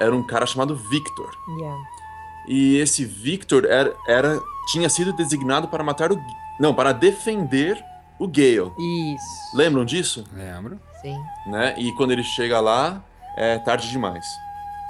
era 0.00 0.14
um 0.14 0.22
cara 0.22 0.46
chamado 0.46 0.76
Victor. 0.76 1.30
Yeah. 1.58 1.82
E 2.48 2.76
esse 2.78 3.04
Victor 3.04 3.64
era, 3.64 3.94
era 4.06 4.40
tinha 4.70 4.88
sido 4.88 5.12
designado 5.12 5.68
para 5.68 5.84
matar 5.84 6.12
o 6.12 6.20
não, 6.58 6.74
para 6.74 6.92
defender 6.92 7.82
o 8.18 8.28
Gale. 8.28 8.72
Isso. 8.78 9.56
Lembram 9.56 9.84
disso? 9.84 10.24
Lembro. 10.32 10.78
Sim. 11.00 11.16
Né? 11.46 11.74
E 11.78 11.92
quando 11.94 12.12
ele 12.12 12.22
chega 12.22 12.60
lá, 12.60 13.02
é 13.36 13.58
tarde 13.58 13.90
demais. 13.90 14.24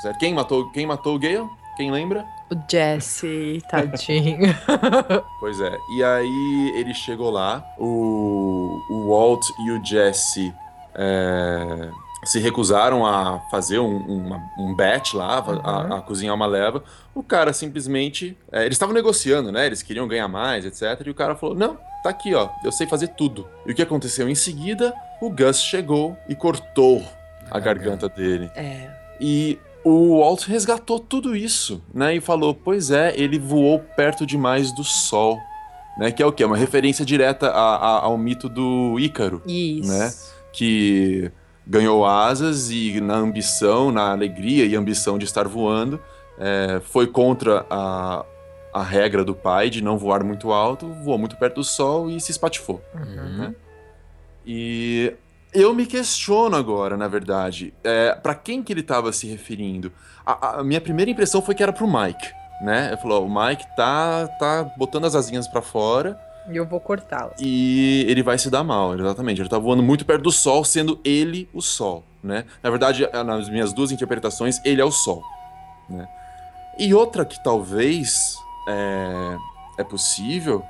Certo? 0.01 0.19
Quem 0.19 0.35
matou, 0.35 0.71
quem 0.71 0.85
matou 0.87 1.17
o 1.17 1.19
Gale? 1.19 1.49
Quem 1.77 1.91
lembra? 1.91 2.27
O 2.53 2.65
Jesse, 2.71 3.63
tadinho. 3.71 4.55
Pois 5.41 5.61
é. 5.61 5.77
E 5.97 6.05
aí 6.05 6.73
ele 6.77 6.93
chegou 6.95 7.31
lá, 7.31 7.65
o, 7.79 8.79
o 8.91 9.09
Walt 9.09 9.45
e 9.67 9.71
o 9.71 9.85
Jesse 9.85 10.53
é, 10.95 11.89
se 12.25 12.39
recusaram 12.39 13.05
a 13.05 13.41
fazer 13.51 13.79
um, 13.79 13.97
uma- 13.99 14.41
um 14.59 14.75
bet 14.75 15.17
lá, 15.17 15.39
a, 15.65 15.97
a 15.97 16.01
cozinhar 16.03 16.35
uma 16.35 16.47
leva. 16.47 16.83
O 17.15 17.23
cara 17.23 17.53
simplesmente. 17.53 18.37
é, 18.53 18.61
eles 18.65 18.75
estavam 18.77 18.95
negociando, 18.95 19.51
né? 19.51 19.67
Eles 19.67 19.83
queriam 19.83 20.07
ganhar 20.07 20.29
mais, 20.29 20.65
etc. 20.65 21.07
E 21.07 21.11
o 21.11 21.15
cara 21.15 21.35
falou: 21.35 21.55
Não, 21.57 21.77
tá 22.03 22.11
aqui, 22.11 22.35
ó. 22.35 22.49
Eu 22.65 22.71
sei 22.73 22.87
fazer 22.87 23.09
tudo. 23.09 23.49
E 23.67 23.73
o 23.73 23.75
que 23.75 23.83
aconteceu 23.83 24.29
em 24.29 24.35
seguida? 24.35 24.95
O 25.21 25.29
Gus 25.31 25.61
chegou 25.63 26.17
e 26.29 26.35
cortou 26.35 27.03
a 27.51 27.59
garganta 27.59 28.09
dele. 28.09 28.51
é. 28.55 28.91
E 29.21 29.59
o 29.85 30.21
Walt 30.21 30.45
resgatou 30.47 30.99
tudo 30.99 31.35
isso, 31.37 31.83
né? 31.93 32.15
E 32.17 32.21
falou: 32.21 32.55
pois 32.55 32.91
é, 32.91 33.13
ele 33.19 33.39
voou 33.39 33.79
perto 33.79 34.25
demais 34.27 34.73
do 34.75 34.85
Sol. 34.85 35.39
Né, 35.99 36.11
que 36.11 36.23
é 36.23 36.27
o 36.27 36.33
quê? 36.33 36.43
Uma 36.43 36.57
referência 36.57 37.05
direta 37.05 37.49
a- 37.51 37.77
a- 37.77 38.01
ao 38.05 38.17
mito 38.17 38.49
do 38.49 38.99
Ícaro, 38.99 39.43
Isso. 39.47 39.91
Né? 39.93 40.11
que 40.51 41.31
ganhou 41.67 42.07
asas 42.07 42.71
e 42.71 42.99
na 42.99 43.17
ambição, 43.17 43.93
na 43.93 44.11
alegria 44.11 44.65
e 44.65 44.75
ambição 44.75 45.19
de 45.19 45.27
estar 45.27 45.47
voando, 45.47 46.01
é, 46.39 46.81
foi 46.83 47.07
contra 47.07 47.67
a, 47.69 48.25
a 48.73 48.83
regra 48.83 49.23
do 49.23 49.35
pai 49.35 49.69
de 49.69 49.83
não 49.85 49.99
voar 49.99 50.25
muito 50.25 50.51
alto, 50.51 50.89
voou 51.05 51.19
muito 51.19 51.37
perto 51.37 51.57
do 51.57 51.65
Sol 51.65 52.09
e 52.09 52.19
se 52.23 52.31
espatifou. 52.31 52.81
Uhum. 52.95 53.37
né? 53.39 53.55
E 54.47 55.13
eu 55.53 55.75
me 55.75 55.87
questiono 55.87 56.57
agora, 56.57 56.97
na 56.97 57.09
verdade, 57.09 57.75
é, 57.85 58.15
para 58.15 58.35
quem 58.35 58.63
que 58.63 58.73
ele 58.73 58.81
estava 58.81 59.13
se 59.13 59.27
referindo? 59.27 59.93
A, 60.25 60.61
a 60.61 60.65
minha 60.65 60.81
primeira 60.81 61.11
impressão 61.11 61.43
foi 61.43 61.55
que 61.55 61.63
era 61.63 61.73
pro 61.73 61.87
Mike, 61.87 62.29
né? 62.63 62.89
Ele 62.89 62.97
falou, 62.97 63.27
o 63.27 63.29
Mike 63.29 63.65
tá, 63.77 64.27
tá 64.39 64.65
botando 64.77 65.05
as 65.05 65.15
asinhas 65.15 65.47
para 65.49 65.61
fora 65.61 66.19
E 66.51 66.57
eu 66.57 66.65
vou 66.67 66.81
cortá-la. 66.81 67.33
e 67.39 68.05
ele 68.09 68.23
vai 68.23 68.39
se 68.39 68.49
dar 68.51 68.65
mal, 68.65 68.95
exatamente. 68.99 69.41
Ele 69.43 69.49
tá 69.49 69.59
voando 69.59 69.83
muito 69.83 70.05
perto 70.07 70.23
do 70.23 70.33
Sol, 70.33 70.65
sendo 70.65 70.99
ele 71.05 71.49
o 71.53 71.61
Sol, 71.61 72.05
né? 72.23 72.45
Na 72.63 72.71
verdade, 72.71 73.09
nas 73.25 73.49
minhas 73.49 73.73
duas 73.73 73.91
interpretações, 73.93 74.61
ele 74.65 74.81
é 74.81 74.85
o 74.85 74.91
Sol, 74.93 75.23
né? 75.89 76.09
E 76.79 76.95
outra 76.95 77.25
que 77.27 77.43
talvez 77.45 78.37
é, 78.67 79.37
é 79.79 79.85
possível 79.85 80.65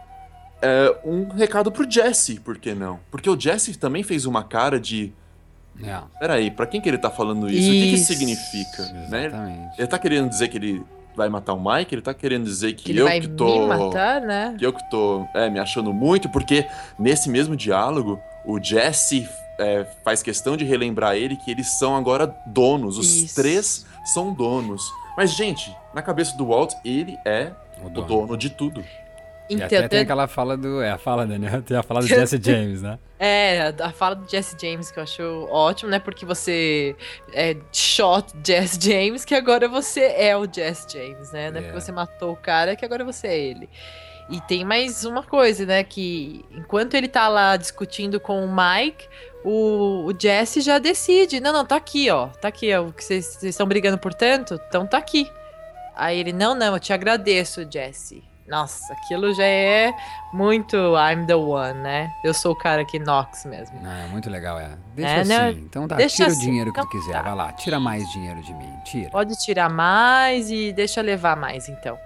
é 0.63 0.97
um 1.05 1.29
recado 1.29 1.71
pro 1.73 1.91
Jesse, 1.91 2.39
por 2.41 2.57
que 2.57 2.73
não? 2.75 3.01
Porque 3.11 3.29
o 3.29 3.39
Jesse 3.39 3.77
também 3.77 4.03
fez 4.03 4.25
uma 4.27 4.43
cara 4.45 4.79
de 4.81 5.13
É, 5.83 5.99
Peraí, 6.21 6.51
pra 6.51 6.67
quem 6.67 6.81
que 6.81 6.89
ele 6.89 6.99
tá 6.99 7.11
falando 7.11 7.51
isso? 7.51 7.69
O 7.69 7.73
que 7.73 7.81
que 7.91 7.95
Isso. 7.95 8.13
significa? 8.13 8.83
Né? 8.93 9.27
exatamente. 9.27 9.75
Ele 9.79 9.87
tá 9.89 9.99
querendo 9.99 10.29
dizer 10.29 10.49
que 10.49 10.57
ele 10.59 10.83
vai 11.17 11.29
matar 11.29 11.55
o 11.55 11.61
Mike? 11.63 11.95
Ele 11.95 12.03
tá 12.03 12.15
querendo 12.15 12.45
dizer 12.45 12.75
que, 12.75 12.85
Que 12.85 12.93
ele 12.93 13.01
eu 13.01 13.05
vai 13.07 13.21
que 13.21 13.29
tô. 13.29 13.61
me 13.61 13.67
matar, 13.67 14.21
né? 14.21 14.55
Que 14.59 14.65
eu 14.67 14.73
que 14.73 14.89
tô 14.91 15.27
é, 15.35 15.51
me 15.51 15.59
achando 15.59 15.93
muito, 15.93 16.29
porque 16.29 16.67
nesse 16.99 17.29
mesmo 17.29 17.57
diálogo, 17.57 18.21
o 18.45 18.63
Jesse 18.63 19.29
é, 19.59 19.85
faz 20.05 20.23
questão 20.23 20.57
de 20.57 20.65
relembrar 20.65 21.17
ele 21.17 21.37
que 21.37 21.51
eles 21.51 21.69
são 21.79 21.97
agora 21.97 22.27
donos. 22.47 22.97
Os 22.99 23.15
Isso. 23.15 23.35
três 23.35 23.85
são 24.05 24.33
donos. 24.33 24.83
Mas, 25.17 25.33
gente, 25.35 25.75
na 25.95 26.01
cabeça 26.03 26.37
do 26.37 26.47
Walt, 26.47 26.73
ele 26.85 27.19
é 27.25 27.53
O 27.83 27.87
o 27.87 27.91
dono. 27.91 28.07
dono, 28.07 28.37
de 28.37 28.49
tudo. 28.51 28.83
Então, 29.55 29.67
até 29.67 29.89
tem 29.89 30.01
aquela 30.01 30.27
fala 30.27 30.57
do. 30.57 30.81
É 30.83 30.91
a 30.91 30.99
fala, 30.99 31.27
Daniel. 31.27 31.63
Tem 31.63 31.77
a 31.77 31.83
fala 31.83 32.01
do 32.01 32.07
Jesse 32.09 32.41
James, 32.43 32.83
né? 32.83 32.99
É, 33.19 33.73
a 33.81 33.91
fala 33.91 34.17
do 34.17 34.29
Jesse 34.29 34.57
James 34.61 34.91
que 34.91 34.99
eu 34.99 35.03
acho 35.03 35.23
ótimo, 35.51 35.91
né? 35.91 35.99
Porque 35.99 36.27
você 36.27 36.97
é, 37.33 37.57
shot 37.73 38.33
Jesse 38.45 38.79
James, 38.81 39.25
que 39.25 39.35
agora 39.35 39.69
você 39.69 40.01
é 40.17 40.37
o 40.37 40.47
Jesse 40.53 40.87
James, 40.93 41.33
né? 41.33 41.51
Não 41.51 41.59
é 41.59 41.61
É. 41.61 41.63
porque 41.65 41.81
você 41.81 41.93
matou 41.93 42.33
o 42.33 42.37
cara 42.37 42.75
que 42.77 42.85
agora 42.85 43.05
você 43.05 43.27
é 43.29 43.39
ele. 43.39 43.69
E 44.31 44.41
tem 44.41 44.65
mais 44.65 45.05
uma 45.05 45.23
coisa, 45.23 45.67
né? 45.67 45.85
Que 45.85 46.45
enquanto 46.53 46.95
ele 46.95 47.09
tá 47.09 47.29
lá 47.29 47.57
discutindo 47.57 48.19
com 48.19 48.45
o 48.45 48.49
Mike, 48.49 49.07
o, 49.45 50.07
o 50.07 50.13
Jesse 50.19 50.61
já 50.61 50.79
decide. 50.79 51.41
Não, 51.41 51.53
não, 51.53 51.67
tá 51.67 51.77
aqui, 51.77 52.09
ó. 52.11 52.29
Tá 52.29 52.49
aqui, 52.49 52.73
ó. 52.75 52.85
Vocês 52.97 53.43
estão 53.43 53.67
brigando 53.67 53.99
por 53.99 54.15
tanto? 54.15 54.59
Então 54.69 54.87
tá 54.87 54.99
aqui. 54.99 55.31
Aí 55.95 56.19
ele, 56.19 56.33
não, 56.33 56.55
não, 56.55 56.75
eu 56.75 56.81
te 56.81 56.93
agradeço, 56.93 57.67
Jesse. 57.71 58.23
Nossa, 58.47 58.93
aquilo 58.93 59.33
já 59.33 59.45
é 59.45 59.95
muito 60.33 60.77
I'm 60.77 61.25
the 61.27 61.35
one, 61.37 61.79
né? 61.81 62.11
Eu 62.25 62.35
sou 62.35 62.53
o 62.53 62.57
cara 62.57 62.85
que 62.85 62.99
knocks 62.99 63.45
mesmo. 63.47 63.79
É 63.87 64.07
muito 64.09 64.29
legal, 64.29 64.59
é. 64.59 64.71
Deixa 64.95 65.11
É, 65.13 65.21
assim. 65.21 65.29
né? 65.29 65.51
Então 65.53 65.87
tá, 65.87 65.95
Deixa 65.97 66.17
tira 66.17 66.29
o 66.29 66.33
assim, 66.33 66.41
dinheiro 66.41 66.73
que 66.73 66.81
tu 66.81 66.87
então 66.87 67.01
quiser. 67.01 67.13
tá. 67.13 67.23
Vai 67.23 67.35
lá, 67.35 67.53
tira 67.53 67.79
mais 67.81 68.11
dinheiro 68.11 68.43
de 68.43 68.53
mim. 68.55 68.73
Tira. 68.85 69.11
Pode 69.11 69.35
tirar 69.43 69.71
mais 69.71 70.51
e 70.51 70.73
deixa 70.73 71.01
levar 71.01 71.37
mais, 71.37 71.69
então. 71.69 71.97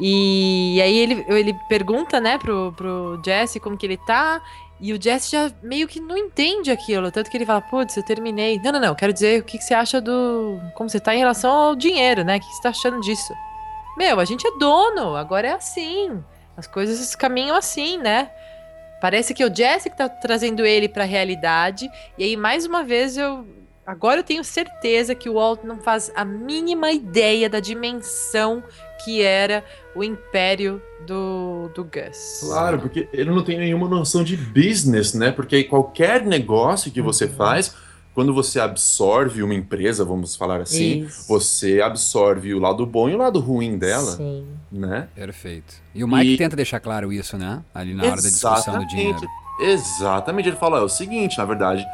E 0.00 0.80
aí 0.82 0.96
ele, 0.96 1.24
ele 1.28 1.54
pergunta, 1.68 2.20
né, 2.20 2.38
pro, 2.38 2.72
pro 2.76 3.20
Jesse 3.24 3.60
como 3.60 3.76
que 3.76 3.86
ele 3.86 3.96
tá. 3.98 4.40
E 4.80 4.92
o 4.92 5.00
Jesse 5.00 5.30
já 5.32 5.50
meio 5.62 5.86
que 5.86 6.00
não 6.00 6.16
entende 6.16 6.70
aquilo. 6.70 7.10
Tanto 7.12 7.30
que 7.30 7.36
ele 7.36 7.46
fala, 7.46 7.60
putz, 7.60 7.96
eu 7.96 8.02
terminei. 8.02 8.58
Não, 8.58 8.72
não, 8.72 8.80
não. 8.80 8.94
Quero 8.94 9.12
dizer 9.12 9.40
o 9.40 9.44
que, 9.44 9.56
que 9.58 9.64
você 9.64 9.74
acha 9.74 10.00
do. 10.00 10.58
Como 10.74 10.90
você 10.90 10.98
tá 10.98 11.14
em 11.14 11.18
relação 11.18 11.50
ao 11.52 11.76
dinheiro, 11.76 12.24
né? 12.24 12.36
O 12.36 12.40
que, 12.40 12.46
que 12.48 12.54
você 12.56 12.62
tá 12.62 12.68
achando 12.70 13.00
disso? 13.00 13.32
Meu, 13.96 14.18
a 14.20 14.24
gente 14.24 14.46
é 14.46 14.58
dono, 14.58 15.14
agora 15.16 15.48
é 15.48 15.52
assim. 15.52 16.22
As 16.56 16.66
coisas 16.66 17.14
caminham 17.14 17.56
assim, 17.56 17.98
né? 17.98 18.30
Parece 19.00 19.34
que 19.34 19.42
é 19.42 19.46
o 19.46 19.54
Jesse 19.54 19.90
que 19.90 19.96
tá 19.96 20.08
trazendo 20.08 20.64
ele 20.64 20.88
pra 20.88 21.04
realidade. 21.04 21.90
E 22.16 22.24
aí, 22.24 22.36
mais 22.36 22.64
uma 22.66 22.82
vez, 22.84 23.16
eu. 23.16 23.46
Agora 23.84 24.20
eu 24.20 24.24
tenho 24.24 24.44
certeza 24.44 25.12
que 25.12 25.28
o 25.28 25.34
Walt 25.34 25.64
não 25.64 25.76
faz 25.80 26.12
a 26.14 26.24
mínima 26.24 26.92
ideia 26.92 27.50
da 27.50 27.58
dimensão 27.58 28.62
que 29.04 29.20
era 29.20 29.64
o 29.96 30.04
império 30.04 30.80
do, 31.04 31.68
do 31.74 31.82
Gus. 31.82 32.42
Claro, 32.44 32.78
porque 32.78 33.08
ele 33.12 33.30
não 33.30 33.42
tem 33.42 33.58
nenhuma 33.58 33.88
noção 33.88 34.22
de 34.22 34.36
business, 34.36 35.14
né? 35.14 35.32
Porque 35.32 35.64
qualquer 35.64 36.24
negócio 36.24 36.92
que 36.92 37.02
você 37.02 37.24
Uhum. 37.24 37.32
faz, 37.34 37.74
quando 38.14 38.34
você 38.34 38.60
absorve 38.60 39.42
uma 39.42 39.54
empresa, 39.54 40.04
vamos 40.04 40.36
falar 40.36 40.60
assim, 40.60 41.04
Isso. 41.04 41.26
você 41.28 41.80
absorve 41.80 42.52
o 42.52 42.58
lado 42.58 42.84
bom 42.84 43.08
e 43.08 43.14
o 43.14 43.18
lado 43.18 43.40
ruim 43.40 43.78
dela, 43.78 44.12
Sim. 44.16 44.46
né? 44.70 45.08
Perfeito. 45.14 45.74
E 45.94 46.04
o 46.04 46.08
Mike 46.08 46.34
E- 46.34 46.36
tenta 46.36 46.54
deixar 46.56 46.78
claro 46.80 47.12
isso, 47.12 47.38
né? 47.38 47.62
Ali 47.74 47.94
na 47.94 48.02
hora 48.04 48.16
da 48.16 48.28
discussão 48.28 48.78
do 48.78 48.86
dinheiro. 48.86 49.18
Exatamente. 49.60 50.48
Ele 50.48 50.56
fala: 50.56 50.78
é 50.78 50.82
o 50.82 50.88
seguinte, 50.88 51.38
na 51.38 51.44
verdade, 51.44 51.84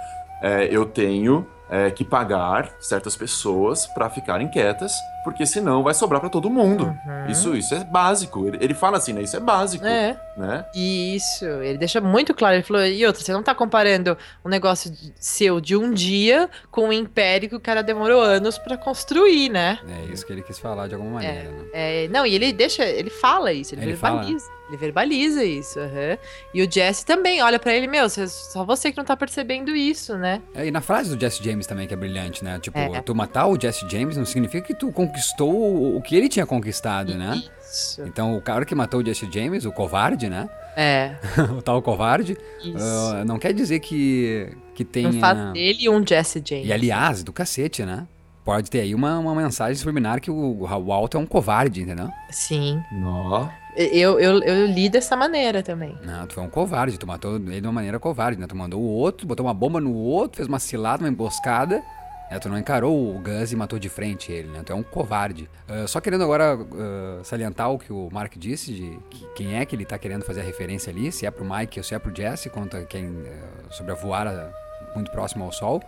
é, 0.43 0.65
eu 0.75 0.85
tenho 0.87 1.47
é, 1.71 1.91
que 1.91 2.05
pagar 2.05 2.71
certas 2.81 3.15
pessoas 3.17 3.87
pra 3.89 4.09
ficarem 4.09 4.49
quietas, 4.49 4.93
porque 5.25 5.45
senão 5.45 5.83
vai 5.83 5.93
sobrar 5.93 6.21
pra 6.21 6.31
todo 6.31 6.49
mundo. 6.49 6.87
Uhum. 7.07 7.27
Isso, 7.29 7.55
isso 7.57 7.75
é 7.75 7.85
básico. 7.85 8.47
Ele, 8.47 8.59
ele 8.61 8.75
fala 8.75 8.97
assim, 8.97 9.13
né? 9.13 9.23
Isso 9.23 9.37
é 9.37 9.41
básico, 9.41 9.85
É. 9.87 10.19
né? 10.37 10.65
Isso, 10.75 11.45
ele 11.45 11.77
deixa 11.79 12.01
muito 12.01 12.33
claro. 12.35 12.57
Ele 12.57 12.63
falou: 12.63 12.85
e 12.85 13.05
outra, 13.07 13.23
você 13.23 13.33
não 13.33 13.43
tá 13.43 13.55
comparando 13.55 14.17
um 14.45 14.49
negócio 14.49 14.91
de- 14.91 15.13
seu 15.21 15.61
de 15.61 15.77
um 15.77 15.93
dia 15.93 16.49
com 16.71 16.89
um 16.89 16.93
império 16.93 17.49
que 17.49 17.57
o 17.57 17.61
cara 17.61 17.83
demorou 17.83 18.21
anos 18.23 18.57
pra 18.59 18.77
construir, 18.77 19.49
né? 19.51 19.79
É 20.09 20.13
isso 20.13 20.25
que 20.27 20.33
ele 20.33 20.43
quis 20.43 20.59
falar 20.59 20.89
de 20.89 20.95
alguma 20.95 21.13
maneira, 21.15 21.51
né? 21.51 21.65
É, 21.73 22.09
não, 22.09 22.25
e 22.25 22.35
ele 22.35 22.53
deixa, 22.53 22.85
ele 22.85 23.11
fala 23.11 23.53
isso, 23.53 23.75
ele, 23.75 23.83
Ele 23.83 23.97
fala? 23.97 24.25
Ele 24.69 24.77
verbaliza 24.77 25.43
isso, 25.45 25.81
aham. 25.81 26.19
E 26.53 26.63
o 26.63 26.71
Jesse 26.71 27.05
também 27.05 27.43
olha 27.43 27.59
pra 27.59 27.73
ele, 27.75 27.87
meu, 27.87 28.07
só 28.09 28.65
você 28.65 28.93
que 28.93 28.99
não 28.99 29.05
tá 29.05 29.17
percebendo 29.17 29.75
isso, 29.75 30.17
né? 30.17 30.43
É, 30.55 30.67
e 30.67 30.71
na 30.71 30.81
frase 30.83 31.15
do 31.15 31.19
Jesse 31.21 31.43
James 31.43 31.67
também, 31.67 31.89
que 31.89 31.95
é 31.95 31.97
brilhante, 31.97 32.45
né? 32.45 32.59
Tipo, 32.61 32.79
É. 32.79 33.01
tu 33.01 33.15
matar 33.15 33.47
o 33.47 33.59
Jesse 33.59 33.89
James 33.89 34.17
não 34.17 34.27
significa 34.27 34.67
que 34.67 34.75
tu 34.75 34.93
conquistou 34.93 35.97
o, 35.97 36.03
que 36.03 36.15
ele 36.15 36.29
tinha 36.29 36.45
conquistado, 36.45 37.15
né? 37.15 37.43
Isso. 37.63 38.03
Então, 38.03 38.37
o 38.37 38.43
cara 38.43 38.65
que 38.65 38.75
matou 38.75 39.01
o 39.01 39.05
Jesse 39.05 39.29
James, 39.33 39.65
o 39.65 39.73
covarde, 39.73 40.29
né? 40.29 40.49
É, 40.77 41.17
o 41.57 41.63
tal 41.63 41.81
covarde, 41.83 42.37
isso. 42.63 42.77
ah, 42.79 43.25
não 43.25 43.39
quer 43.39 43.53
dizer 43.55 43.81
que, 43.81 44.49
que 44.75 44.85
tenha... 44.85 45.11
Não 45.11 45.19
faz 45.21 45.53
dele 45.53 45.89
um 45.89 46.07
Jesse 46.07 46.43
James. 46.45 46.67
E 46.67 46.73
aliás, 46.73 47.23
do 47.23 47.33
cacete, 47.33 47.85
né? 47.85 48.07
Pode 48.45 48.71
ter 48.71 48.81
aí 48.81 48.95
uma, 48.95 49.19
uma 49.19 49.35
mensagem 49.35 49.75
subliminar 49.75 50.21
que 50.21 50.31
o, 50.31 50.63
o 50.63 50.67
Walt 50.87 51.15
é 51.15 51.19
um 51.19 51.27
covarde, 51.27 51.83
entendeu? 51.83 52.09
Sim. 52.31 52.81
Nó. 52.93 53.49
Eu, 53.79 54.19
eu, 54.19 54.43
eu 54.43 54.67
li 54.67 54.89
dessa 54.89 55.17
maneira 55.17 55.63
também. 55.63 55.97
Não, 56.03 56.27
tu 56.27 56.35
foi 56.35 56.43
um 56.43 56.49
covarde, 56.51 56.99
tu 56.99 57.07
matou 57.07 57.37
ele 57.37 57.61
de 57.61 57.67
uma 57.67 57.73
maneira 57.73 57.99
covarde, 58.01 58.41
né? 58.41 58.47
Tu 58.47 58.57
mandou 58.57 58.81
o 58.81 58.85
outro, 58.85 59.27
botou 59.27 59.47
uma 59.47 59.55
bomba 59.55 59.81
no 59.81 59.95
outro, 59.95 60.37
fez 60.39 60.49
uma 60.49 60.59
cilada, 60.59 61.03
uma 61.05 61.09
emboscada. 61.09 61.81
Né? 62.29 62.39
Tu 62.41 62.49
não 62.49 62.59
encarou 62.59 63.15
o 63.15 63.21
Gus 63.21 63.53
e 63.53 63.57
matou 63.57 63.79
de 63.79 63.89
frente 63.89 64.33
ele, 64.33 64.49
né? 64.49 64.63
Tu 64.67 64.73
é 64.73 64.75
um 64.75 64.83
covarde. 64.83 65.49
Ah, 65.69 65.87
só 65.87 66.01
querendo 66.01 66.25
agora 66.25 66.59
ah, 66.59 67.21
salientar 67.23 67.71
o 67.71 67.79
que 67.79 67.93
o 67.93 68.09
Mark 68.13 68.35
disse, 68.37 68.73
de 68.73 68.99
que- 69.11 69.27
quem 69.37 69.55
é 69.57 69.65
que 69.65 69.77
ele 69.77 69.85
tá 69.85 69.97
querendo 69.97 70.25
fazer 70.25 70.41
a 70.41 70.45
referência 70.45 70.91
ali, 70.91 71.13
se 71.13 71.25
é 71.25 71.31
pro 71.31 71.45
Mike 71.45 71.79
ou 71.79 71.85
se 71.85 71.95
é 71.95 71.99
pro 72.01 72.15
Jesse, 72.15 72.51
conta 72.51 72.83
quem 72.85 73.07
ah, 73.27 73.71
sobre 73.73 73.93
a 73.93 73.95
voar 73.95 74.51
muito 74.95 75.11
próximo 75.13 75.45
ao 75.45 75.53
sol. 75.53 75.81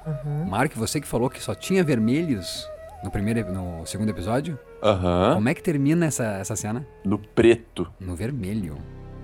Mark, 0.49 0.73
você 0.77 1.01
que 1.01 1.07
falou 1.09 1.29
que 1.29 1.43
só 1.43 1.55
tinha 1.55 1.83
vermelhos 1.83 2.69
no 3.03 3.11
primeiro, 3.11 3.53
no 3.53 3.85
segundo 3.87 4.11
episódio, 4.11 4.59
Aham. 4.83 5.35
como 5.35 5.49
é 5.49 5.55
que 5.55 5.63
termina 5.63 6.07
essa, 6.07 6.25
essa 6.25 6.57
cena? 6.57 6.87
No 7.05 7.19
preto. 7.19 7.87
No 8.01 8.15
vermelho. 8.17 8.77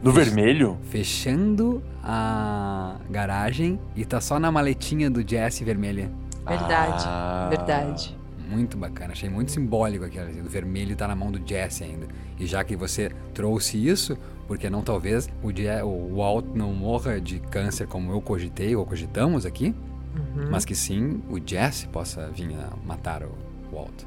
No 0.03 0.13
vermelho? 0.13 0.79
Fechando 0.91 1.83
a 2.03 2.97
garagem 3.11 3.81
e 3.97 4.05
tá 4.05 4.21
só 4.21 4.39
na 4.39 4.53
maletinha 4.53 5.11
do 5.11 5.27
Jesse 5.27 5.65
vermelha. 5.65 6.11
Verdade, 6.47 7.05
Ah. 7.07 7.47
verdade. 7.51 8.17
Muito 8.49 8.77
bacana, 8.77 9.13
achei 9.13 9.29
muito 9.29 9.51
simbólico 9.51 10.05
aquilo. 10.05 10.27
assim, 10.29 10.41
O 10.41 10.45
vermelho 10.49 10.95
tá 10.95 11.09
na 11.09 11.17
mão 11.17 11.33
do 11.33 11.41
Jesse 11.45 11.83
ainda. 11.83 12.07
E 12.39 12.47
já 12.47 12.63
que 12.63 12.77
você 12.77 13.11
trouxe 13.35 13.77
isso, 13.85 14.17
porque 14.47 14.71
não 14.71 14.83
talvez 14.83 15.29
o, 15.43 15.51
Je 15.51 15.67
o 15.83 16.15
Walt 16.17 16.45
não 16.55 16.73
morra 16.73 17.21
de 17.21 17.41
câncer 17.41 17.89
como 17.89 18.13
eu 18.13 18.21
cogitei 18.21 18.77
ou 18.77 18.87
cogitamos 18.87 19.45
aqui, 19.45 19.75
Uhum. 20.15 20.49
mas 20.51 20.65
que 20.65 20.75
sim 20.77 21.21
o 21.29 21.41
Jesse 21.45 21.89
possa 21.89 22.29
vir 22.31 22.55
a 22.55 22.77
matar 22.87 23.23
o 23.25 23.31
Walt. 23.75 24.05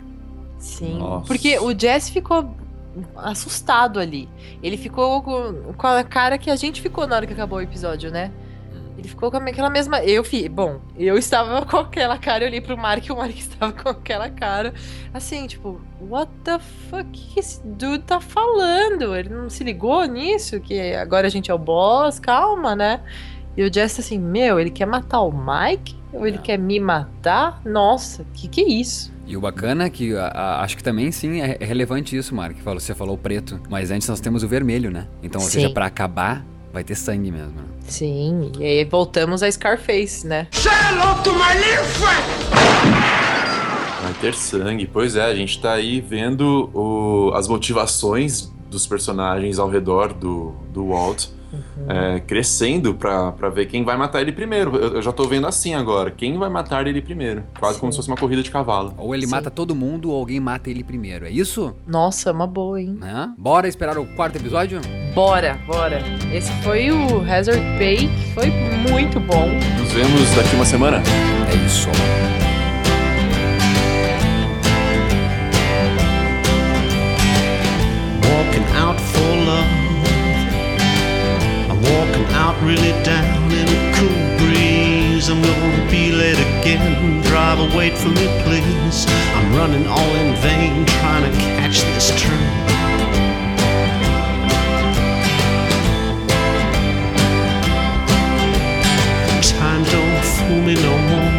Sim. 0.59 0.99
Nossa. 0.99 1.25
Porque 1.25 1.57
o 1.57 1.77
Jesse 1.77 2.11
ficou 2.11 2.53
assustado 3.15 3.99
ali. 3.99 4.29
Ele 4.61 4.77
ficou 4.77 5.21
com, 5.23 5.73
com 5.73 5.87
a 5.87 6.03
cara 6.03 6.37
que 6.37 6.49
a 6.49 6.55
gente 6.55 6.81
ficou 6.81 7.07
na 7.07 7.15
hora 7.15 7.25
que 7.25 7.33
acabou 7.33 7.59
o 7.59 7.61
episódio, 7.61 8.11
né? 8.11 8.31
Ele 8.97 9.07
ficou 9.07 9.31
com 9.31 9.37
aquela 9.37 9.69
mesma. 9.69 10.03
Eu 10.03 10.25
fi. 10.25 10.49
Bom, 10.49 10.81
eu 10.97 11.17
estava 11.17 11.63
com 11.65 11.77
aquela 11.77 12.17
cara, 12.17 12.43
eu 12.43 12.49
olhei 12.49 12.59
pro 12.59 12.77
Mark 12.77 13.05
e 13.05 13.11
o 13.11 13.15
Mark 13.15 13.35
estava 13.39 13.71
com 13.71 13.87
aquela 13.87 14.29
cara. 14.29 14.73
Assim, 15.13 15.47
tipo, 15.47 15.79
what 16.01 16.29
the 16.43 16.59
fuck 16.59 17.09
que 17.09 17.39
esse 17.39 17.65
dude 17.65 18.03
tá 18.03 18.19
falando? 18.19 19.15
Ele 19.15 19.29
não 19.29 19.49
se 19.49 19.63
ligou 19.63 20.03
nisso? 20.03 20.59
Que 20.59 20.93
agora 20.95 21.27
a 21.27 21.29
gente 21.29 21.49
é 21.49 21.53
o 21.53 21.57
boss, 21.57 22.19
calma, 22.19 22.75
né? 22.75 23.01
E 23.55 23.63
o 23.63 23.73
Jesse 23.73 24.01
assim, 24.01 24.19
meu, 24.19 24.59
ele 24.59 24.69
quer 24.69 24.85
matar 24.85 25.21
o 25.21 25.31
Mike? 25.31 25.97
Ou 26.11 26.25
ele 26.25 26.37
Não. 26.37 26.43
quer 26.43 26.57
me 26.57 26.79
matar? 26.79 27.61
Nossa, 27.63 28.25
que 28.33 28.47
que 28.47 28.61
é 28.61 28.67
isso? 28.67 29.13
E 29.29 29.37
o 29.37 29.41
bacana 29.41 29.83
é 29.85 29.89
que 29.91 30.15
a- 30.15 30.25
a- 30.27 30.61
acho 30.63 30.75
que 30.75 30.83
também 30.83 31.11
sim 31.11 31.39
é, 31.39 31.55
é 31.59 31.63
relevante 31.65 32.17
isso, 32.17 32.33
Mark. 32.33 32.55
que 32.55 32.63
falou- 32.63 32.79
Você 32.79 32.95
falou 32.95 33.13
o 33.13 33.17
preto, 33.17 33.61
mas 33.69 33.91
antes 33.91 34.07
nós 34.09 34.19
temos 34.19 34.41
o 34.43 34.47
vermelho, 34.47 34.89
né? 34.89 35.07
Então, 35.21 35.39
ou 35.39 35.45
Sim. 35.47 35.53
seja, 35.61 35.69
pra 35.69 35.85
acabar, 35.85 36.43
vai 36.73 36.83
ter 36.83 36.95
sangue 36.95 37.29
mesmo. 37.31 37.51
né? 37.51 37.63
Sim, 37.87 38.51
e 38.59 38.63
aí 38.63 38.85
voltamos 38.85 39.43
a 39.43 39.51
Scarface, 39.51 40.25
né? 40.25 40.47
Friend! 40.51 40.69
Vai 44.01 44.13
ter 44.19 44.33
sangue. 44.33 44.89
Pois 44.91 45.15
é, 45.15 45.23
a 45.25 45.35
gente 45.35 45.61
tá 45.61 45.73
aí 45.73 46.01
vendo 46.01 46.69
o- 46.73 47.31
as 47.35 47.47
motivações 47.47 48.51
dos 48.69 48.87
personagens 48.87 49.59
ao 49.59 49.69
redor 49.69 50.13
do, 50.13 50.55
do 50.73 50.87
Walt 50.89 51.27
é, 51.87 52.19
crescendo 52.19 52.93
pra, 52.93 53.31
pra 53.31 53.49
ver 53.49 53.65
quem 53.67 53.83
vai 53.83 53.97
matar 53.97 54.21
ele 54.21 54.31
primeiro. 54.31 54.75
Eu, 54.75 54.95
eu 54.95 55.01
já 55.01 55.11
tô 55.11 55.25
vendo 55.25 55.47
assim 55.47 55.73
agora. 55.73 56.11
Quem 56.11 56.37
vai 56.37 56.49
matar 56.49 56.85
ele 56.87 57.01
primeiro? 57.01 57.43
Quase 57.59 57.79
como 57.79 57.91
Sim. 57.91 57.95
se 57.95 57.97
fosse 57.97 58.09
uma 58.09 58.17
corrida 58.17 58.43
de 58.43 58.51
cavalo. 58.51 58.93
Ou 58.97 59.13
ele 59.13 59.25
Sim. 59.25 59.31
mata 59.31 59.49
todo 59.49 59.75
mundo 59.75 60.11
ou 60.11 60.17
alguém 60.17 60.39
mata 60.39 60.69
ele 60.69 60.83
primeiro. 60.83 61.25
É 61.25 61.31
isso? 61.31 61.75
Nossa, 61.87 62.31
uma 62.31 62.47
boa, 62.47 62.81
hein? 62.81 62.97
Né? 62.99 63.33
Bora 63.37 63.67
esperar 63.67 63.97
o 63.97 64.05
quarto 64.15 64.37
episódio? 64.37 64.81
Bora, 65.13 65.59
bora. 65.65 66.01
Esse 66.33 66.51
foi 66.61 66.91
o 66.91 67.21
Hazard 67.21 67.61
Pay, 67.77 68.07
que 68.07 68.33
foi 68.33 68.49
muito 68.91 69.19
bom. 69.19 69.47
Nos 69.79 69.91
vemos 69.91 70.35
daqui 70.35 70.55
uma 70.55 70.65
semana. 70.65 71.01
É 71.51 71.65
isso. 71.65 71.89
walking 78.39 78.63
out 78.75 78.99
for 78.99 79.35
love. 79.45 79.78
Out 82.49 82.63
really 82.63 82.93
down 83.03 83.51
in 83.51 83.67
a 83.69 83.93
cool 83.93 84.37
breeze. 84.39 85.29
I'm 85.29 85.39
gonna 85.39 85.91
be 85.91 86.11
late 86.11 86.39
again. 86.39 87.21
driver, 87.21 87.69
wait 87.77 87.95
for 87.95 88.07
me, 88.09 88.25
please. 88.41 89.05
I'm 89.35 89.53
running 89.53 89.85
all 89.85 90.15
in 90.15 90.35
vain, 90.37 90.83
trying 90.97 91.31
to 91.31 91.37
catch 91.37 91.81
this 91.93 92.09
train. 92.19 92.49
Time 99.53 99.83
don't 99.93 100.25
fool 100.33 100.61
me 100.69 100.73
no 100.73 100.95
more. 101.09 101.33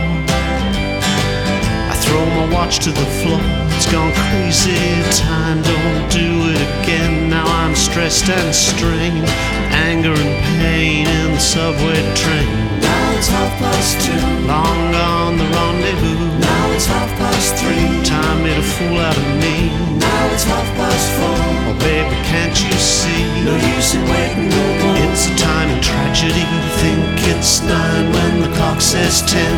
I 1.91 1.95
throw 2.05 2.25
my 2.39 2.55
watch 2.55 2.79
to 2.85 2.91
the 2.93 3.09
floor. 3.19 3.41
It's 3.75 3.91
gone 3.91 4.13
crazy. 4.15 4.79
Time 5.19 5.61
don't 5.61 6.09
do 6.13 6.29
it 6.53 6.61
again. 6.71 7.10
Now 7.41 7.65
I'm 7.65 7.75
stressed 7.75 8.29
and 8.29 8.55
strained. 8.55 9.25
Anger 9.73 10.13
and 10.13 10.37
pain 10.61 11.09
in 11.09 11.33
the 11.33 11.41
subway 11.41 11.97
train. 12.13 12.53
Now 12.85 13.17
it's 13.17 13.29
half 13.29 13.53
past 13.57 13.97
two. 14.05 14.21
Long 14.45 14.93
gone 14.93 15.39
the 15.41 15.49
rendezvous. 15.49 16.21
Now 16.37 16.65
it's 16.77 16.85
half 16.85 17.09
past 17.17 17.57
three. 17.57 17.89
Time 18.05 18.43
made 18.45 18.59
a 18.59 18.67
fool 18.77 18.99
out 18.99 19.17
of 19.17 19.29
me. 19.41 19.73
Now 19.97 20.23
it's 20.35 20.45
half 20.45 20.69
past 20.77 21.07
four. 21.17 21.41
Oh 21.65 21.77
baby, 21.81 22.13
can't 22.29 22.53
you 22.61 22.77
see? 22.77 23.25
No 23.49 23.57
use 23.57 23.95
in 23.97 24.05
waiting 24.05 24.51
no 24.53 24.65
more. 24.85 25.01
It's 25.09 25.25
a 25.33 25.35
time 25.41 25.73
of 25.73 25.81
tragedy. 25.81 26.45
Think 26.85 27.25
it's 27.33 27.63
nine 27.65 28.13
when 28.13 28.43
the 28.45 28.53
clock 28.55 28.83
says 28.83 29.25
ten. 29.25 29.57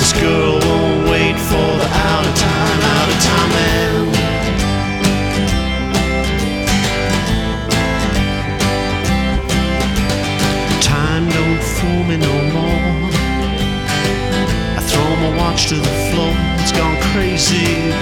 This 0.00 0.16
girl 0.16 0.56
won't 0.56 1.04
wait 1.12 1.36
for 1.36 1.68
the 1.84 1.88
out 2.08 2.24
of 2.24 2.34
time, 2.48 2.80
out 2.96 3.08
of 3.12 3.18
time 3.28 3.50
man. 3.52 4.09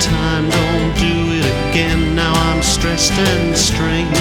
Time 0.00 0.48
don't 0.48 0.94
do 0.94 1.14
it 1.42 1.70
again. 1.70 2.14
Now 2.14 2.32
I'm 2.32 2.62
stressed 2.62 3.12
and 3.12 3.56
strained. 3.56 4.14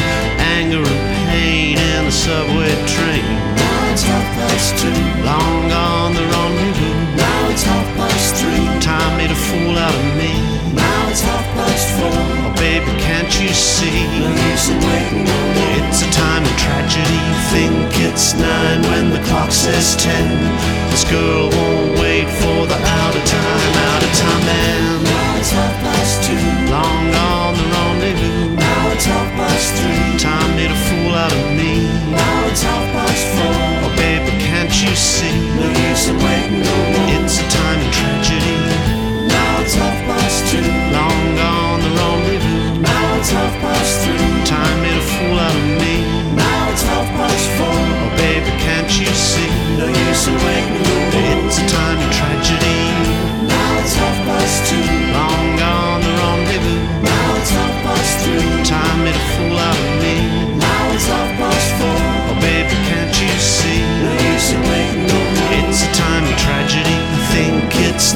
Anger 0.58 0.82
and 0.82 1.30
pain 1.30 1.78
in 1.78 2.06
the 2.06 2.12
subway 2.12 2.74
train. 2.90 3.26
Now 3.56 3.92
it's 3.94 4.02
half 4.02 4.26
past 4.36 4.74
two. 4.82 4.90
Long 5.22 5.70
gone 5.70 6.14
the 6.16 6.26
rendezvous. 6.26 6.98
Now 7.16 7.50
it's 7.52 7.64
half 7.64 7.88
past 7.96 8.36
three. 8.42 8.66
Time 8.82 9.18
made 9.18 9.30
a 9.30 9.36
fool 9.36 9.78
out 9.78 9.94
of 9.94 10.18
me. 10.18 10.34
Now 10.74 11.10
it's 11.10 11.22
half 11.22 11.46
past 11.54 11.86
four. 11.98 12.10
Oh 12.10 12.54
baby, 12.58 12.92
can't 12.98 13.30
you 13.40 13.50
see? 13.50 14.02
No 14.18 14.34
use 14.50 14.70
in 14.74 14.80
waiting 14.82 15.24
no 15.30 15.40
more. 15.54 15.78
It's 15.78 16.02
a 16.02 16.10
time 16.10 16.42
of 16.42 16.56
tragedy. 16.58 17.22
Think 17.54 17.94
it's 18.10 18.34
nine 18.34 18.82
when 18.90 19.12
the 19.12 19.22
clock 19.30 19.52
says 19.52 19.96
ten. 19.96 20.26
This 20.90 21.06
girl 21.06 21.50
won't 21.54 22.00
wait 22.02 22.28
for 22.42 22.47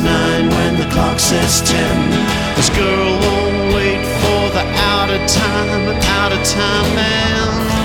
nine 0.04 0.50
when 0.50 0.78
the 0.78 0.88
clock 0.94 1.20
says 1.20 1.62
ten. 1.62 1.98
This 2.56 2.70
girl 2.70 3.12
won't 3.26 3.74
wait 3.76 4.04
for 4.22 4.44
the 4.58 4.66
out 4.94 5.10
of 5.10 5.22
time 5.28 5.84
and 5.92 6.04
out 6.20 6.32
of 6.32 6.44
time 6.44 6.96
man. 6.96 7.81